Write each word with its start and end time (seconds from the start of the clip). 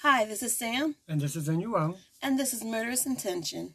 Hi, 0.00 0.24
this 0.26 0.42
is 0.42 0.56
Sam, 0.56 0.96
And 1.08 1.20
this 1.20 1.36
is 1.36 1.48
Yuang. 1.48 1.96
and 2.22 2.38
this 2.38 2.52
is 2.52 2.62
Murderous 2.62 3.06
Intention. 3.06 3.74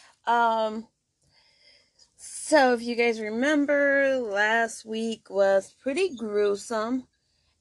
um, 0.31 0.87
so 2.15 2.73
if 2.73 2.81
you 2.81 2.95
guys 2.95 3.19
remember, 3.19 4.17
last 4.17 4.85
week 4.85 5.29
was 5.29 5.75
pretty 5.81 6.15
gruesome, 6.15 7.07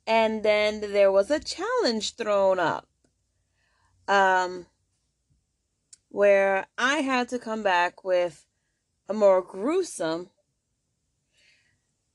and 0.07 0.45
then 0.45 0.81
there 0.81 1.11
was 1.11 1.33
a 1.33 1.41
challenge 1.41 2.15
thrown 2.15 2.61
up, 2.61 2.87
um, 4.07 4.67
where 6.11 6.67
I 6.79 6.99
had 6.99 7.29
to 7.31 7.41
come 7.41 7.65
back 7.65 8.05
with 8.05 8.47
a 9.09 9.15
more 9.15 9.43
gruesome, 9.43 10.31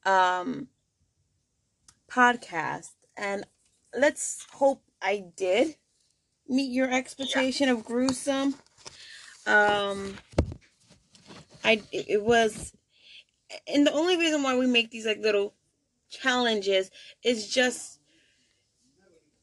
um, 0.06 0.70
podcast, 2.10 2.94
and 3.18 3.46
let's 3.94 4.46
hope 4.54 4.84
I 5.02 5.26
did 5.36 5.76
meet 6.48 6.72
your 6.72 6.90
expectation 6.90 7.68
of 7.68 7.84
gruesome. 7.84 8.56
Um 9.48 10.16
i 11.66 11.82
it 11.92 12.24
was 12.24 12.74
and 13.68 13.86
the 13.86 13.94
only 13.94 14.18
reason 14.18 14.44
why 14.44 14.58
we 14.58 14.68
make 14.68 14.92
these 14.92 15.06
like 15.06 15.20
little 15.20 15.54
challenges 16.10 16.92
is 17.24 17.50
just 17.50 18.00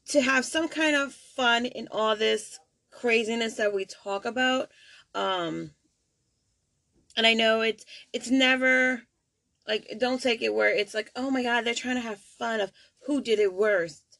to 0.06 0.20
have 0.20 0.44
some 0.44 0.68
kind 0.68 0.96
of 0.96 1.12
fun 1.12 1.66
in 1.66 1.88
all 1.90 2.16
this 2.16 2.58
craziness 2.90 3.54
that 3.54 3.72
we 3.72 3.84
talk 3.84 4.24
about. 4.24 4.68
Um 5.14 5.72
and 7.16 7.26
i 7.26 7.34
know 7.34 7.60
it's 7.60 7.84
it's 8.12 8.30
never 8.30 9.02
like 9.68 9.86
don't 9.98 10.22
take 10.22 10.40
it 10.40 10.54
where 10.54 10.74
it's 10.74 10.94
like 10.94 11.10
oh 11.14 11.30
my 11.30 11.42
god 11.42 11.62
they're 11.62 11.74
trying 11.74 11.96
to 11.96 12.00
have 12.00 12.18
fun 12.18 12.60
of 12.60 12.72
who 13.06 13.20
did 13.20 13.38
it 13.38 13.52
worst. 13.52 14.18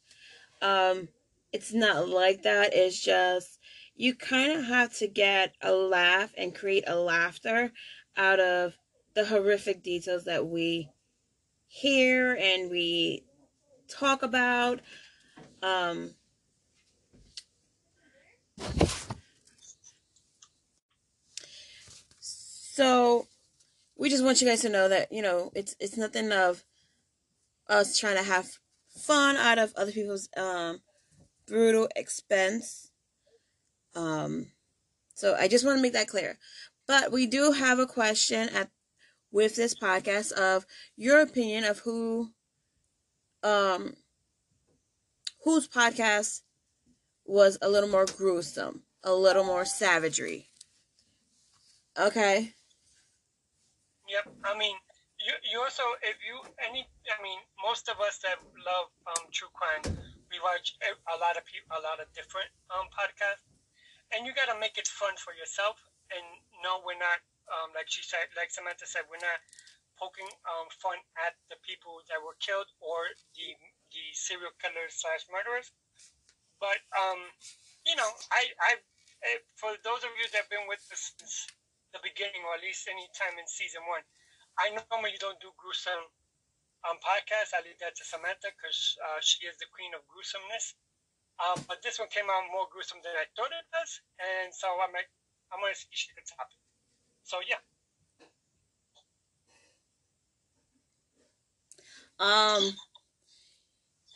Um 0.61 1.09
it's 1.53 1.73
not 1.73 2.09
like 2.09 2.43
that. 2.43 2.73
It's 2.73 3.01
just 3.01 3.59
you 3.95 4.15
kind 4.15 4.53
of 4.53 4.65
have 4.65 4.93
to 4.99 5.07
get 5.07 5.55
a 5.61 5.73
laugh 5.73 6.33
and 6.37 6.55
create 6.55 6.85
a 6.87 6.97
laughter 6.97 7.73
out 8.17 8.41
of 8.41 8.77
the 9.15 9.27
horrific 9.27 9.83
details 9.83 10.25
that 10.25 10.47
we 10.47 10.89
hear 11.67 12.37
and 12.41 12.71
we 12.71 13.25
talk 13.89 14.23
about. 14.23 14.81
Um, 15.63 16.15
so 22.19 23.27
we 23.97 24.09
just 24.09 24.25
want 24.25 24.41
you 24.41 24.49
guys 24.49 24.63
to 24.63 24.69
know 24.69 24.89
that 24.89 25.13
you 25.13 25.23
know 25.23 25.53
it's 25.55 25.77
it's 25.79 25.97
nothing 25.97 26.33
of 26.33 26.65
us 27.69 27.99
trying 27.99 28.17
to 28.17 28.23
have 28.23 28.59
fun 28.89 29.37
out 29.37 29.59
of 29.59 29.73
other 29.77 29.93
people's 29.93 30.29
um, 30.37 30.81
brutal 31.47 31.89
expense 31.97 32.92
um, 33.95 34.47
so 35.15 35.35
I 35.39 35.49
just 35.49 35.65
want 35.65 35.79
to 35.79 35.83
make 35.83 35.93
that 35.93 36.09
clear. 36.09 36.39
But 36.87 37.13
we 37.13 37.27
do 37.27 37.53
have 37.53 37.79
a 37.79 37.87
question 37.87 38.49
at 38.49 38.71
with 39.31 39.57
this 39.57 39.75
podcast 39.75 40.33
of 40.33 40.67
your 40.97 41.21
opinion 41.21 41.65
of 41.65 41.79
who 41.81 42.31
um 43.43 43.95
whose 45.45 45.67
podcast 45.67 46.43
was 47.25 47.59
a 47.63 47.69
little 47.69 47.89
more 47.89 48.07
gruesome, 48.07 48.83
a 49.03 49.13
little 49.13 49.45
more 49.45 49.65
savagery. 49.65 50.51
Okay. 51.99 52.55
Yep. 54.09 54.35
I 54.45 54.59
mean, 54.59 54.77
you, 55.25 55.35
you 55.53 55.59
also, 55.61 55.83
if 56.03 56.17
you, 56.27 56.37
any, 56.69 56.87
I 57.07 57.23
mean, 57.23 57.39
most 57.63 57.89
of 57.89 58.01
us 58.01 58.19
that 58.27 58.43
love 58.67 58.91
um, 59.07 59.31
true 59.33 59.49
crime, 59.55 59.97
we 60.31 60.39
watch 60.43 60.75
a 60.83 61.17
lot 61.19 61.37
of 61.37 61.45
people, 61.47 61.77
a 61.79 61.83
lot 61.83 62.01
of 62.01 62.11
different 62.15 62.51
um, 62.75 62.89
podcasts. 62.91 63.45
And 64.13 64.29
you 64.29 64.37
got 64.37 64.53
to 64.53 64.59
make 64.61 64.77
it 64.77 64.89
fun 64.89 65.17
for 65.17 65.33
yourself. 65.33 65.81
And 66.13 66.25
no, 66.61 66.85
we're 66.85 67.01
not, 67.01 67.25
um, 67.49 67.73
like 67.73 67.89
she 67.89 68.05
said, 68.05 68.29
like 68.37 68.53
Samantha 68.53 68.85
said, 68.85 69.09
we're 69.09 69.23
not 69.25 69.41
poking 69.97 70.29
um, 70.49 70.69
fun 70.83 70.99
at 71.23 71.37
the 71.49 71.57
people 71.65 72.05
that 72.09 72.21
were 72.21 72.37
killed 72.41 72.69
or 72.81 73.07
the 73.37 73.49
the 73.93 74.05
serial 74.17 74.53
killers 74.57 74.97
slash 74.97 75.29
murderers. 75.29 75.69
But 76.59 76.81
um, 76.97 77.21
you 77.85 77.95
know, 77.97 78.11
I, 78.33 78.43
I, 78.57 78.71
eh, 79.27 79.41
for 79.55 79.77
those 79.85 80.03
of 80.03 80.13
you 80.17 80.27
that 80.33 80.49
have 80.49 80.53
been 80.53 80.65
with 80.67 80.83
us 80.91 81.13
since 81.19 81.47
the 81.93 82.01
beginning, 82.01 82.41
or 82.49 82.57
at 82.57 82.65
least 82.65 82.89
any 82.89 83.05
time 83.13 83.37
in 83.37 83.45
season 83.45 83.85
one, 83.85 84.03
I 84.57 84.73
normally 84.73 85.17
don't 85.21 85.41
do 85.41 85.53
gruesome 85.61 86.09
um, 86.89 86.97
podcasts. 87.05 87.53
I 87.53 87.63
leave 87.65 87.79
that 87.85 87.95
to 88.01 88.05
Samantha 88.05 88.53
because 88.55 88.97
uh, 89.01 89.21
she 89.21 89.45
is 89.45 89.57
the 89.61 89.69
queen 89.71 89.93
of 89.93 90.05
gruesomeness. 90.09 90.75
Um, 91.43 91.65
but 91.67 91.83
this 91.83 91.99
one 91.99 92.09
came 92.09 92.31
out 92.31 92.47
more 92.55 92.67
gruesome 92.71 92.99
than 93.03 93.13
I 93.19 93.27
thought 93.35 93.51
it 93.51 93.67
was, 93.75 94.01
and 94.23 94.55
so 94.55 94.69
I'm 94.79 94.95
like, 94.95 95.11
I'm 95.53 95.61
gonna 95.61 95.75
see 95.75 95.91
if 95.91 95.99
she 95.99 96.09
can. 96.15 96.23
So 97.25 97.39
yeah, 97.49 97.59
Um, 102.23 102.73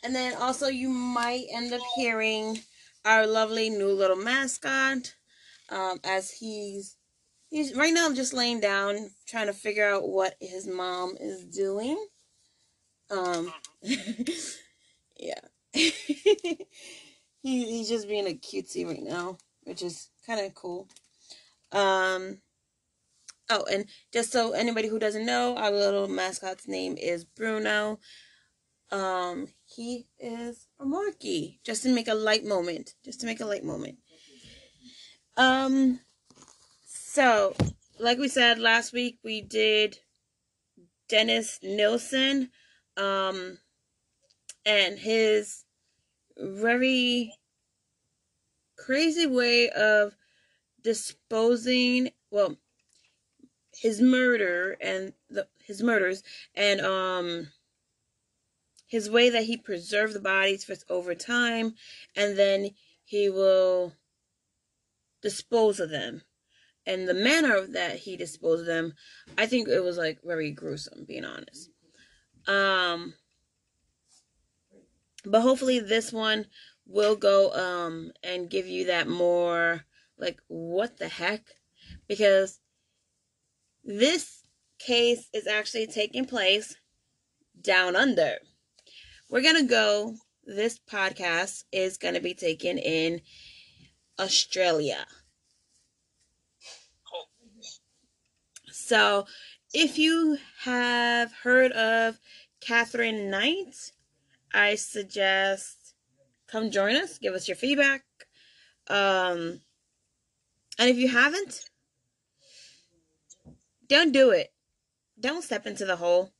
and 0.03 0.15
then 0.15 0.35
also 0.35 0.67
you 0.67 0.89
might 0.89 1.45
end 1.51 1.73
up 1.73 1.81
hearing 1.95 2.59
our 3.05 3.27
lovely 3.27 3.69
new 3.69 3.91
little 3.91 4.15
mascot, 4.15 5.13
um, 5.69 5.99
as 6.05 6.31
he's 6.31 6.95
he's 7.49 7.75
right 7.75 7.93
now 7.93 8.05
I'm 8.05 8.15
just 8.15 8.33
laying 8.33 8.61
down 8.61 9.09
trying 9.27 9.47
to 9.47 9.53
figure 9.53 9.87
out 9.87 10.07
what 10.07 10.35
his 10.39 10.67
mom 10.67 11.17
is 11.19 11.43
doing. 11.45 11.97
Um, 13.11 13.53
he 13.81 13.97
he's 17.47 17.89
just 17.89 18.07
being 18.07 18.27
a 18.27 18.31
cutesy 18.33 18.85
right 18.85 19.03
now, 19.03 19.37
which 19.63 19.81
is 19.81 20.09
kind 20.25 20.45
of 20.45 20.53
cool. 20.53 20.87
Um. 21.71 22.39
Oh, 23.49 23.63
and 23.71 23.85
just 24.11 24.33
so 24.33 24.51
anybody 24.51 24.89
who 24.89 24.99
doesn't 24.99 25.25
know, 25.25 25.55
our 25.55 25.71
little 25.71 26.09
mascot's 26.09 26.67
name 26.67 26.97
is 26.97 27.23
Bruno. 27.23 27.97
Um, 28.91 29.47
he 29.65 30.07
is 30.19 30.67
a 30.79 30.85
Morkie, 30.85 31.59
just 31.63 31.83
to 31.83 31.89
make 31.89 32.09
a 32.09 32.13
light 32.13 32.43
moment, 32.43 32.93
just 33.05 33.21
to 33.21 33.25
make 33.25 33.39
a 33.39 33.45
light 33.45 33.63
moment. 33.63 33.99
Um, 35.37 36.01
so 36.85 37.55
like 37.99 38.17
we 38.17 38.27
said 38.27 38.59
last 38.59 38.93
week, 38.93 39.19
we 39.23 39.41
did 39.41 39.99
Dennis 41.09 41.59
Nilsen, 41.63 42.49
um, 42.95 43.59
and 44.65 44.99
his 44.99 45.63
very 46.37 47.33
crazy 48.77 49.27
way 49.27 49.69
of 49.69 50.15
disposing. 50.81 52.11
Well, 52.31 52.57
his 53.77 54.01
murder 54.01 54.77
and 54.81 55.13
the 55.29 55.47
his 55.63 55.83
murders 55.83 56.23
and 56.55 56.81
um 56.81 57.47
his 58.87 59.09
way 59.09 59.29
that 59.29 59.43
he 59.43 59.57
preserved 59.57 60.13
the 60.13 60.19
bodies 60.19 60.63
for 60.63 60.75
over 60.89 61.13
time 61.13 61.75
and 62.15 62.37
then 62.37 62.71
he 63.03 63.29
will 63.29 63.93
dispose 65.21 65.79
of 65.79 65.89
them 65.89 66.21
and 66.85 67.07
the 67.07 67.13
manner 67.13 67.67
that 67.67 67.97
he 67.97 68.17
disposed 68.17 68.61
of 68.61 68.67
them 68.67 68.93
i 69.37 69.45
think 69.45 69.67
it 69.67 69.83
was 69.83 69.97
like 69.97 70.19
very 70.23 70.51
gruesome 70.51 71.05
being 71.05 71.25
honest 71.25 71.69
um 72.47 73.13
but 75.25 75.41
hopefully 75.41 75.79
this 75.79 76.11
one 76.11 76.45
will 76.87 77.15
go 77.15 77.51
um 77.53 78.11
and 78.23 78.49
give 78.49 78.67
you 78.67 78.85
that 78.85 79.07
more 79.07 79.85
like 80.17 80.39
what 80.47 80.97
the 80.97 81.07
heck 81.07 81.41
because 82.07 82.59
this 83.83 84.43
case 84.79 85.29
is 85.33 85.47
actually 85.47 85.87
taking 85.87 86.25
place 86.25 86.75
Down 87.59 87.95
Under. 87.95 88.35
We're 89.29 89.41
going 89.41 89.61
to 89.61 89.63
go, 89.63 90.15
this 90.45 90.79
podcast 90.79 91.63
is 91.71 91.97
going 91.97 92.13
to 92.13 92.19
be 92.19 92.33
taken 92.33 92.77
in 92.77 93.21
Australia. 94.19 95.05
So, 98.71 99.25
if 99.73 99.97
you 99.97 100.37
have 100.61 101.31
heard 101.43 101.71
of 101.73 102.19
Katherine 102.61 103.29
Knight, 103.29 103.91
I 104.53 104.75
suggest 104.75 105.86
come 106.47 106.71
join 106.71 106.95
us, 106.95 107.17
give 107.17 107.33
us 107.33 107.47
your 107.47 107.57
feedback. 107.57 108.03
Um, 108.89 109.61
and 110.79 110.89
if 110.89 110.97
you 110.97 111.09
haven't, 111.09 111.69
don't 113.87 114.11
do 114.11 114.31
it. 114.31 114.53
Don't 115.19 115.43
step 115.43 115.65
into 115.65 115.85
the 115.85 115.95
hole. 115.95 116.31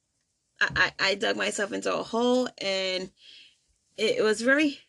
I, 0.62 0.92
I, 1.00 1.09
I 1.09 1.15
dug 1.15 1.36
myself 1.36 1.71
into 1.71 1.94
a 1.94 2.04
hole 2.04 2.48
and 2.59 3.12
it, 3.98 4.24
was 4.24 4.42
very, 4.42 4.80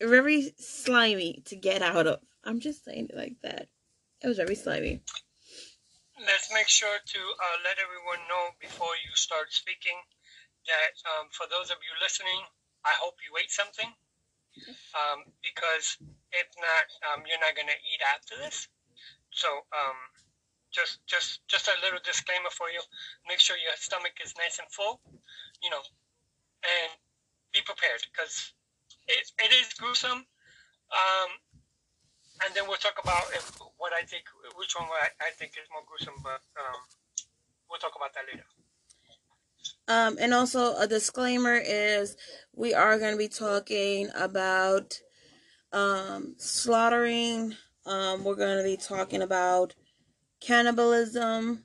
very 0.00 0.52
slimy 0.58 1.42
to 1.46 1.56
get 1.56 1.82
out 1.82 2.06
of. 2.06 2.20
I'm 2.44 2.60
just 2.60 2.84
saying 2.84 3.08
it 3.10 3.16
like 3.16 3.36
that. 3.42 3.68
It 4.22 4.28
was 4.28 4.36
very 4.36 4.54
slimy. 4.54 5.02
Let's 6.18 6.52
make 6.52 6.68
sure 6.68 6.98
to 7.04 7.18
uh, 7.18 7.56
let 7.64 7.78
everyone 7.80 8.28
know 8.28 8.52
before 8.60 8.92
you 9.00 9.14
start 9.14 9.48
speaking 9.50 9.96
that 10.66 10.92
um, 11.08 11.28
for 11.32 11.46
those 11.48 11.70
of 11.70 11.78
you 11.80 11.92
listening, 12.02 12.44
I 12.84 12.94
hope 13.00 13.16
you 13.24 13.36
ate 13.36 13.50
something. 13.50 13.90
Um, 14.98 15.30
because 15.46 15.96
if 16.34 16.48
not, 16.58 16.86
um, 17.06 17.22
you're 17.24 17.38
not 17.38 17.54
gonna 17.54 17.78
eat 17.86 18.02
after 18.02 18.36
this. 18.36 18.66
So 19.30 19.46
um, 19.70 19.98
just 20.70 20.98
just 21.06 21.46
just 21.46 21.68
a 21.68 21.74
little 21.82 22.02
disclaimer 22.02 22.50
for 22.50 22.70
you. 22.70 22.82
Make 23.28 23.38
sure 23.38 23.56
your 23.56 23.74
stomach 23.76 24.18
is 24.22 24.34
nice 24.36 24.58
and 24.58 24.68
full, 24.70 25.00
you 25.62 25.70
know, 25.70 25.82
and 26.62 26.90
be 27.52 27.60
prepared 27.62 28.02
because 28.10 28.52
it, 29.06 29.30
it 29.38 29.50
is 29.54 29.74
gruesome. 29.74 30.26
Um, 30.90 31.30
and 32.46 32.54
then 32.54 32.64
we'll 32.66 32.80
talk 32.80 32.98
about 33.02 33.22
if, 33.34 33.46
what 33.76 33.92
I 33.92 34.02
think, 34.02 34.24
which 34.56 34.74
one 34.74 34.88
I, 34.88 35.12
I 35.20 35.30
think 35.36 35.52
is 35.60 35.68
more 35.70 35.84
gruesome, 35.86 36.18
but 36.22 36.40
um, 36.56 36.80
we'll 37.68 37.78
talk 37.78 37.94
about 37.94 38.14
that 38.14 38.24
later. 38.26 38.46
Um, 39.90 40.18
and 40.20 40.32
also 40.32 40.76
a 40.76 40.86
disclaimer 40.86 41.56
is 41.56 42.16
we 42.54 42.72
are 42.72 42.96
going 42.96 43.10
to 43.10 43.18
be 43.18 43.26
talking 43.26 44.08
about 44.14 45.00
um, 45.72 46.36
slaughtering. 46.38 47.56
Um, 47.84 48.22
we're 48.22 48.36
going 48.36 48.58
to 48.58 48.62
be 48.62 48.76
talking 48.76 49.20
about 49.20 49.74
cannibalism. 50.38 51.64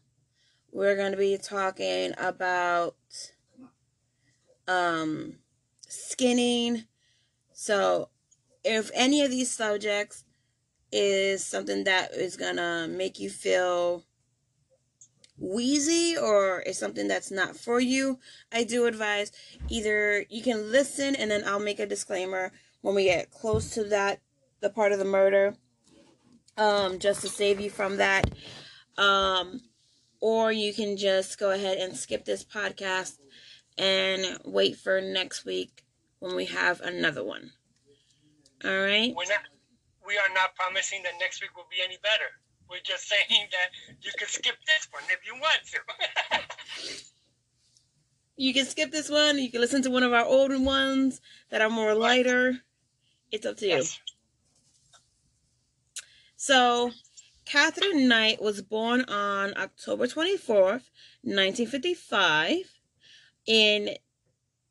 We're 0.71 0.95
going 0.95 1.11
to 1.11 1.19
be 1.19 1.37
talking 1.37 2.13
about 2.17 2.95
um, 4.67 5.35
skinning. 5.87 6.85
So, 7.53 8.09
if 8.63 8.89
any 8.95 9.21
of 9.21 9.29
these 9.29 9.51
subjects 9.51 10.23
is 10.91 11.45
something 11.45 11.83
that 11.83 12.11
is 12.15 12.37
going 12.37 12.55
to 12.55 12.87
make 12.89 13.19
you 13.19 13.29
feel 13.29 14.03
wheezy 15.37 16.17
or 16.17 16.63
it's 16.65 16.79
something 16.79 17.07
that's 17.07 17.31
not 17.31 17.55
for 17.55 17.79
you, 17.79 18.19
I 18.51 18.63
do 18.63 18.85
advise 18.85 19.31
either 19.69 20.25
you 20.29 20.41
can 20.41 20.71
listen 20.71 21.15
and 21.15 21.29
then 21.29 21.43
I'll 21.45 21.59
make 21.59 21.79
a 21.79 21.85
disclaimer 21.85 22.51
when 22.81 22.95
we 22.95 23.05
get 23.05 23.31
close 23.31 23.71
to 23.71 23.83
that, 23.85 24.21
the 24.61 24.69
part 24.69 24.91
of 24.91 24.99
the 24.99 25.05
murder, 25.05 25.55
um, 26.57 26.99
just 26.99 27.21
to 27.21 27.27
save 27.27 27.59
you 27.59 27.69
from 27.69 27.97
that. 27.97 28.29
Um, 28.97 29.61
or 30.21 30.51
you 30.51 30.73
can 30.73 30.97
just 30.97 31.37
go 31.37 31.51
ahead 31.51 31.77
and 31.77 31.95
skip 31.95 32.25
this 32.25 32.43
podcast 32.45 33.17
and 33.77 34.39
wait 34.45 34.77
for 34.77 35.01
next 35.01 35.45
week 35.45 35.83
when 36.19 36.35
we 36.35 36.45
have 36.45 36.79
another 36.81 37.23
one. 37.23 37.51
All 38.63 38.71
right. 38.71 39.13
We're 39.15 39.25
not, 39.25 39.43
we 40.07 40.17
are 40.17 40.33
not 40.33 40.55
promising 40.55 41.03
that 41.03 41.13
next 41.19 41.41
week 41.41 41.55
will 41.55 41.67
be 41.69 41.83
any 41.83 41.97
better. 42.01 42.31
We're 42.69 42.79
just 42.83 43.07
saying 43.07 43.47
that 43.51 43.95
you 44.01 44.11
can 44.17 44.27
skip 44.27 44.55
this 44.65 44.87
one 44.91 45.03
if 45.09 45.19
you 45.25 45.33
want 45.33 45.59
to. 45.71 46.95
You 48.37 48.53
can 48.53 48.65
skip 48.65 48.91
this 48.91 49.09
one. 49.09 49.39
You 49.39 49.49
can 49.49 49.61
listen 49.61 49.81
to 49.83 49.89
one 49.89 50.03
of 50.03 50.11
our 50.11 50.25
older 50.25 50.59
ones 50.59 51.21
that 51.49 51.61
are 51.61 51.69
more 51.69 51.95
lighter. 51.95 52.59
It's 53.31 53.45
up 53.45 53.57
to 53.57 53.65
you. 53.65 53.75
Yes. 53.75 53.99
So, 56.35 56.91
Katherine 57.45 58.07
Knight 58.07 58.41
was 58.41 58.61
born 58.61 59.05
on 59.05 59.57
October 59.57 60.05
24th, 60.05 60.89
1955, 61.21 62.57
in 63.45 63.95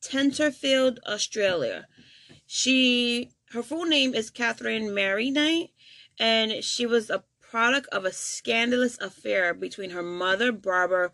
Tenterfield, 0.03 0.99
Australia. 1.07 1.87
She 2.47 3.31
her 3.53 3.63
full 3.63 3.85
name 3.85 4.15
is 4.15 4.31
Katherine 4.31 4.93
Mary 4.93 5.31
Knight, 5.31 5.71
and 6.19 6.65
she 6.65 6.85
was 6.87 7.09
a 7.09 7.23
product 7.55 7.87
of 7.93 8.05
a 8.05 8.11
scandalous 8.11 9.01
affair 9.01 9.55
between 9.55 9.91
her 9.91 10.03
mother, 10.03 10.51
Barbara 10.51 11.13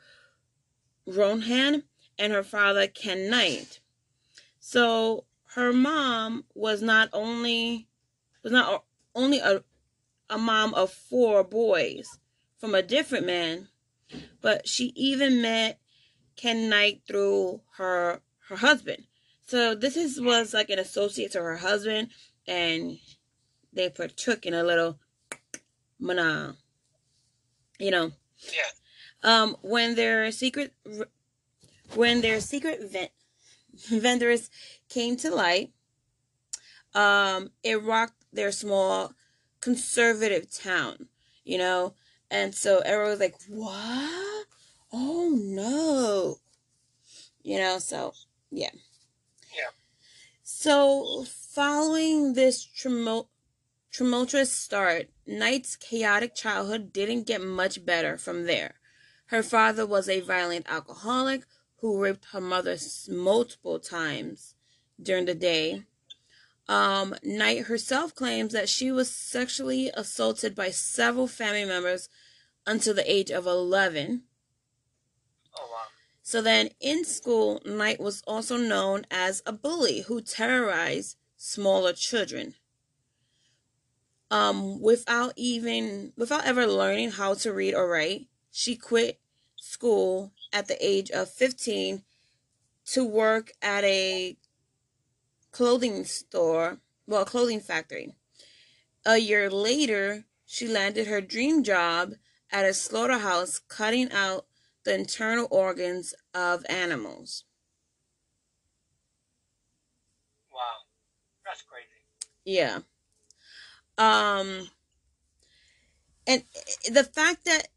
Rohan, 1.07 1.83
and 2.19 2.33
her 2.33 2.43
father, 2.43 2.87
Ken 2.87 3.29
Knight. 3.29 3.81
So 4.59 5.27
her 5.55 5.71
mom 5.71 6.47
was 6.55 6.81
not 6.81 7.11
only 7.13 7.89
was 8.43 8.53
not 8.53 8.85
only 9.15 9.41
a, 9.41 9.63
a 10.31 10.39
mom 10.39 10.73
of 10.73 10.91
four 10.91 11.45
boys 11.45 12.09
from 12.57 12.75
a 12.75 12.81
different 12.81 13.27
man, 13.27 13.69
but 14.41 14.67
she 14.67 14.95
even 14.97 15.43
met 15.43 15.79
Ken 16.37 16.71
Knight 16.71 17.03
through 17.07 17.61
her 17.77 18.23
her 18.49 18.57
husband. 18.57 19.05
So 19.47 19.75
this 19.75 19.95
is 19.95 20.19
was 20.19 20.55
like 20.55 20.71
an 20.71 20.79
associate 20.79 21.33
to 21.33 21.43
her 21.43 21.59
husband, 21.59 22.09
and 22.47 22.97
they 23.75 23.91
partook 23.91 24.47
in 24.47 24.55
a 24.55 24.65
little 24.65 24.99
mana, 26.01 26.57
you 27.79 27.91
know. 27.91 28.13
Yeah. 28.53 28.63
Um, 29.23 29.57
when 29.63 29.95
their 29.95 30.31
secret, 30.33 30.73
when 31.95 32.21
their 32.23 32.41
secret 32.41 32.91
vent, 32.91 33.11
vendors 33.89 34.51
came 34.89 35.17
to 35.19 35.31
light, 35.35 35.73
um, 36.95 37.51
it 37.63 37.83
rocked 37.83 38.25
their 38.33 38.53
small 38.53 39.13
conservative 39.61 40.51
town, 40.51 41.07
you 41.45 41.59
know, 41.59 41.95
and 42.31 42.55
so 42.55 42.79
everyone 42.79 43.11
was 43.11 43.21
like, 43.21 43.37
"What? 43.49 44.47
Oh 44.93 45.31
no!" 45.35 46.39
You 47.43 47.59
know, 47.59 47.79
so 47.79 48.15
yeah. 48.51 48.71
Yeah. 49.57 49.71
So 50.43 51.25
following 51.25 52.35
this 52.35 52.65
tumult 52.65 53.29
tumultuous 53.93 54.53
start, 54.53 55.09
Knight's 55.27 55.77
chaotic 55.77 56.35
childhood 56.35 56.93
didn't 56.93 57.27
get 57.27 57.41
much 57.41 57.85
better 57.85 58.17
from 58.17 58.45
there. 58.47 58.75
Her 59.27 59.43
father 59.43 59.87
was 59.87 60.09
a 60.09 60.21
violent 60.21 60.67
alcoholic 60.69 61.43
who 61.79 62.03
raped 62.03 62.27
her 62.33 62.41
mother 62.41 62.77
multiple 63.09 63.79
times 63.79 64.55
during 65.01 65.25
the 65.25 65.35
day. 65.35 65.85
Um, 66.69 67.15
Knight 67.23 67.67
herself 67.67 68.15
claims 68.15 68.53
that 68.53 68.69
she 68.69 68.93
was 68.93 69.11
sexually 69.11 69.91
assaulted 69.95 70.55
by 70.55 70.71
several 70.71 71.27
family 71.27 71.65
members 71.65 72.09
until 72.67 72.95
the 72.95 73.11
age 73.11 73.31
of 73.31 73.47
11. 73.47 74.23
Oh 75.57 75.69
wow. 75.71 75.79
So 76.23 76.41
then 76.41 76.71
in 76.81 77.05
school, 77.05 77.61
Knight 77.65 77.99
was 77.99 78.23
also 78.27 78.57
known 78.57 79.05
as 79.11 79.43
a 79.47 79.53
bully 79.53 80.03
who 80.03 80.21
terrorized 80.21 81.17
smaller 81.37 81.93
children 81.93 82.55
um, 84.31 84.81
without 84.81 85.33
even 85.37 86.13
without 86.17 86.47
ever 86.47 86.67
learning 86.67 87.13
how 87.13 87.35
to 87.35 87.53
read 87.53 87.75
or 87.75 87.89
write. 87.89 88.29
She 88.51 88.77
quit 88.77 89.21
school 89.57 90.33
at 90.53 90.69
the 90.69 90.77
age 90.85 91.11
of 91.11 91.31
15 91.31 92.03
to 92.87 93.05
work 93.05 93.53
at 93.63 93.85
a 93.85 94.37
clothing 95.53 96.05
store, 96.05 96.81
well, 97.07 97.25
clothing 97.25 97.61
factory. 97.61 98.15
A 99.05 99.19
year 99.19 99.51
later, 99.51 100.27
she 100.47 100.67
landed 100.69 101.07
her 101.07 101.21
dream 101.21 101.63
job 101.63 102.15
at 102.51 102.65
a 102.65 102.75
slaughterhouse 102.75 103.61
cutting 103.61 104.11
out 104.13 104.47
the 104.85 104.95
internal 104.95 105.49
organs 105.51 106.15
of 106.35 106.65
animals. 106.69 107.45
Wow. 110.53 110.85
That's 111.45 111.63
crazy. 111.63 112.05
Yeah. 112.45 112.81
Um 114.01 114.71
and 116.27 116.43
the 116.91 117.05
fact 117.05 117.45
that 117.45 117.69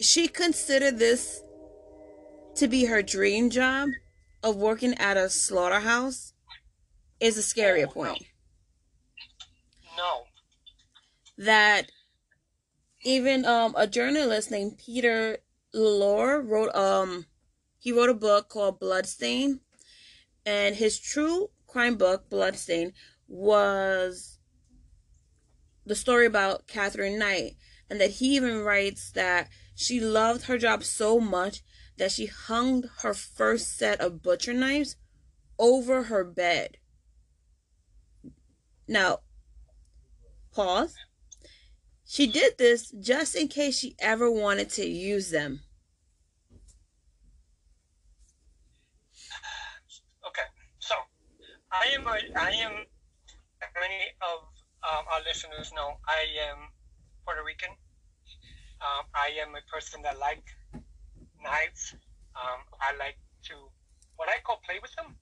she 0.00 0.26
considered 0.26 0.98
this 0.98 1.42
to 2.56 2.66
be 2.66 2.86
her 2.86 3.02
dream 3.02 3.50
job 3.50 3.90
of 4.42 4.56
working 4.56 4.94
at 4.94 5.16
a 5.16 5.30
slaughterhouse 5.30 6.32
is 7.20 7.38
a 7.38 7.40
scarier 7.40 7.88
point. 7.88 8.24
No. 9.96 10.24
That 11.38 11.92
even 13.04 13.44
um 13.44 13.74
a 13.76 13.86
journalist 13.86 14.50
named 14.50 14.78
Peter 14.84 15.38
Lalor 15.72 16.42
wrote 16.44 16.74
um 16.74 17.26
he 17.78 17.92
wrote 17.92 18.10
a 18.10 18.14
book 18.14 18.48
called 18.48 18.80
Bloodstain, 18.80 19.60
and 20.44 20.74
his 20.74 20.98
true 20.98 21.50
crime 21.68 21.96
book, 21.96 22.28
Bloodstain, 22.28 22.92
was 23.28 24.35
the 25.86 25.94
story 25.94 26.26
about 26.26 26.66
Katherine 26.66 27.18
Knight, 27.18 27.56
and 27.88 28.00
that 28.00 28.10
he 28.10 28.36
even 28.36 28.62
writes 28.62 29.10
that 29.12 29.48
she 29.74 30.00
loved 30.00 30.44
her 30.44 30.58
job 30.58 30.82
so 30.82 31.20
much 31.20 31.62
that 31.96 32.10
she 32.10 32.26
hung 32.26 32.84
her 33.02 33.14
first 33.14 33.78
set 33.78 34.00
of 34.00 34.22
butcher 34.22 34.52
knives 34.52 34.96
over 35.58 36.04
her 36.04 36.24
bed. 36.24 36.78
Now, 38.88 39.20
pause. 40.52 40.94
She 42.04 42.26
did 42.26 42.58
this 42.58 42.92
just 43.00 43.34
in 43.34 43.48
case 43.48 43.78
she 43.78 43.96
ever 43.98 44.30
wanted 44.30 44.70
to 44.70 44.86
use 44.86 45.30
them. 45.30 45.60
Okay, 50.26 50.42
so 50.78 50.94
I 51.72 51.86
am 51.94 52.06
a, 52.06 52.38
I 52.38 52.50
am 52.50 52.72
many 53.80 54.00
of 54.22 54.55
um, 54.86 55.04
our 55.10 55.22
listeners 55.26 55.72
know 55.74 55.98
I 56.06 56.22
am 56.50 56.70
Puerto 57.24 57.42
Rican. 57.42 57.74
Um, 58.78 59.04
I 59.14 59.34
am 59.42 59.54
a 59.56 59.64
person 59.66 60.02
that 60.02 60.18
like 60.18 60.44
knives. 61.42 61.94
Um, 62.36 62.62
I 62.78 62.94
like 62.94 63.16
to 63.50 63.54
what 64.16 64.28
I 64.28 64.38
call 64.44 64.60
play 64.64 64.78
with 64.80 64.94
them, 64.94 65.16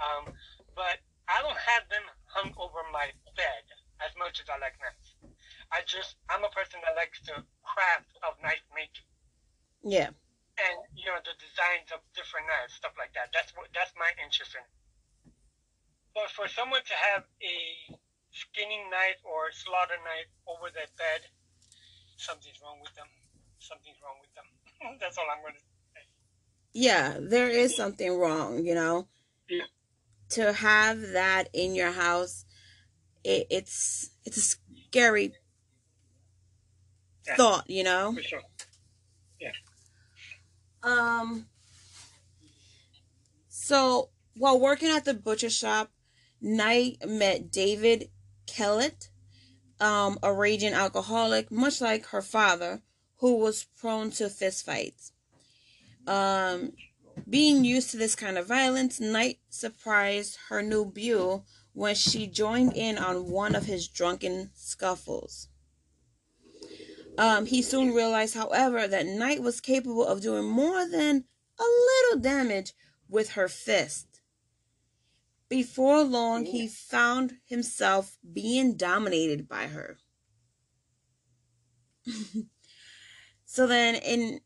um, 0.00 0.32
but 0.74 0.96
I 1.28 1.42
don't 1.42 1.58
have 1.58 1.84
them 1.90 2.02
hung 2.26 2.52
over 2.56 2.80
my 2.92 3.10
bed 3.36 3.64
as 4.00 4.10
much 4.18 4.40
as 4.40 4.46
I 4.48 4.56
like 4.58 4.74
knives. 4.80 5.36
I 5.70 5.82
just 5.84 6.16
I'm 6.30 6.44
a 6.44 6.52
person 6.52 6.80
that 6.86 6.96
likes 6.96 7.20
the 7.20 7.44
craft 7.62 8.12
of 8.24 8.40
knife 8.42 8.64
making. 8.74 9.06
Yeah. 9.82 10.08
And 10.56 10.76
you 10.96 11.06
know 11.10 11.20
the 11.20 11.36
designs 11.36 11.90
of 11.92 12.00
different 12.14 12.46
knives, 12.48 12.74
stuff 12.74 12.92
like 12.96 13.12
that. 13.12 13.28
That's 13.34 13.52
what 13.52 13.68
that's 13.74 13.92
my 13.98 14.08
interest 14.22 14.56
in. 14.56 14.64
But 16.14 16.30
for 16.30 16.46
someone 16.46 16.84
to 16.86 16.96
have 16.96 17.24
a 17.42 17.56
skinning 18.32 18.90
knife 18.90 19.20
or 19.24 19.52
slaughter 19.52 20.00
knife 20.04 20.32
over 20.48 20.72
their 20.72 20.88
bed, 20.96 21.20
something's 22.16 22.58
wrong 22.62 22.78
with 22.82 22.94
them. 22.94 23.06
Something's 23.58 23.98
wrong 24.02 24.16
with 24.20 24.34
them. 24.34 24.98
that's 25.00 25.18
all 25.18 25.24
I'm 25.30 25.42
going 25.42 25.54
to 25.54 25.60
say. 25.60 26.02
Yeah, 26.72 27.18
there 27.20 27.48
is 27.48 27.76
something 27.76 28.18
wrong, 28.18 28.64
you 28.64 28.74
know. 28.74 29.08
Yeah. 29.48 29.64
To 30.30 30.52
have 30.52 31.00
that 31.12 31.48
in 31.52 31.74
your 31.74 31.92
house, 31.92 32.46
it, 33.22 33.46
it's 33.50 34.10
it's 34.24 34.36
a 34.38 34.40
scary 34.40 35.34
Yeah. 37.26 37.36
thought, 37.36 37.68
you 37.68 37.84
know. 37.84 38.14
For 38.14 38.22
sure. 38.22 38.40
Um. 40.82 41.46
So 43.48 44.10
while 44.34 44.58
working 44.58 44.88
at 44.88 45.04
the 45.04 45.14
butcher 45.14 45.50
shop, 45.50 45.90
Knight 46.40 46.98
met 47.06 47.50
David 47.50 48.10
Kellett, 48.52 49.08
um, 49.80 50.18
a 50.22 50.32
raging 50.32 50.74
alcoholic, 50.74 51.50
much 51.50 51.80
like 51.80 52.06
her 52.06 52.20
father, 52.20 52.82
who 53.16 53.36
was 53.36 53.64
prone 53.80 54.10
to 54.10 54.24
fistfights. 54.24 55.12
Um, 56.06 56.72
being 57.28 57.64
used 57.64 57.90
to 57.90 57.96
this 57.96 58.14
kind 58.14 58.36
of 58.36 58.46
violence, 58.46 59.00
Knight 59.00 59.38
surprised 59.48 60.38
her 60.48 60.62
new 60.62 60.84
beau 60.84 61.44
when 61.72 61.94
she 61.94 62.26
joined 62.26 62.76
in 62.76 62.98
on 62.98 63.30
one 63.30 63.54
of 63.54 63.64
his 63.64 63.88
drunken 63.88 64.50
scuffles. 64.54 65.48
Um, 67.16 67.46
he 67.46 67.62
soon 67.62 67.94
realized, 67.94 68.34
however, 68.34 68.86
that 68.86 69.06
Knight 69.06 69.42
was 69.42 69.60
capable 69.60 70.06
of 70.06 70.20
doing 70.20 70.44
more 70.44 70.86
than 70.86 71.24
a 71.58 71.64
little 71.64 72.20
damage 72.20 72.74
with 73.08 73.30
her 73.30 73.48
fist. 73.48 74.11
Before 75.52 76.02
long, 76.02 76.46
he 76.46 76.66
found 76.66 77.34
himself 77.44 78.16
being 78.32 78.74
dominated 78.74 79.46
by 79.46 79.66
her. 79.66 79.98
so 83.44 83.66
then, 83.66 83.96
in 83.96 84.40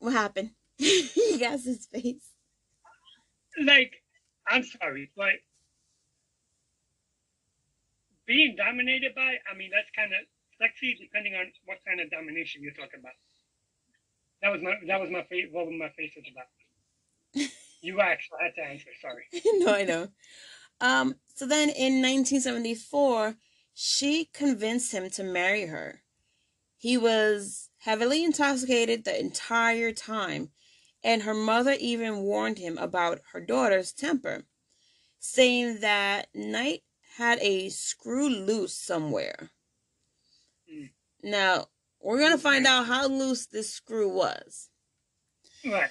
what 0.00 0.12
happened? 0.12 0.50
he 0.76 1.38
got 1.40 1.60
his 1.60 1.86
face. 1.86 2.28
Like, 3.58 4.02
I'm 4.46 4.62
sorry, 4.64 5.10
like 5.16 5.42
being 8.26 8.54
dominated 8.54 9.14
by, 9.14 9.36
I 9.50 9.56
mean, 9.56 9.70
that's 9.72 9.88
kind 9.96 10.12
of 10.12 10.18
sexy 10.60 10.94
depending 11.00 11.36
on 11.36 11.46
what 11.64 11.78
kind 11.88 12.02
of 12.02 12.10
domination 12.10 12.60
you're 12.62 12.74
talking 12.74 13.00
about. 13.00 13.16
That 14.42 14.52
was 14.52 14.60
my 14.60 14.74
that 14.88 15.00
was 15.00 15.08
my 15.08 15.22
face. 15.22 15.46
What 15.50 15.64
was 15.68 15.74
my 15.78 15.88
face 15.96 16.12
was 16.14 16.26
about. 16.30 17.48
you 17.82 18.00
actually 18.00 18.38
had 18.42 18.54
to 18.54 18.62
answer. 18.62 18.90
Sorry. 19.00 19.24
no, 19.58 19.74
I 19.74 19.84
know. 19.84 20.08
Um, 20.80 21.16
so 21.34 21.46
then 21.46 21.68
in 21.68 22.00
1974, 22.00 23.36
she 23.74 24.26
convinced 24.32 24.92
him 24.92 25.10
to 25.10 25.22
marry 25.22 25.66
her. 25.66 26.02
He 26.76 26.96
was 26.96 27.70
heavily 27.78 28.24
intoxicated 28.24 29.04
the 29.04 29.18
entire 29.18 29.92
time, 29.92 30.50
and 31.04 31.22
her 31.22 31.34
mother 31.34 31.76
even 31.78 32.22
warned 32.22 32.58
him 32.58 32.78
about 32.78 33.20
her 33.32 33.40
daughter's 33.40 33.92
temper, 33.92 34.44
saying 35.18 35.80
that 35.80 36.28
Knight 36.34 36.82
had 37.16 37.38
a 37.40 37.68
screw 37.68 38.28
loose 38.28 38.74
somewhere. 38.74 39.50
Mm. 40.72 40.90
Now, 41.22 41.66
we're 42.00 42.18
going 42.18 42.32
to 42.32 42.38
find 42.38 42.66
out 42.66 42.86
how 42.86 43.06
loose 43.06 43.46
this 43.46 43.72
screw 43.72 44.08
was. 44.08 44.68
Right. 45.64 45.90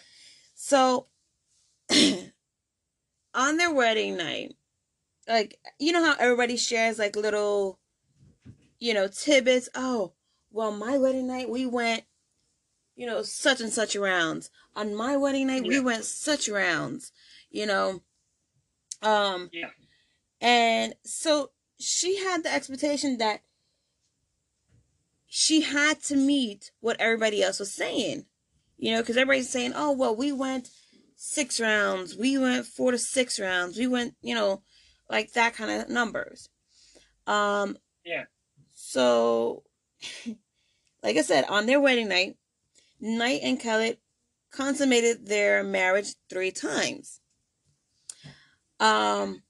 So, 0.55 1.07
on 3.33 3.57
their 3.57 3.73
wedding 3.73 4.17
night, 4.17 4.55
like, 5.27 5.59
you 5.79 5.91
know 5.91 6.03
how 6.03 6.15
everybody 6.19 6.57
shares 6.57 6.99
like 6.99 7.15
little, 7.15 7.79
you 8.79 8.93
know, 8.93 9.07
tidbits? 9.07 9.69
Oh, 9.75 10.13
well, 10.51 10.71
my 10.71 10.97
wedding 10.97 11.27
night, 11.27 11.49
we 11.49 11.65
went, 11.65 12.03
you 12.95 13.05
know, 13.05 13.23
such 13.23 13.61
and 13.61 13.71
such 13.71 13.95
rounds. 13.95 14.49
On 14.75 14.95
my 14.95 15.17
wedding 15.17 15.47
night, 15.47 15.67
we 15.67 15.79
went 15.79 16.05
such 16.05 16.49
rounds, 16.49 17.11
you 17.49 17.65
know. 17.65 18.01
Um, 19.01 19.49
Yeah. 19.51 19.69
and 20.39 20.93
so 21.03 21.51
she 21.79 22.17
had 22.17 22.43
the 22.43 22.53
expectation 22.53 23.17
that 23.17 23.41
she 25.27 25.61
had 25.61 26.01
to 26.03 26.15
meet 26.15 26.71
what 26.81 26.99
everybody 26.99 27.41
else 27.41 27.59
was 27.59 27.73
saying. 27.73 28.25
You 28.77 28.93
know, 28.93 29.01
because 29.01 29.15
everybody's 29.15 29.49
saying, 29.49 29.73
oh, 29.75 29.91
well, 29.91 30.15
we 30.15 30.31
went 30.31 30.69
six 31.23 31.59
rounds, 31.59 32.17
we 32.17 32.35
went 32.35 32.65
four 32.65 32.89
to 32.89 32.97
six 32.97 33.39
rounds, 33.39 33.77
we 33.77 33.85
went, 33.85 34.15
you 34.23 34.33
know, 34.33 34.63
like 35.07 35.31
that 35.33 35.53
kind 35.53 35.69
of 35.69 35.87
numbers. 35.87 36.49
Um, 37.27 37.77
Yeah. 38.03 38.23
so, 38.73 39.61
like 41.03 41.17
I 41.17 41.21
said, 41.21 41.45
on 41.47 41.67
their 41.67 41.79
wedding 41.79 42.09
night, 42.09 42.37
Knight 42.99 43.41
and 43.43 43.59
Kellett 43.59 44.01
consummated 44.51 45.27
their 45.27 45.63
marriage 45.63 46.15
three 46.27 46.49
times. 46.51 47.21
Um, 48.79 49.43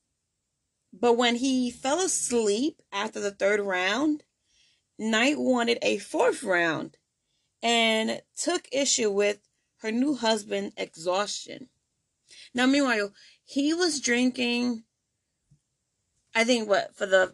but 0.92 1.14
when 1.14 1.38
he 1.38 1.72
fell 1.72 2.00
asleep 2.00 2.82
after 2.92 3.22
the 3.22 3.32
third 3.32 3.62
round, 3.62 4.24
Knight 5.00 5.40
wanted 5.40 5.80
a 5.82 6.00
fourth 6.00 6.44
round 6.44 6.98
and 7.64 8.22
took 8.36 8.68
issue 8.74 9.10
with 9.10 9.40
her 9.82 9.92
new 9.92 10.16
husband 10.16 10.74
exhaustion. 10.78 11.70
Now, 12.54 12.66
meanwhile, 12.66 13.14
he 13.44 13.74
was 13.74 14.00
drinking, 14.00 14.84
I 16.36 16.44
think, 16.44 16.70
what, 16.70 16.96
for 16.96 17.06
the, 17.06 17.34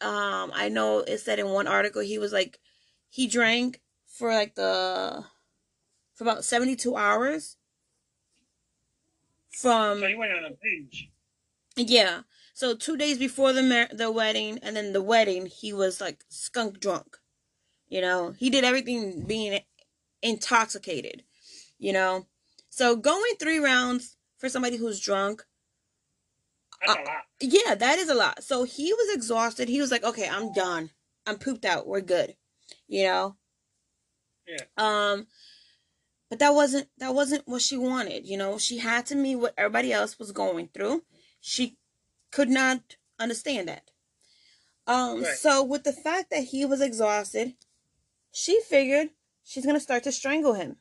um, 0.00 0.52
I 0.54 0.68
know 0.68 1.00
it 1.00 1.18
said 1.18 1.38
in 1.38 1.48
one 1.48 1.66
article, 1.66 2.02
he 2.02 2.18
was 2.18 2.32
like, 2.32 2.58
he 3.10 3.26
drank 3.26 3.80
for 4.06 4.32
like 4.32 4.54
the, 4.54 5.24
for 6.14 6.24
about 6.24 6.44
72 6.44 6.96
hours. 6.96 7.56
From 9.50 10.00
So 10.00 10.06
you 10.06 10.18
went 10.18 10.32
on 10.32 10.44
a 10.44 10.50
binge. 10.62 11.10
yeah. 11.76 12.22
So 12.54 12.74
two 12.74 12.96
days 12.96 13.18
before 13.18 13.52
the 13.52 13.62
mar- 13.62 13.88
the 13.92 14.10
wedding, 14.10 14.58
and 14.62 14.76
then 14.76 14.92
the 14.92 15.02
wedding, 15.02 15.46
he 15.46 15.72
was 15.72 16.00
like 16.00 16.24
skunk 16.28 16.80
drunk. 16.80 17.16
You 17.88 18.00
know, 18.00 18.32
he 18.32 18.50
did 18.50 18.64
everything 18.64 19.24
being 19.26 19.60
intoxicated. 20.22 21.24
You 21.78 21.92
know, 21.92 22.26
so 22.70 22.96
going 22.96 23.34
three 23.38 23.58
rounds 23.58 24.16
for 24.36 24.48
somebody 24.48 24.76
who's 24.76 25.00
drunk, 25.00 25.44
That's 26.80 26.96
Uh, 26.98 27.02
a 27.02 27.04
lot. 27.04 27.24
yeah, 27.40 27.74
that 27.74 27.98
is 27.98 28.08
a 28.08 28.14
lot. 28.14 28.44
So 28.44 28.62
he 28.64 28.92
was 28.92 29.12
exhausted. 29.14 29.68
He 29.68 29.80
was 29.80 29.90
like, 29.90 30.04
"Okay, 30.04 30.28
I'm 30.28 30.52
done. 30.52 30.90
I'm 31.26 31.38
pooped 31.38 31.64
out. 31.64 31.86
We're 31.88 32.00
good." 32.00 32.36
You 32.86 33.04
know. 33.04 33.36
Yeah. 34.46 34.64
Um, 34.76 35.26
but 36.28 36.38
that 36.38 36.54
wasn't 36.54 36.88
that 36.98 37.14
wasn't 37.14 37.46
what 37.48 37.62
she 37.62 37.76
wanted. 37.76 38.26
You 38.26 38.36
know, 38.36 38.58
she 38.58 38.78
had 38.78 39.06
to 39.06 39.14
meet 39.16 39.36
what 39.36 39.54
everybody 39.58 39.92
else 39.92 40.18
was 40.18 40.30
going 40.32 40.68
through. 40.68 41.04
She 41.40 41.78
could 42.30 42.48
not 42.48 42.96
understand 43.18 43.68
that. 43.68 43.90
Um, 44.86 45.22
Right. 45.22 45.36
so 45.36 45.62
with 45.62 45.84
the 45.84 45.92
fact 45.92 46.30
that 46.30 46.44
he 46.44 46.64
was 46.64 46.80
exhausted, 46.80 47.56
she 48.32 48.60
figured 48.62 49.10
she's 49.44 49.66
gonna 49.66 49.80
start 49.80 50.02
to 50.04 50.12
strangle 50.12 50.54
him. 50.54 50.80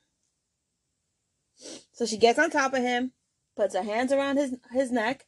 So 1.98 2.06
she 2.06 2.18
gets 2.18 2.38
on 2.38 2.52
top 2.52 2.76
of 2.76 2.84
him, 2.84 3.14
puts 3.56 3.74
her 3.74 3.82
hands 3.82 4.12
around 4.14 4.38
his 4.38 4.56
his 4.72 4.92
neck, 4.92 5.26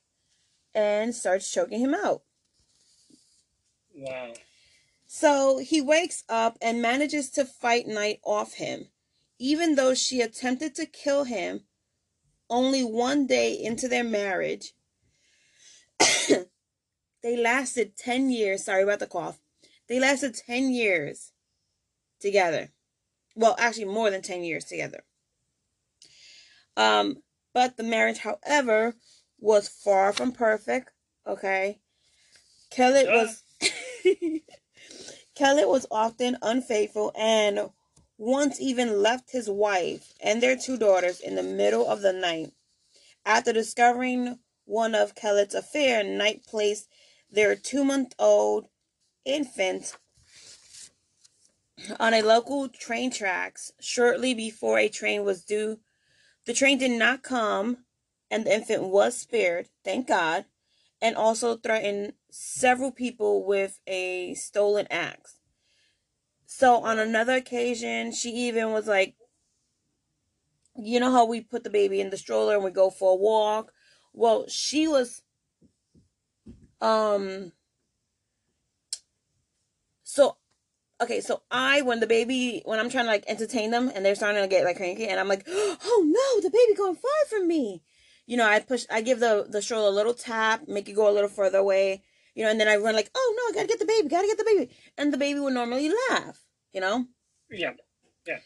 and 0.75 1.15
starts 1.15 1.51
choking 1.51 1.79
him 1.79 1.95
out. 1.95 2.21
Wow. 3.95 4.33
So 5.07 5.57
he 5.57 5.81
wakes 5.81 6.23
up 6.29 6.59
and 6.61 6.79
manages 6.79 7.31
to 7.31 7.43
fight 7.43 7.87
Knight 7.87 8.19
off 8.23 8.53
him, 8.53 8.89
even 9.39 9.73
though 9.73 9.95
she 9.95 10.21
attempted 10.21 10.75
to 10.75 10.85
kill 10.85 11.23
him 11.23 11.61
only 12.51 12.83
one 12.83 13.25
day 13.25 13.51
into 13.59 13.87
their 13.87 14.03
marriage. 14.03 14.73
they 17.23 17.35
lasted 17.35 17.97
10 17.97 18.29
years. 18.29 18.65
Sorry 18.65 18.83
about 18.83 18.99
the 18.99 19.07
cough. 19.07 19.39
They 19.87 19.99
lasted 19.99 20.35
10 20.35 20.69
years 20.69 21.31
together. 22.19 22.69
Well, 23.35 23.55
actually, 23.57 23.85
more 23.85 24.11
than 24.11 24.21
10 24.21 24.43
years 24.43 24.65
together. 24.65 25.03
Um, 26.79 27.17
but 27.53 27.75
the 27.75 27.83
marriage, 27.83 28.19
however, 28.19 28.95
was 29.37 29.67
far 29.67 30.13
from 30.13 30.31
perfect. 30.31 30.91
Okay. 31.27 31.79
Kelly 32.71 33.03
Duh. 33.03 33.11
was. 33.11 33.43
Kelly 35.35 35.65
was 35.65 35.85
often 35.91 36.37
unfaithful 36.41 37.11
and 37.17 37.69
once 38.17 38.59
even 38.59 39.01
left 39.01 39.31
his 39.31 39.49
wife 39.49 40.13
and 40.21 40.41
their 40.41 40.55
two 40.55 40.77
daughters 40.77 41.19
in 41.19 41.35
the 41.35 41.43
middle 41.43 41.87
of 41.87 42.01
the 42.01 42.13
night. 42.13 42.51
After 43.25 43.53
discovering 43.53 44.39
one 44.65 44.95
of 44.95 45.15
Kellett's 45.15 45.55
affair, 45.55 46.03
Knight 46.03 46.45
placed 46.45 46.87
their 47.29 47.55
two 47.55 47.83
month 47.83 48.13
old 48.17 48.67
infant 49.25 49.97
on 51.99 52.13
a 52.13 52.21
local 52.21 52.69
train 52.69 53.11
tracks 53.11 53.71
shortly 53.79 54.33
before 54.33 54.79
a 54.79 54.89
train 54.89 55.23
was 55.23 55.43
due. 55.43 55.79
The 56.49 56.55
train 56.55 56.79
did 56.79 56.97
not 56.97 57.21
come 57.21 57.85
and 58.31 58.43
the 58.43 58.55
infant 58.55 58.81
was 58.81 59.15
spared, 59.15 59.67
thank 59.85 60.07
God, 60.07 60.45
and 60.99 61.15
also 61.15 61.55
threatened 61.55 62.13
several 62.31 62.91
people 62.91 63.45
with 63.45 63.79
a 63.85 64.33
stolen 64.33 64.87
axe. 64.89 65.35
So 66.47 66.77
on 66.77 66.97
another 66.97 67.33
occasion, 67.33 68.11
she 68.11 68.31
even 68.31 68.71
was 68.71 68.87
like, 68.87 69.13
you 70.75 70.99
know 70.99 71.11
how 71.11 71.23
we 71.23 71.39
put 71.39 71.63
the 71.63 71.69
baby 71.69 72.01
in 72.01 72.09
the 72.09 72.17
stroller 72.17 72.55
and 72.55 72.63
we 72.63 72.71
go 72.71 72.89
for 72.89 73.11
a 73.11 73.15
walk? 73.15 73.71
Well, 74.11 74.47
she 74.47 74.87
was 74.87 75.21
um 76.81 77.51
so 80.01 80.37
okay, 81.01 81.21
so 81.21 81.41
I 81.51 81.81
when 81.81 81.99
the 81.99 82.07
baby 82.07 82.61
when 82.65 82.79
I'm 82.79 82.89
trying 82.89 83.05
to 83.05 83.11
like 83.11 83.25
entertain 83.27 83.71
them 83.71 83.91
and 83.93 84.05
they're 84.05 84.15
starting 84.15 84.41
to 84.41 84.47
get 84.47 84.65
like 84.65 84.77
cranky 84.77 85.07
and 85.07 85.19
I'm 85.19 85.27
like, 85.27 85.43
oh 85.47 86.03
no, 86.05 86.41
the 86.41 86.49
baby 86.49 86.75
going 86.77 86.95
far 86.95 87.11
from 87.29 87.47
me. 87.47 87.81
You 88.25 88.37
know, 88.37 88.45
I 88.45 88.59
push 88.59 88.85
I 88.91 89.01
give 89.01 89.19
the 89.19 89.47
the 89.49 89.61
stroller 89.61 89.87
a 89.87 89.91
little 89.91 90.13
tap, 90.13 90.67
make 90.67 90.87
it 90.87 90.93
go 90.93 91.09
a 91.09 91.13
little 91.13 91.29
further 91.29 91.59
away, 91.59 92.03
you 92.35 92.43
know, 92.43 92.51
and 92.51 92.59
then 92.59 92.67
I 92.67 92.77
run 92.77 92.95
like, 92.95 93.09
oh 93.15 93.35
no, 93.35 93.49
I 93.49 93.53
gotta 93.53 93.67
get 93.67 93.79
the 93.79 93.85
baby, 93.85 94.07
gotta 94.07 94.27
get 94.27 94.37
the 94.37 94.43
baby. 94.43 94.71
And 94.97 95.13
the 95.13 95.17
baby 95.17 95.39
would 95.39 95.53
normally 95.53 95.91
laugh, 96.09 96.43
you 96.73 96.81
know? 96.81 97.05
Yeah. 97.49 97.73
Yeah. 98.27 98.39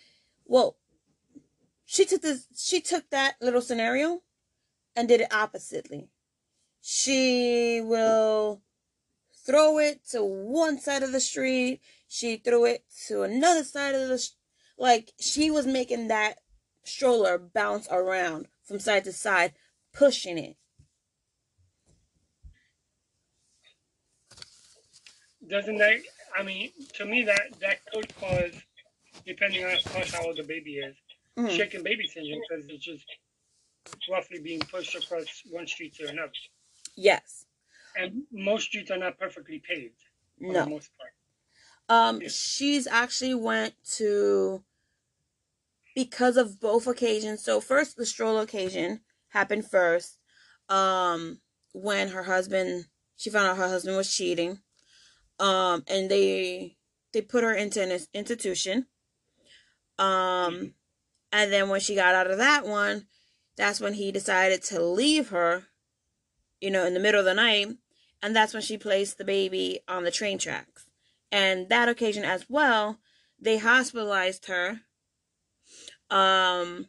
Well, 0.45 0.77
she 1.85 2.05
took 2.05 2.21
this 2.21 2.47
she 2.55 2.81
took 2.81 3.09
that 3.09 3.35
little 3.41 3.61
scenario 3.61 4.21
and 4.95 5.07
did 5.07 5.21
it 5.21 5.33
oppositely. 5.33 6.09
She 6.81 7.81
will 7.81 8.61
throw 9.45 9.77
it 9.77 10.07
to 10.09 10.23
one 10.23 10.79
side 10.79 11.03
of 11.03 11.11
the 11.11 11.19
street, 11.19 11.81
she 12.13 12.37
threw 12.37 12.63
it 12.65 12.85
to 13.07 13.23
another 13.23 13.63
side 13.63 13.95
of 13.95 14.07
the 14.07 14.19
sh- 14.19 14.29
like 14.77 15.11
she 15.19 15.49
was 15.49 15.65
making 15.65 16.09
that 16.09 16.37
stroller 16.83 17.39
bounce 17.39 17.87
around 17.89 18.47
from 18.63 18.77
side 18.79 19.03
to 19.05 19.11
side, 19.11 19.53
pushing 19.93 20.37
it. 20.37 20.55
Doesn't 25.47 25.77
that? 25.79 25.97
I 26.37 26.43
mean, 26.43 26.71
to 26.93 27.05
me 27.05 27.23
that 27.23 27.59
that 27.59 27.79
could 27.91 28.15
cause, 28.17 28.53
depending 29.25 29.65
on 29.65 29.77
how 30.11 30.25
old 30.27 30.37
the 30.37 30.43
baby 30.43 30.77
is, 30.77 30.95
Mhm. 31.35 31.57
shaken 31.57 31.81
baby 31.81 32.07
syndrome 32.07 32.41
because 32.47 32.65
it's 32.69 32.85
just 32.85 33.05
roughly 34.07 34.39
being 34.39 34.59
pushed 34.59 34.93
across 34.95 35.41
one 35.49 35.65
street 35.65 35.95
to 35.95 36.07
another. 36.07 36.31
Yes. 36.95 37.47
And 37.95 38.27
most 38.31 38.65
streets 38.65 38.91
are 38.91 38.97
not 38.97 39.17
perfectly 39.17 39.59
paved 39.59 39.99
for 40.39 40.53
the 40.53 40.59
No. 40.59 40.65
most 40.67 40.95
part. 40.97 41.12
Um, 41.93 42.27
she's 42.27 42.87
actually 42.87 43.35
went 43.35 43.75
to 43.97 44.63
because 45.93 46.37
of 46.37 46.59
both 46.59 46.87
occasions. 46.87 47.43
So 47.43 47.61
first, 47.61 47.97
the 47.97 48.05
stroller 48.07 48.41
occasion 48.41 49.01
happened 49.29 49.69
first. 49.69 50.17
Um, 50.69 51.41
when 51.71 52.09
her 52.09 52.23
husband, 52.23 52.85
she 53.15 53.29
found 53.29 53.47
out 53.47 53.57
her 53.57 53.67
husband 53.67 53.95
was 53.95 54.11
cheating. 54.11 54.61
Um, 55.39 55.83
and 55.87 56.09
they 56.09 56.77
they 57.11 57.21
put 57.21 57.43
her 57.43 57.53
into 57.53 57.83
an 57.83 57.99
institution. 58.15 58.87
Um, 59.99 60.73
and 61.31 61.53
then 61.53 61.69
when 61.69 61.79
she 61.79 61.93
got 61.93 62.15
out 62.15 62.31
of 62.31 62.39
that 62.39 62.65
one, 62.65 63.05
that's 63.55 63.79
when 63.79 63.93
he 63.93 64.11
decided 64.11 64.63
to 64.63 64.81
leave 64.81 65.29
her. 65.29 65.65
You 66.59 66.71
know, 66.71 66.87
in 66.87 66.95
the 66.95 66.99
middle 66.99 67.19
of 67.19 67.25
the 67.25 67.35
night, 67.35 67.67
and 68.23 68.35
that's 68.35 68.53
when 68.53 68.63
she 68.63 68.77
placed 68.79 69.19
the 69.19 69.25
baby 69.25 69.81
on 69.87 70.05
the 70.05 70.11
train 70.11 70.39
tracks 70.39 70.87
and 71.33 71.67
that 71.67 71.89
occasion 71.89 72.23
as 72.23 72.45
well 72.47 72.99
they 73.39 73.57
hospitalized 73.57 74.45
her 74.45 74.81
um 76.09 76.87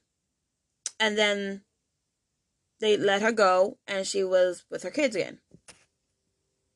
and 1.00 1.16
then 1.18 1.62
they 2.78 2.96
let 2.96 3.22
her 3.22 3.33
go 3.33 3.78
and 3.88 4.07
she 4.07 4.22
was 4.22 4.64
with 4.70 4.83
her 4.83 4.90
kids 4.90 5.16
again 5.16 5.38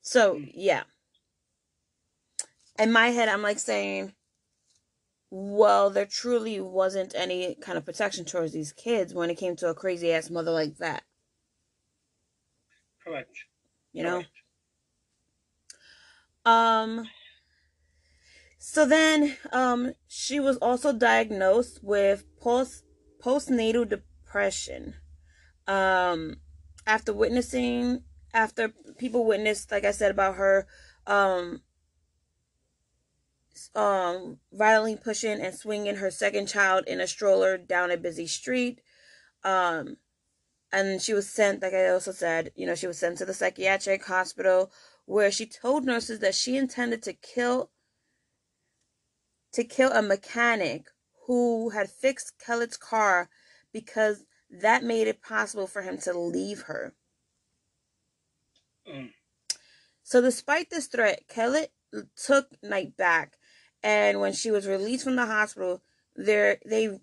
so 0.00 0.36
Mm. 0.36 0.50
yeah 0.54 0.84
in 2.78 2.90
my 2.90 3.08
head 3.08 3.28
i'm 3.28 3.42
like 3.42 3.58
saying 3.58 4.14
well 5.30 5.90
there 5.90 6.06
truly 6.06 6.58
wasn't 6.58 7.14
any 7.14 7.54
kind 7.56 7.76
of 7.76 7.84
protection 7.84 8.24
towards 8.24 8.52
these 8.54 8.72
kids 8.72 9.12
when 9.12 9.28
it 9.28 9.36
came 9.36 9.54
to 9.56 9.68
a 9.68 9.74
crazy 9.74 10.10
ass 10.10 10.30
mother 10.30 10.50
like 10.50 10.78
that 10.78 11.02
Correct. 13.04 13.36
you 13.92 14.02
know 14.02 14.22
Correct. 14.22 14.30
Um 16.46 17.06
so 18.70 18.84
then 18.84 19.34
um 19.50 19.94
she 20.08 20.38
was 20.38 20.58
also 20.58 20.92
diagnosed 20.92 21.80
with 21.82 22.26
post 22.38 22.84
postnatal 23.18 23.88
depression. 23.88 24.94
Um 25.66 26.36
after 26.86 27.14
witnessing 27.14 28.02
after 28.34 28.68
people 28.98 29.24
witnessed 29.24 29.70
like 29.70 29.86
I 29.86 29.90
said 29.90 30.10
about 30.10 30.34
her 30.34 30.66
um 31.06 31.62
um 33.74 34.36
violently 34.52 34.96
pushing 35.02 35.40
and 35.40 35.54
swinging 35.54 35.96
her 35.96 36.10
second 36.10 36.46
child 36.46 36.84
in 36.86 37.00
a 37.00 37.06
stroller 37.06 37.56
down 37.56 37.90
a 37.90 37.96
busy 37.96 38.26
street 38.26 38.82
um 39.44 39.96
and 40.70 41.00
she 41.00 41.14
was 41.14 41.26
sent 41.26 41.62
like 41.62 41.72
I 41.72 41.88
also 41.88 42.12
said, 42.12 42.52
you 42.54 42.66
know, 42.66 42.74
she 42.74 42.86
was 42.86 42.98
sent 42.98 43.16
to 43.16 43.24
the 43.24 43.32
psychiatric 43.32 44.04
hospital 44.04 44.70
where 45.06 45.30
she 45.30 45.46
told 45.46 45.86
nurses 45.86 46.18
that 46.18 46.34
she 46.34 46.58
intended 46.58 47.02
to 47.04 47.14
kill 47.14 47.70
to 49.58 49.64
kill 49.64 49.90
a 49.90 50.00
mechanic 50.00 50.86
who 51.26 51.70
had 51.70 51.90
fixed 51.90 52.32
Kellett's 52.38 52.76
car 52.76 53.28
because 53.72 54.22
that 54.48 54.84
made 54.84 55.08
it 55.08 55.20
possible 55.20 55.66
for 55.66 55.82
him 55.82 55.98
to 55.98 56.16
leave 56.16 56.62
her. 56.62 56.94
Mm. 58.88 59.10
So 60.04 60.20
despite 60.20 60.70
this 60.70 60.86
threat, 60.86 61.26
Kellett 61.26 61.72
took 62.14 62.46
Knight 62.62 62.96
back 62.96 63.32
and 63.82 64.20
when 64.20 64.32
she 64.32 64.52
was 64.52 64.68
released 64.68 65.02
from 65.02 65.16
the 65.16 65.26
hospital, 65.26 65.82
there 66.14 66.58
they 66.64 66.96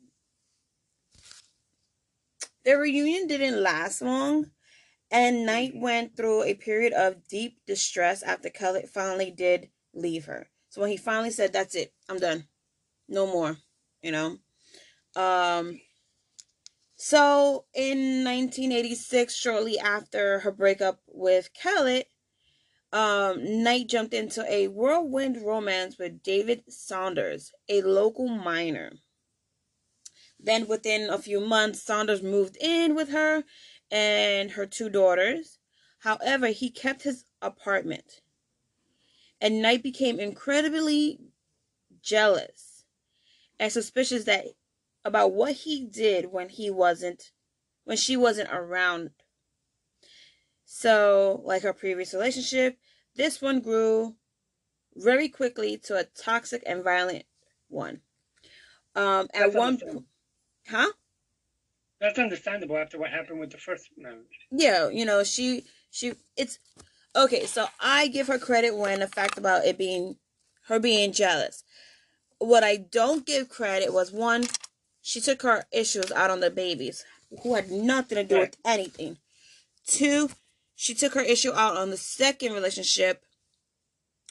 their 2.64 2.80
reunion 2.80 3.28
didn't 3.28 3.62
last 3.62 4.02
long 4.02 4.52
and 5.12 5.46
Knight 5.46 5.74
went 5.76 6.16
through 6.16 6.44
a 6.44 6.54
period 6.54 6.94
of 6.94 7.28
deep 7.28 7.60
distress 7.68 8.24
after 8.24 8.50
Kellett 8.50 8.88
finally 8.88 9.30
did 9.30 9.72
leave 9.94 10.24
her. 10.24 10.48
So 10.76 10.82
when 10.82 10.92
he 10.92 10.98
finally 10.98 11.32
said, 11.32 11.54
That's 11.54 11.74
it, 11.74 11.94
I'm 12.10 12.20
done. 12.20 12.50
No 13.08 13.26
more. 13.26 13.56
You 14.02 14.12
know? 14.12 14.38
Um 15.16 15.80
so 16.98 17.64
in 17.74 18.26
1986, 18.26 19.34
shortly 19.34 19.80
after 19.80 20.40
her 20.40 20.52
breakup 20.52 21.00
with 21.08 21.54
Kellett, 21.54 22.08
um, 22.92 23.64
Knight 23.64 23.88
jumped 23.88 24.14
into 24.14 24.44
a 24.52 24.68
whirlwind 24.68 25.42
romance 25.42 25.98
with 25.98 26.22
David 26.24 26.64
Saunders, 26.68 27.54
a 27.70 27.82
local 27.82 28.28
miner. 28.28 28.92
Then 30.40 30.68
within 30.68 31.10
a 31.10 31.18
few 31.18 31.40
months, 31.40 31.84
Saunders 31.84 32.22
moved 32.22 32.58
in 32.60 32.96
with 32.96 33.10
her 33.10 33.46
and 33.90 34.52
her 34.52 34.66
two 34.66 34.90
daughters. 34.90 35.58
However, 36.00 36.48
he 36.48 36.70
kept 36.70 37.04
his 37.04 37.24
apartment. 37.42 38.22
And 39.42 39.62
Knight 39.62 39.84
became 39.84 40.20
incredibly 40.20 41.20
jealous 42.02 42.86
and 43.60 43.72
suspicious 43.72 44.24
that 44.26 44.46
about 45.04 45.34
what 45.34 45.54
he 45.54 45.86
did 45.86 46.32
when 46.32 46.50
he 46.50 46.70
wasn't 46.70 47.32
when 47.84 47.98
she 47.98 48.18
wasn't 48.18 48.50
around. 48.52 49.12
So, 50.66 51.42
like 51.46 51.62
her 51.62 51.74
previous 51.74 52.14
relationship, 52.14 52.80
this 53.16 53.42
one 53.42 53.62
grew 53.62 54.16
very 54.96 55.30
quickly 55.30 55.78
to 55.78 55.98
a 55.98 56.04
toxic 56.04 56.64
and 56.66 56.84
violent 56.84 57.26
one. 57.68 58.02
Um, 58.96 59.28
at 59.34 59.42
That's 59.42 59.56
one, 59.56 59.68
understandable. 59.74 60.06
huh? 60.70 60.92
That's 62.00 62.20
understandable 62.20 62.78
after 62.78 62.98
what 62.98 63.12
happened 63.12 63.40
with 63.40 63.52
the 63.52 63.58
first 63.58 63.90
marriage. 63.98 64.48
Yeah, 64.52 64.90
you 64.90 65.06
know, 65.06 65.24
she 65.24 65.66
she 65.92 66.14
it's 66.36 66.60
okay, 67.16 67.46
so 67.46 67.68
I 67.80 68.08
give 68.08 68.28
her 68.28 68.38
credit 68.38 68.76
when 68.76 69.00
the 69.00 69.08
fact 69.08 69.38
about 69.38 69.66
it 69.66 69.78
being 69.78 70.18
her 70.68 70.80
being 70.80 71.12
jealous. 71.12 71.64
What 72.40 72.64
I 72.64 72.78
don't 72.78 73.26
give 73.26 73.50
credit 73.50 73.94
was 73.94 74.12
one, 74.12 74.46
she 75.02 75.22
took 75.22 75.42
her 75.44 75.66
issues 75.72 76.12
out 76.12 76.30
on 76.30 76.40
the 76.40 76.50
babies 76.50 77.06
who 77.44 77.56
had 77.56 77.72
nothing 77.72 78.18
to 78.18 78.24
do 78.24 78.40
with 78.40 78.58
anything. 78.66 79.18
Two, 79.88 80.30
she 80.76 80.94
took 80.94 81.14
her 81.14 81.22
issue 81.22 81.54
out 81.54 81.78
on 81.78 81.90
the 81.90 81.98
second 81.98 82.54
relationship 82.54 83.24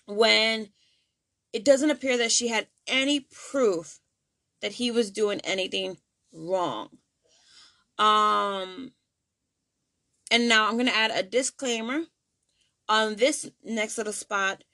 when 0.06 0.68
it 1.52 1.64
doesn't 1.64 1.90
appear 1.90 2.18
that 2.18 2.32
she 2.32 2.48
had 2.48 2.66
any 2.86 3.20
proof 3.20 4.00
that 4.60 4.72
he 4.72 4.90
was 4.90 5.10
doing 5.10 5.40
anything 5.44 5.96
wrong. 6.32 6.88
Um 7.98 8.92
and 10.30 10.48
now 10.48 10.66
I'm 10.66 10.74
going 10.74 10.86
to 10.86 10.96
add 10.96 11.12
a 11.12 11.22
disclaimer 11.22 12.06
on 12.88 13.16
this 13.16 13.50
next 13.62 13.98
little 13.98 14.12
spot 14.12 14.64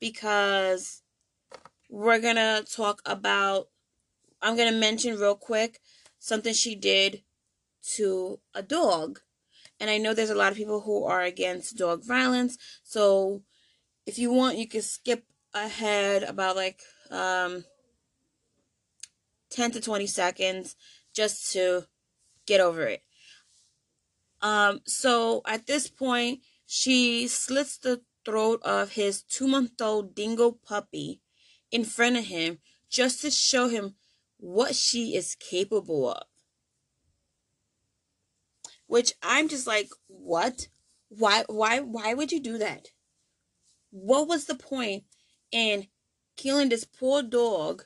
because 0.00 1.02
we're 1.90 2.20
going 2.20 2.36
to 2.36 2.64
talk 2.70 3.00
about 3.04 3.68
I'm 4.40 4.56
going 4.56 4.72
to 4.72 4.78
mention 4.78 5.18
real 5.18 5.34
quick 5.34 5.80
something 6.18 6.54
she 6.54 6.74
did 6.74 7.22
to 7.94 8.38
a 8.54 8.62
dog. 8.62 9.20
And 9.80 9.90
I 9.90 9.98
know 9.98 10.14
there's 10.14 10.30
a 10.30 10.34
lot 10.34 10.52
of 10.52 10.58
people 10.58 10.80
who 10.80 11.04
are 11.04 11.22
against 11.22 11.76
dog 11.76 12.04
violence. 12.04 12.56
So 12.82 13.42
if 14.06 14.18
you 14.18 14.32
want, 14.32 14.58
you 14.58 14.68
can 14.68 14.82
skip 14.82 15.24
ahead 15.54 16.22
about 16.22 16.56
like 16.56 16.80
um 17.10 17.64
10 19.50 19.72
to 19.72 19.80
20 19.80 20.06
seconds 20.06 20.76
just 21.14 21.52
to 21.52 21.86
get 22.46 22.60
over 22.60 22.82
it. 22.82 23.02
Um, 24.40 24.80
so 24.86 25.42
at 25.46 25.66
this 25.66 25.88
point, 25.88 26.40
she 26.70 27.26
slits 27.26 27.78
the 27.78 28.02
throat 28.26 28.60
of 28.62 28.90
his 28.90 29.22
two 29.22 29.48
month 29.48 29.80
old 29.80 30.14
dingo 30.14 30.50
puppy 30.50 31.22
in 31.70 31.82
front 31.82 32.18
of 32.18 32.26
him 32.26 32.58
just 32.90 33.22
to 33.22 33.30
show 33.30 33.68
him 33.68 33.94
what 34.36 34.74
she 34.74 35.16
is 35.16 35.34
capable 35.34 36.10
of. 36.10 36.24
Which 38.86 39.14
I'm 39.22 39.48
just 39.48 39.66
like, 39.66 39.88
what? 40.08 40.68
Why 41.08 41.44
why 41.48 41.80
why 41.80 42.12
would 42.12 42.32
you 42.32 42.40
do 42.40 42.58
that? 42.58 42.88
What 43.90 44.28
was 44.28 44.44
the 44.44 44.54
point 44.54 45.04
in 45.50 45.86
killing 46.36 46.68
this 46.68 46.84
poor 46.84 47.22
dog? 47.22 47.84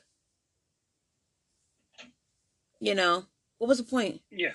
You 2.81 2.95
know, 2.95 3.27
what 3.59 3.69
was 3.69 3.77
the 3.77 3.85
point? 3.85 4.23
Yeah. 4.29 4.51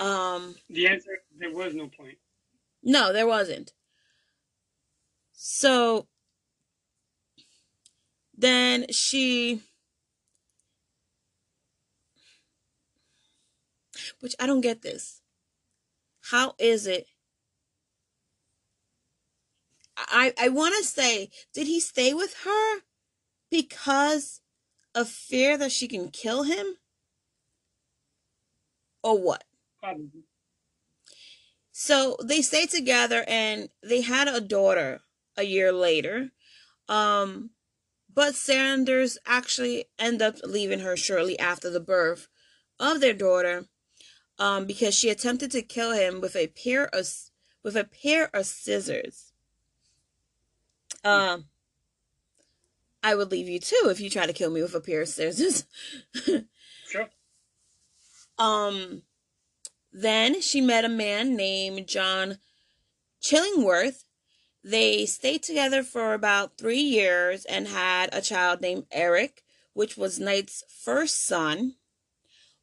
Um 0.00 0.56
The 0.70 0.88
answer 0.88 1.18
there 1.38 1.52
was 1.52 1.74
no 1.74 1.88
point. 1.88 2.18
No, 2.82 3.12
there 3.12 3.26
wasn't. 3.26 3.72
So 5.32 6.08
then 8.36 8.86
she 8.90 9.62
which 14.20 14.34
I 14.40 14.46
don't 14.46 14.62
get 14.62 14.82
this. 14.82 15.20
How 16.30 16.54
is 16.58 16.86
it? 16.86 17.06
I 19.96 20.32
I 20.40 20.48
want 20.48 20.74
to 20.78 20.84
say, 20.84 21.30
did 21.52 21.66
he 21.66 21.80
stay 21.80 22.14
with 22.14 22.34
her 22.44 22.80
because 23.50 24.40
of 24.94 25.08
fear 25.08 25.58
that 25.58 25.72
she 25.72 25.88
can 25.88 26.10
kill 26.10 26.44
him? 26.44 26.76
Or 29.02 29.18
what? 29.18 29.44
So 31.72 32.16
they 32.22 32.42
stayed 32.42 32.70
together 32.70 33.24
and 33.26 33.68
they 33.82 34.02
had 34.02 34.28
a 34.28 34.40
daughter 34.40 35.00
a 35.36 35.44
year 35.44 35.72
later. 35.72 36.30
Um, 36.88 37.50
but 38.12 38.34
Sanders 38.34 39.18
actually 39.24 39.86
ended 39.98 40.22
up 40.22 40.36
leaving 40.44 40.80
her 40.80 40.96
shortly 40.96 41.38
after 41.38 41.70
the 41.70 41.80
birth 41.80 42.28
of 42.78 43.00
their 43.00 43.14
daughter 43.14 43.66
um, 44.38 44.66
because 44.66 44.94
she 44.94 45.10
attempted 45.10 45.50
to 45.52 45.62
kill 45.62 45.92
him 45.92 46.20
with 46.20 46.34
a 46.34 46.48
pair 46.48 46.86
of 46.94 47.06
with 47.62 47.76
a 47.76 47.84
pair 47.84 48.34
of 48.34 48.46
scissors. 48.46 49.32
Um, 51.04 51.46
I 53.02 53.14
would 53.14 53.30
leave 53.30 53.48
you 53.48 53.60
too 53.60 53.88
if 53.90 54.00
you 54.00 54.10
try 54.10 54.26
to 54.26 54.32
kill 54.32 54.50
me 54.50 54.62
with 54.62 54.74
a 54.74 54.80
pair 54.80 55.02
of 55.02 55.08
scissors. 55.08 55.64
Sure. 56.86 57.08
Um, 58.36 59.02
then 59.92 60.40
she 60.40 60.60
met 60.60 60.84
a 60.84 60.88
man 60.88 61.36
named 61.36 61.86
John 61.86 62.38
Chillingworth. 63.22 64.04
They 64.62 65.06
stayed 65.06 65.42
together 65.42 65.82
for 65.82 66.14
about 66.14 66.58
three 66.58 66.80
years 66.80 67.44
and 67.44 67.68
had 67.68 68.10
a 68.12 68.20
child 68.20 68.60
named 68.60 68.86
Eric, 68.90 69.42
which 69.72 69.96
was 69.96 70.20
Knight's 70.20 70.62
first 70.68 71.24
son. 71.24 71.76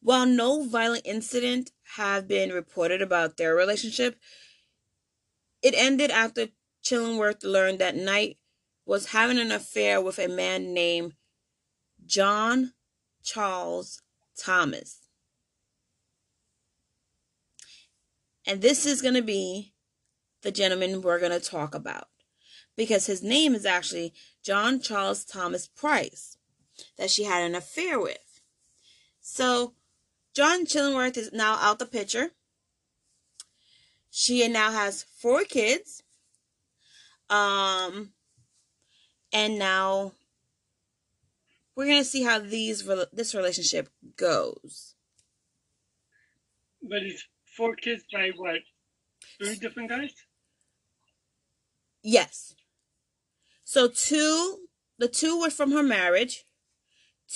While 0.00 0.26
no 0.26 0.64
violent 0.64 1.02
incident 1.04 1.72
have 1.96 2.28
been 2.28 2.50
reported 2.50 3.02
about 3.02 3.36
their 3.36 3.54
relationship, 3.54 4.16
it 5.60 5.74
ended 5.76 6.10
after 6.10 6.48
Chillingworth 6.84 7.42
learned 7.42 7.80
that 7.80 7.96
Knight 7.96 8.38
was 8.86 9.06
having 9.06 9.38
an 9.38 9.52
affair 9.52 10.00
with 10.00 10.18
a 10.18 10.28
man 10.28 10.72
named 10.72 11.14
John 12.06 12.72
Charles 13.22 14.00
Thomas. 14.38 14.97
And 18.48 18.62
this 18.62 18.86
is 18.86 19.02
going 19.02 19.14
to 19.14 19.22
be 19.22 19.74
the 20.40 20.50
gentleman 20.50 21.02
we're 21.02 21.20
going 21.20 21.38
to 21.38 21.38
talk 21.38 21.74
about 21.74 22.08
because 22.78 23.04
his 23.04 23.22
name 23.22 23.54
is 23.54 23.66
actually 23.66 24.14
John 24.42 24.80
Charles 24.80 25.22
Thomas 25.22 25.68
Price 25.68 26.38
that 26.96 27.10
she 27.10 27.24
had 27.24 27.42
an 27.42 27.54
affair 27.54 28.00
with. 28.00 28.40
So, 29.20 29.74
John 30.34 30.64
Chillingworth 30.64 31.18
is 31.18 31.30
now 31.30 31.58
out 31.60 31.78
the 31.78 31.84
picture. 31.84 32.30
She 34.10 34.48
now 34.48 34.72
has 34.72 35.02
four 35.02 35.44
kids. 35.44 36.02
Um 37.28 38.12
and 39.30 39.58
now 39.58 40.12
we're 41.76 41.84
going 41.84 41.98
to 41.98 42.04
see 42.04 42.22
how 42.22 42.38
these 42.38 42.88
this 43.12 43.34
relationship 43.34 43.90
goes. 44.16 44.94
But 46.82 47.02
it's 47.02 47.26
four 47.58 47.74
kids 47.74 48.04
by 48.12 48.30
what? 48.36 48.60
Three 49.38 49.56
different 49.56 49.90
guys? 49.90 50.12
Yes. 52.02 52.54
So 53.64 53.88
two, 53.88 54.60
the 54.98 55.08
two 55.08 55.38
were 55.40 55.50
from 55.50 55.72
her 55.72 55.82
marriage 55.82 56.44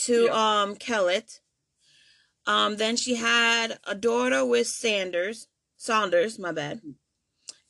to 0.04 0.24
Yeah. 0.26 0.32
um 0.62 0.76
Kellett. 0.76 1.40
Um, 2.46 2.76
then 2.76 2.96
she 2.96 3.16
had 3.16 3.78
a 3.84 3.94
daughter 3.94 4.44
with 4.44 4.66
Sanders, 4.66 5.46
Saunders, 5.76 6.38
my 6.40 6.50
bad, 6.50 6.80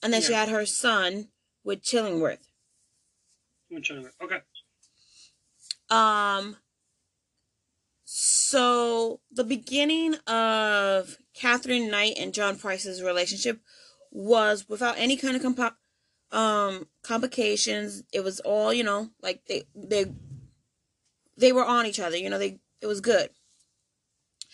and 0.02 0.12
then 0.12 0.22
she 0.22 0.32
had 0.32 0.48
her 0.48 0.64
son 0.64 1.28
with 1.62 1.82
Chillingworth. 1.82 2.46
Which 3.68 3.90
one? 3.90 4.10
Okay. 4.22 4.40
Um, 5.90 6.56
so 8.14 9.20
the 9.30 9.42
beginning 9.42 10.16
of 10.26 11.16
Katherine 11.32 11.90
Knight 11.90 12.16
and 12.18 12.34
John 12.34 12.58
Price's 12.58 13.02
relationship 13.02 13.60
was 14.10 14.68
without 14.68 14.98
any 14.98 15.16
kind 15.16 15.34
of 15.34 15.40
comp- 15.40 15.76
um 16.30 16.88
complications. 17.02 18.02
It 18.12 18.22
was 18.22 18.38
all 18.40 18.70
you 18.70 18.84
know, 18.84 19.08
like 19.22 19.46
they 19.48 19.62
they 19.74 20.12
they 21.38 21.52
were 21.52 21.64
on 21.64 21.86
each 21.86 21.98
other. 21.98 22.18
You 22.18 22.28
know, 22.28 22.38
they 22.38 22.58
it 22.82 22.86
was 22.86 23.00
good. 23.00 23.30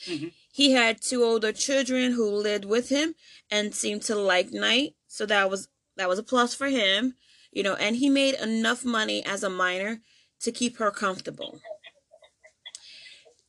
Mhm. 0.06 0.32
He 0.52 0.70
had 0.70 1.02
two 1.02 1.24
older 1.24 1.50
children 1.50 2.12
who 2.12 2.30
lived 2.30 2.64
with 2.64 2.90
him 2.90 3.16
and 3.50 3.74
seemed 3.74 4.02
to 4.02 4.14
like 4.14 4.52
Knight, 4.52 4.94
so 5.08 5.26
that 5.26 5.50
was 5.50 5.66
that 5.96 6.08
was 6.08 6.20
a 6.20 6.22
plus 6.22 6.54
for 6.54 6.68
him. 6.68 7.16
You 7.50 7.64
know, 7.64 7.74
and 7.74 7.96
he 7.96 8.08
made 8.08 8.36
enough 8.36 8.84
money 8.84 9.24
as 9.24 9.42
a 9.42 9.50
miner 9.50 10.00
to 10.42 10.52
keep 10.52 10.76
her 10.76 10.92
comfortable. 10.92 11.60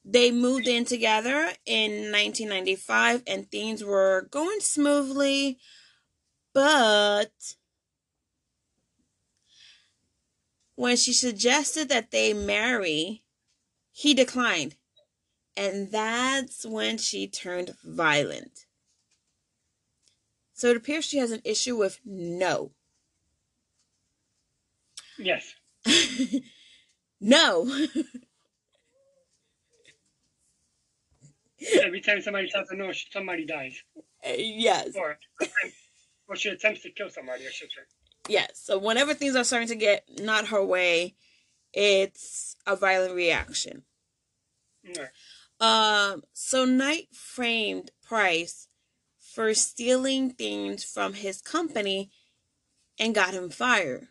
They 0.05 0.31
moved 0.31 0.67
in 0.67 0.85
together 0.85 1.53
in 1.65 2.11
1995 2.11 3.23
and 3.27 3.49
things 3.51 3.83
were 3.83 4.27
going 4.31 4.59
smoothly, 4.61 5.59
but 6.53 7.55
when 10.75 10.95
she 10.95 11.13
suggested 11.13 11.89
that 11.89 12.11
they 12.11 12.33
marry, 12.33 13.23
he 13.91 14.13
declined 14.13 14.75
And 15.57 15.91
that's 15.91 16.65
when 16.65 16.97
she 16.97 17.27
turned 17.27 17.75
violent. 17.83 18.65
So 20.53 20.69
it 20.69 20.77
appears 20.77 21.05
she 21.05 21.17
has 21.17 21.31
an 21.31 21.41
issue 21.43 21.77
with 21.77 21.99
no. 22.05 22.71
Yes. 25.17 25.53
no. 27.21 27.87
Every 31.81 32.01
time 32.01 32.21
somebody 32.21 32.49
tells 32.49 32.69
her 32.69 32.75
no, 32.75 32.91
somebody 33.11 33.45
dies. 33.45 33.75
yes. 34.25 34.89
Or, 34.95 35.17
or 36.27 36.35
she 36.35 36.49
attempts 36.49 36.81
to 36.83 36.91
kill 36.91 37.09
somebody, 37.09 37.45
I 37.45 37.51
should 37.51 37.69
say. 37.69 37.81
Yes. 38.27 38.61
So 38.63 38.77
whenever 38.77 39.13
things 39.13 39.35
are 39.35 39.43
starting 39.43 39.67
to 39.69 39.75
get 39.75 40.03
not 40.19 40.47
her 40.47 40.63
way, 40.63 41.15
it's 41.73 42.55
a 42.65 42.75
violent 42.75 43.15
reaction. 43.15 43.83
Right. 44.85 45.09
Um, 45.59 46.23
so 46.33 46.65
Knight 46.65 47.07
framed 47.11 47.91
Price 48.01 48.67
for 49.19 49.53
stealing 49.53 50.31
things 50.31 50.83
from 50.83 51.13
his 51.13 51.41
company 51.41 52.11
and 52.97 53.15
got 53.15 53.33
him 53.33 53.49
fired. 53.49 54.07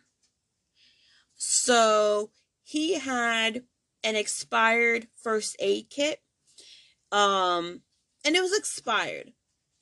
So 1.35 2.31
he 2.63 2.99
had 2.99 3.63
an 4.03 4.15
expired 4.15 5.07
first 5.21 5.55
aid 5.59 5.89
kit. 5.89 6.21
Um, 7.11 7.81
and 8.25 8.35
it 8.35 8.41
was 8.41 8.57
expired, 8.57 9.31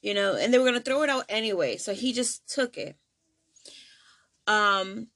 you 0.01 0.13
know, 0.13 0.35
and 0.35 0.53
they 0.53 0.59
were 0.59 0.71
to 0.71 0.79
throw 0.79 1.03
it 1.03 1.09
out 1.09 1.25
anyway. 1.29 1.77
So 1.77 1.93
he 1.93 2.13
just 2.13 2.47
took 2.47 2.77
it. 2.77 2.95
Um, 4.45 5.07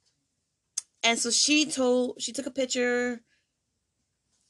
and 1.04 1.18
so 1.18 1.32
she 1.32 1.66
told, 1.66 2.22
she 2.22 2.32
took 2.32 2.46
a 2.46 2.52
picture, 2.52 3.22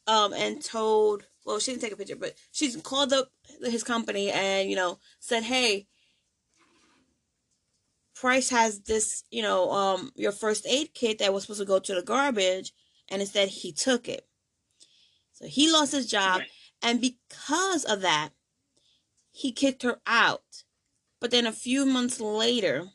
um, 0.08 0.34
and 0.34 0.63
told, 0.63 1.28
well, 1.45 1.60
she 1.60 1.71
didn't 1.71 1.84
take 1.84 1.93
a 1.93 1.97
picture, 1.97 2.15
but 2.15 2.34
she 2.52 2.71
called 2.82 3.13
up 3.13 3.30
his 3.62 3.84
company 3.84 4.32
and, 4.32 4.69
you 4.69 4.76
know, 4.76 4.97
said, 5.19 5.43
hey, 5.43 5.88
Price 8.15 8.50
has 8.50 8.82
this, 8.82 9.24
you 9.32 9.41
know, 9.41 9.71
um, 9.71 10.12
your 10.15 10.32
first 10.32 10.67
aid 10.67 10.93
kit 10.93 11.19
that 11.19 11.34
was 11.34 11.43
supposed 11.43 11.60
to 11.60 11.65
go 11.65 11.80
to 11.80 11.95
the 11.95 12.04
garbage, 12.04 12.71
and 13.10 13.19
instead 13.19 13.47
he 13.47 13.71
took 13.71 14.08
it. 14.08 14.28
So 15.34 15.47
he 15.47 15.71
lost 15.71 15.91
his 15.91 16.06
job, 16.06 16.39
right. 16.39 16.50
And 16.82 17.02
because 17.02 17.86
of 17.86 18.02
that, 18.02 18.30
he 19.32 19.52
kicked 19.52 19.84
her 19.84 20.00
out. 20.06 20.63
But 21.20 21.32
then 21.32 21.46
a 21.46 21.52
few 21.52 21.86
months 21.86 22.20
later, 22.20 22.89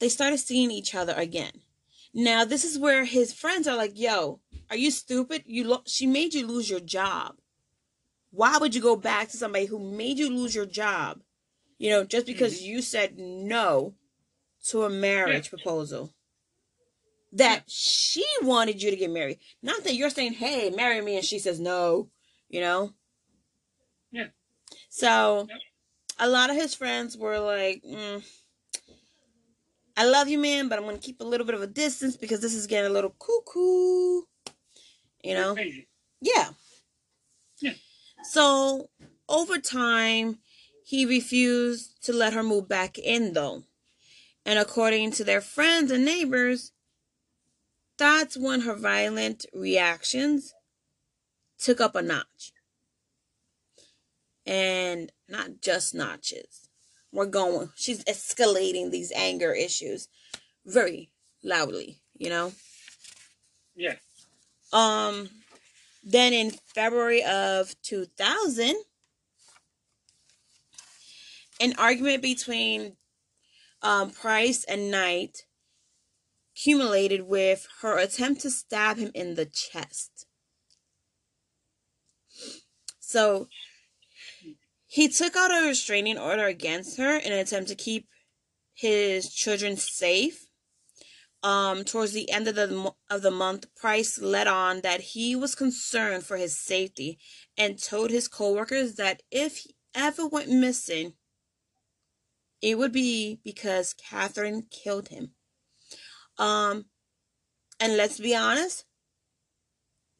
they 0.00 0.08
started 0.08 0.38
seeing 0.38 0.70
each 0.70 0.94
other 0.94 1.14
again. 1.16 1.62
Now, 2.12 2.44
this 2.44 2.64
is 2.64 2.78
where 2.78 3.04
his 3.04 3.32
friends 3.32 3.66
are 3.66 3.76
like, 3.76 3.98
"Yo, 3.98 4.40
are 4.68 4.76
you 4.76 4.90
stupid? 4.90 5.44
You 5.46 5.64
lo- 5.64 5.84
she 5.86 6.06
made 6.06 6.34
you 6.34 6.46
lose 6.46 6.68
your 6.68 6.80
job. 6.80 7.36
Why 8.30 8.58
would 8.58 8.74
you 8.74 8.82
go 8.82 8.96
back 8.96 9.28
to 9.28 9.36
somebody 9.36 9.66
who 9.66 9.78
made 9.78 10.18
you 10.18 10.28
lose 10.28 10.54
your 10.54 10.66
job?" 10.66 11.22
You 11.78 11.90
know, 11.90 12.04
just 12.04 12.26
because 12.26 12.56
mm-hmm. 12.56 12.66
you 12.66 12.82
said 12.82 13.18
no 13.18 13.94
to 14.66 14.84
a 14.84 14.90
marriage 14.90 15.46
yeah. 15.46 15.50
proposal 15.50 16.14
that 17.32 17.64
she 17.66 18.24
wanted 18.42 18.82
you 18.82 18.90
to 18.90 18.96
get 18.96 19.10
married. 19.10 19.38
Not 19.62 19.84
that 19.84 19.94
you're 19.94 20.10
saying, 20.10 20.34
hey, 20.34 20.70
marry 20.70 21.00
me, 21.00 21.16
and 21.16 21.24
she 21.24 21.38
says 21.38 21.58
no, 21.58 22.08
you 22.48 22.60
know? 22.60 22.92
Yeah. 24.10 24.26
So 24.90 25.46
a 26.18 26.28
lot 26.28 26.50
of 26.50 26.56
his 26.56 26.74
friends 26.74 27.16
were 27.16 27.38
like, 27.38 27.82
mm, 27.82 28.22
I 29.96 30.04
love 30.04 30.28
you, 30.28 30.38
man, 30.38 30.68
but 30.68 30.78
I'm 30.78 30.84
going 30.84 30.96
to 30.96 31.02
keep 31.02 31.20
a 31.20 31.24
little 31.24 31.46
bit 31.46 31.54
of 31.54 31.62
a 31.62 31.66
distance 31.66 32.16
because 32.16 32.40
this 32.40 32.54
is 32.54 32.66
getting 32.66 32.90
a 32.90 32.94
little 32.94 33.14
cuckoo. 33.18 34.22
You 35.24 35.34
know? 35.34 35.56
Yeah. 36.20 36.50
Yeah. 37.60 37.74
So 38.24 38.90
over 39.28 39.58
time, 39.58 40.38
he 40.84 41.06
refused 41.06 42.02
to 42.04 42.12
let 42.12 42.32
her 42.32 42.42
move 42.42 42.68
back 42.68 42.98
in, 42.98 43.32
though. 43.32 43.62
And 44.44 44.58
according 44.58 45.12
to 45.12 45.24
their 45.24 45.40
friends 45.40 45.90
and 45.90 46.04
neighbors, 46.04 46.71
that's 48.02 48.36
when 48.36 48.62
her 48.62 48.74
violent 48.74 49.46
reactions 49.54 50.54
took 51.56 51.80
up 51.80 51.94
a 51.94 52.02
notch. 52.02 52.52
And 54.44 55.12
not 55.28 55.60
just 55.60 55.94
notches. 55.94 56.68
We're 57.12 57.26
going, 57.26 57.70
she's 57.76 58.02
escalating 58.04 58.90
these 58.90 59.12
anger 59.14 59.52
issues 59.52 60.08
very 60.66 61.10
loudly, 61.44 62.00
you 62.18 62.28
know? 62.28 62.52
Yeah. 63.76 63.94
Um, 64.72 65.28
then 66.02 66.32
in 66.32 66.50
February 66.74 67.22
of 67.22 67.80
2000, 67.82 68.74
an 71.60 71.74
argument 71.78 72.20
between 72.20 72.96
um, 73.80 74.10
Price 74.10 74.64
and 74.64 74.90
Knight 74.90 75.44
accumulated 76.54 77.22
with 77.22 77.66
her 77.80 77.98
attempt 77.98 78.42
to 78.42 78.50
stab 78.50 78.98
him 78.98 79.10
in 79.14 79.34
the 79.34 79.46
chest. 79.46 80.26
So 83.00 83.48
he 84.86 85.08
took 85.08 85.36
out 85.36 85.50
a 85.50 85.66
restraining 85.66 86.18
order 86.18 86.46
against 86.46 86.98
her 86.98 87.16
in 87.16 87.32
an 87.32 87.38
attempt 87.38 87.68
to 87.68 87.74
keep 87.74 88.08
his 88.74 89.32
children 89.32 89.76
safe. 89.76 90.46
Um, 91.44 91.82
towards 91.84 92.12
the 92.12 92.30
end 92.30 92.46
of 92.46 92.54
the 92.54 92.92
of 93.10 93.22
the 93.22 93.32
month, 93.32 93.66
Price 93.74 94.20
let 94.20 94.46
on 94.46 94.82
that 94.82 95.00
he 95.00 95.34
was 95.34 95.56
concerned 95.56 96.24
for 96.24 96.36
his 96.36 96.56
safety 96.56 97.18
and 97.58 97.82
told 97.82 98.10
his 98.10 98.28
coworkers 98.28 98.94
that 98.94 99.22
if 99.30 99.56
he 99.58 99.74
ever 99.92 100.24
went 100.24 100.50
missing, 100.50 101.14
it 102.60 102.78
would 102.78 102.92
be 102.92 103.40
because 103.42 103.92
Katherine 103.92 104.66
killed 104.70 105.08
him. 105.08 105.32
Um, 106.38 106.86
and 107.78 107.96
let's 107.96 108.18
be 108.18 108.34
honest, 108.34 108.84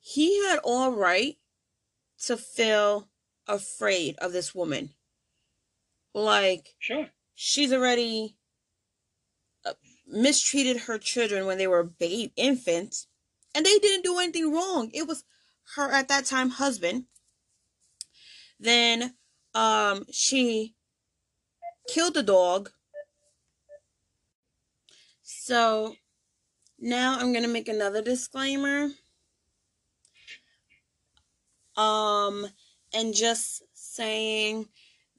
he 0.00 0.44
had 0.46 0.58
all 0.64 0.90
right 0.92 1.36
to 2.24 2.36
feel 2.36 3.08
afraid 3.46 4.16
of 4.18 4.32
this 4.32 4.54
woman. 4.54 4.90
Like, 6.14 6.74
sure, 6.78 7.08
she's 7.34 7.72
already 7.72 8.36
uh, 9.64 9.72
mistreated 10.06 10.82
her 10.82 10.98
children 10.98 11.46
when 11.46 11.58
they 11.58 11.66
were 11.66 11.84
babe 11.84 12.32
infants, 12.36 13.06
and 13.54 13.64
they 13.64 13.78
didn't 13.78 14.04
do 14.04 14.18
anything 14.18 14.52
wrong. 14.52 14.90
It 14.92 15.06
was 15.06 15.24
her 15.76 15.90
at 15.90 16.08
that 16.08 16.26
time 16.26 16.50
husband. 16.50 17.04
Then, 18.60 19.14
um, 19.54 20.06
she 20.12 20.74
killed 21.88 22.14
the 22.14 22.22
dog. 22.22 22.70
So 25.22 25.96
now 26.82 27.16
I'm 27.16 27.32
going 27.32 27.44
to 27.44 27.48
make 27.48 27.68
another 27.68 28.02
disclaimer. 28.02 28.90
Um, 31.76 32.48
and 32.92 33.14
just 33.14 33.62
saying 33.72 34.66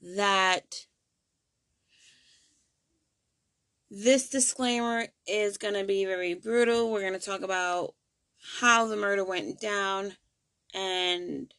that 0.02 0.86
this 3.90 4.30
disclaimer 4.30 5.08
is 5.26 5.58
going 5.58 5.76
to 5.76 5.86
be 5.86 6.04
very 6.04 6.34
brutal. 6.34 6.92
We're 6.92 7.00
going 7.00 7.14
to 7.14 7.20
talk 7.20 7.42
about 7.42 7.96
how 8.60 8.86
the 8.86 8.98
murder 8.98 9.24
went 9.24 9.62
down 9.62 10.18
and 10.74 11.54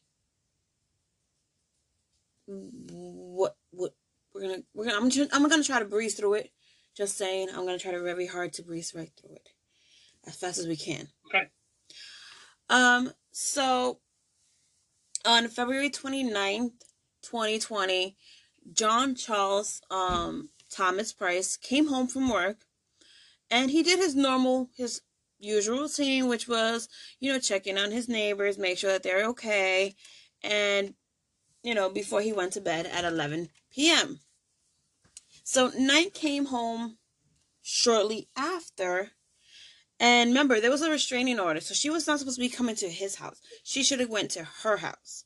what 2.46 3.56
what 3.70 3.94
we're 4.34 4.42
gonna 4.42 4.62
we're 4.74 4.84
gonna 4.84 4.98
I'm 4.98 5.08
just, 5.08 5.34
I'm 5.34 5.48
gonna 5.48 5.64
try 5.64 5.78
to 5.78 5.86
breeze 5.86 6.14
through 6.14 6.34
it. 6.34 6.50
Just 6.94 7.16
saying, 7.16 7.48
I'm 7.48 7.64
gonna 7.64 7.78
try 7.78 7.92
to 7.92 8.02
very 8.02 8.26
hard 8.26 8.52
to 8.54 8.62
breeze 8.62 8.92
right 8.94 9.10
through 9.16 9.36
it 9.36 9.53
as 10.26 10.36
fast 10.36 10.58
as 10.58 10.66
we 10.66 10.76
can. 10.76 11.08
Okay. 11.26 11.48
Um. 12.68 13.12
So 13.32 13.98
on 15.24 15.48
February 15.48 15.90
29th, 15.90 16.72
2020, 17.22 18.16
John 18.72 19.14
Charles 19.14 19.80
um 19.90 20.50
Thomas 20.70 21.12
Price 21.12 21.56
came 21.56 21.88
home 21.88 22.06
from 22.06 22.28
work 22.28 22.64
and 23.50 23.70
he 23.70 23.82
did 23.82 23.98
his 23.98 24.14
normal 24.14 24.70
his 24.76 25.02
usual 25.38 25.80
routine 25.80 26.26
which 26.26 26.48
was 26.48 26.88
you 27.20 27.32
know 27.32 27.38
checking 27.38 27.76
on 27.76 27.90
his 27.90 28.08
neighbors 28.08 28.56
make 28.56 28.78
sure 28.78 28.90
that 28.90 29.02
they're 29.02 29.26
okay 29.28 29.94
and 30.42 30.94
you 31.62 31.74
know 31.74 31.90
before 31.90 32.20
he 32.20 32.32
went 32.32 32.52
to 32.52 32.60
bed 32.60 32.86
at 32.86 33.04
11 33.04 33.48
p.m. 33.74 34.20
So 35.42 35.70
Knight 35.76 36.14
came 36.14 36.46
home 36.46 36.98
shortly 37.62 38.28
after. 38.36 39.10
And 40.04 40.32
remember, 40.32 40.60
there 40.60 40.70
was 40.70 40.82
a 40.82 40.90
restraining 40.90 41.40
order, 41.40 41.62
so 41.62 41.72
she 41.72 41.88
was 41.88 42.06
not 42.06 42.18
supposed 42.18 42.36
to 42.36 42.42
be 42.42 42.50
coming 42.50 42.76
to 42.76 42.90
his 42.90 43.14
house. 43.14 43.40
She 43.62 43.82
should 43.82 44.00
have 44.00 44.10
went 44.10 44.32
to 44.32 44.44
her 44.62 44.76
house. 44.76 45.24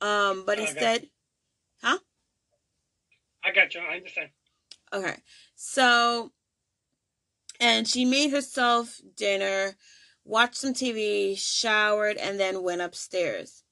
Um, 0.00 0.44
but 0.46 0.60
instead, 0.60 1.08
huh? 1.82 1.98
I 3.42 3.50
got 3.50 3.74
you. 3.74 3.80
I 3.80 3.96
understand. 3.96 4.28
Okay, 4.92 5.16
so, 5.56 6.30
and 7.58 7.88
she 7.88 8.04
made 8.04 8.30
herself 8.30 9.00
dinner, 9.16 9.74
watched 10.24 10.58
some 10.58 10.74
TV, 10.74 11.36
showered, 11.36 12.18
and 12.18 12.38
then 12.38 12.62
went 12.62 12.82
upstairs. 12.82 13.64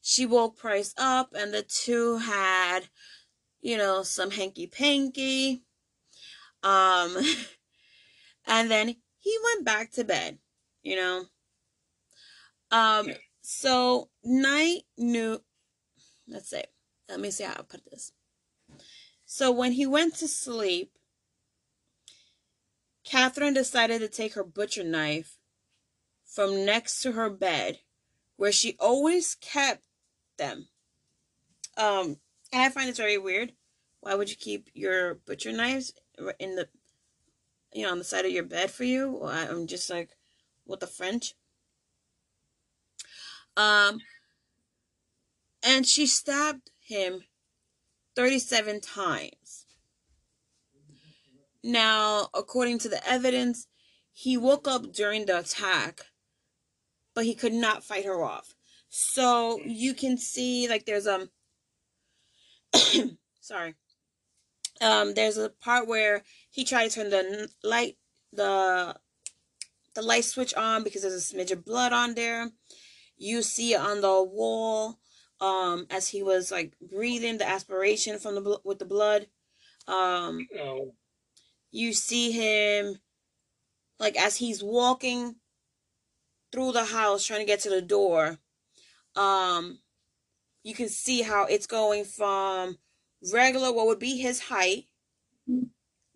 she 0.00 0.24
woke 0.24 0.56
Price 0.56 0.94
up, 0.96 1.30
and 1.36 1.52
the 1.52 1.62
two 1.62 2.18
had, 2.18 2.82
you 3.60 3.76
know, 3.76 4.04
some 4.04 4.30
hanky 4.30 4.68
panky. 4.68 5.64
Um, 6.62 7.16
and 8.46 8.70
then 8.70 8.94
he 9.24 9.36
went 9.42 9.64
back 9.64 9.90
to 9.92 10.04
bed, 10.04 10.38
you 10.82 10.96
know. 10.96 11.24
Um, 12.70 13.08
so 13.40 14.10
Knight 14.22 14.82
knew, 14.98 15.40
let's 16.28 16.50
say, 16.50 16.64
let 17.08 17.20
me 17.20 17.30
see 17.30 17.44
how 17.44 17.54
I 17.58 17.62
put 17.62 17.90
this. 17.90 18.12
So 19.24 19.50
when 19.50 19.72
he 19.72 19.86
went 19.86 20.14
to 20.16 20.28
sleep, 20.28 20.92
Katherine 23.02 23.54
decided 23.54 24.00
to 24.00 24.08
take 24.08 24.34
her 24.34 24.44
butcher 24.44 24.84
knife 24.84 25.38
from 26.26 26.66
next 26.66 27.00
to 27.02 27.12
her 27.12 27.30
bed, 27.30 27.78
where 28.36 28.52
she 28.52 28.76
always 28.78 29.34
kept 29.36 29.84
them. 30.36 30.68
Um, 31.76 32.18
and 32.52 32.62
I 32.62 32.68
find 32.68 32.88
this 32.88 32.98
very 32.98 33.18
weird. 33.18 33.52
Why 34.00 34.14
would 34.14 34.28
you 34.28 34.36
keep 34.36 34.68
your 34.74 35.14
butcher 35.14 35.52
knives 35.52 35.94
in 36.38 36.56
the, 36.56 36.68
you 37.74 37.82
know, 37.82 37.92
on 37.92 37.98
the 37.98 38.04
side 38.04 38.24
of 38.24 38.30
your 38.30 38.44
bed 38.44 38.70
for 38.70 38.84
you? 38.84 39.22
I'm 39.24 39.66
just 39.66 39.90
like, 39.90 40.10
what 40.64 40.80
the 40.80 40.86
French? 40.86 41.34
Um, 43.56 44.00
and 45.62 45.86
she 45.86 46.06
stabbed 46.06 46.70
him 46.80 47.24
37 48.16 48.80
times. 48.80 49.66
Now, 51.62 52.28
according 52.34 52.78
to 52.80 52.88
the 52.88 53.06
evidence, 53.08 53.66
he 54.12 54.36
woke 54.36 54.68
up 54.68 54.92
during 54.92 55.26
the 55.26 55.38
attack, 55.38 56.06
but 57.14 57.24
he 57.24 57.34
could 57.34 57.54
not 57.54 57.82
fight 57.82 58.04
her 58.04 58.22
off. 58.22 58.54
So 58.88 59.58
you 59.64 59.94
can 59.94 60.16
see 60.18 60.68
like 60.68 60.84
there's 60.84 61.06
um 61.06 61.30
sorry. 63.40 63.74
Um 64.80 65.14
there's 65.14 65.38
a 65.38 65.50
part 65.50 65.86
where 65.86 66.22
he 66.50 66.64
tried 66.64 66.90
to 66.90 66.94
turn 66.94 67.10
the 67.10 67.48
light 67.62 67.96
the 68.32 68.96
the 69.94 70.02
light 70.02 70.24
switch 70.24 70.54
on 70.54 70.82
because 70.82 71.02
there's 71.02 71.14
a 71.14 71.34
smidge 71.34 71.52
of 71.52 71.64
blood 71.64 71.92
on 71.92 72.14
there. 72.14 72.50
You 73.16 73.42
see 73.42 73.74
on 73.74 74.00
the 74.00 74.22
wall 74.22 74.98
um 75.40 75.86
as 75.90 76.08
he 76.08 76.22
was 76.22 76.50
like 76.50 76.74
breathing 76.80 77.38
the 77.38 77.48
aspiration 77.48 78.18
from 78.18 78.34
the 78.34 78.60
with 78.64 78.78
the 78.78 78.84
blood. 78.84 79.26
Um 79.86 80.46
oh. 80.60 80.94
you 81.70 81.92
see 81.92 82.32
him 82.32 82.98
like 83.98 84.16
as 84.16 84.36
he's 84.36 84.62
walking 84.62 85.36
through 86.52 86.72
the 86.72 86.84
house 86.84 87.26
trying 87.26 87.40
to 87.40 87.46
get 87.46 87.60
to 87.60 87.70
the 87.70 87.82
door 87.82 88.38
um 89.16 89.78
you 90.62 90.74
can 90.74 90.88
see 90.88 91.22
how 91.22 91.44
it's 91.44 91.66
going 91.66 92.04
from 92.04 92.78
regular 93.32 93.72
what 93.72 93.86
would 93.86 93.98
be 93.98 94.18
his 94.18 94.40
height 94.40 94.86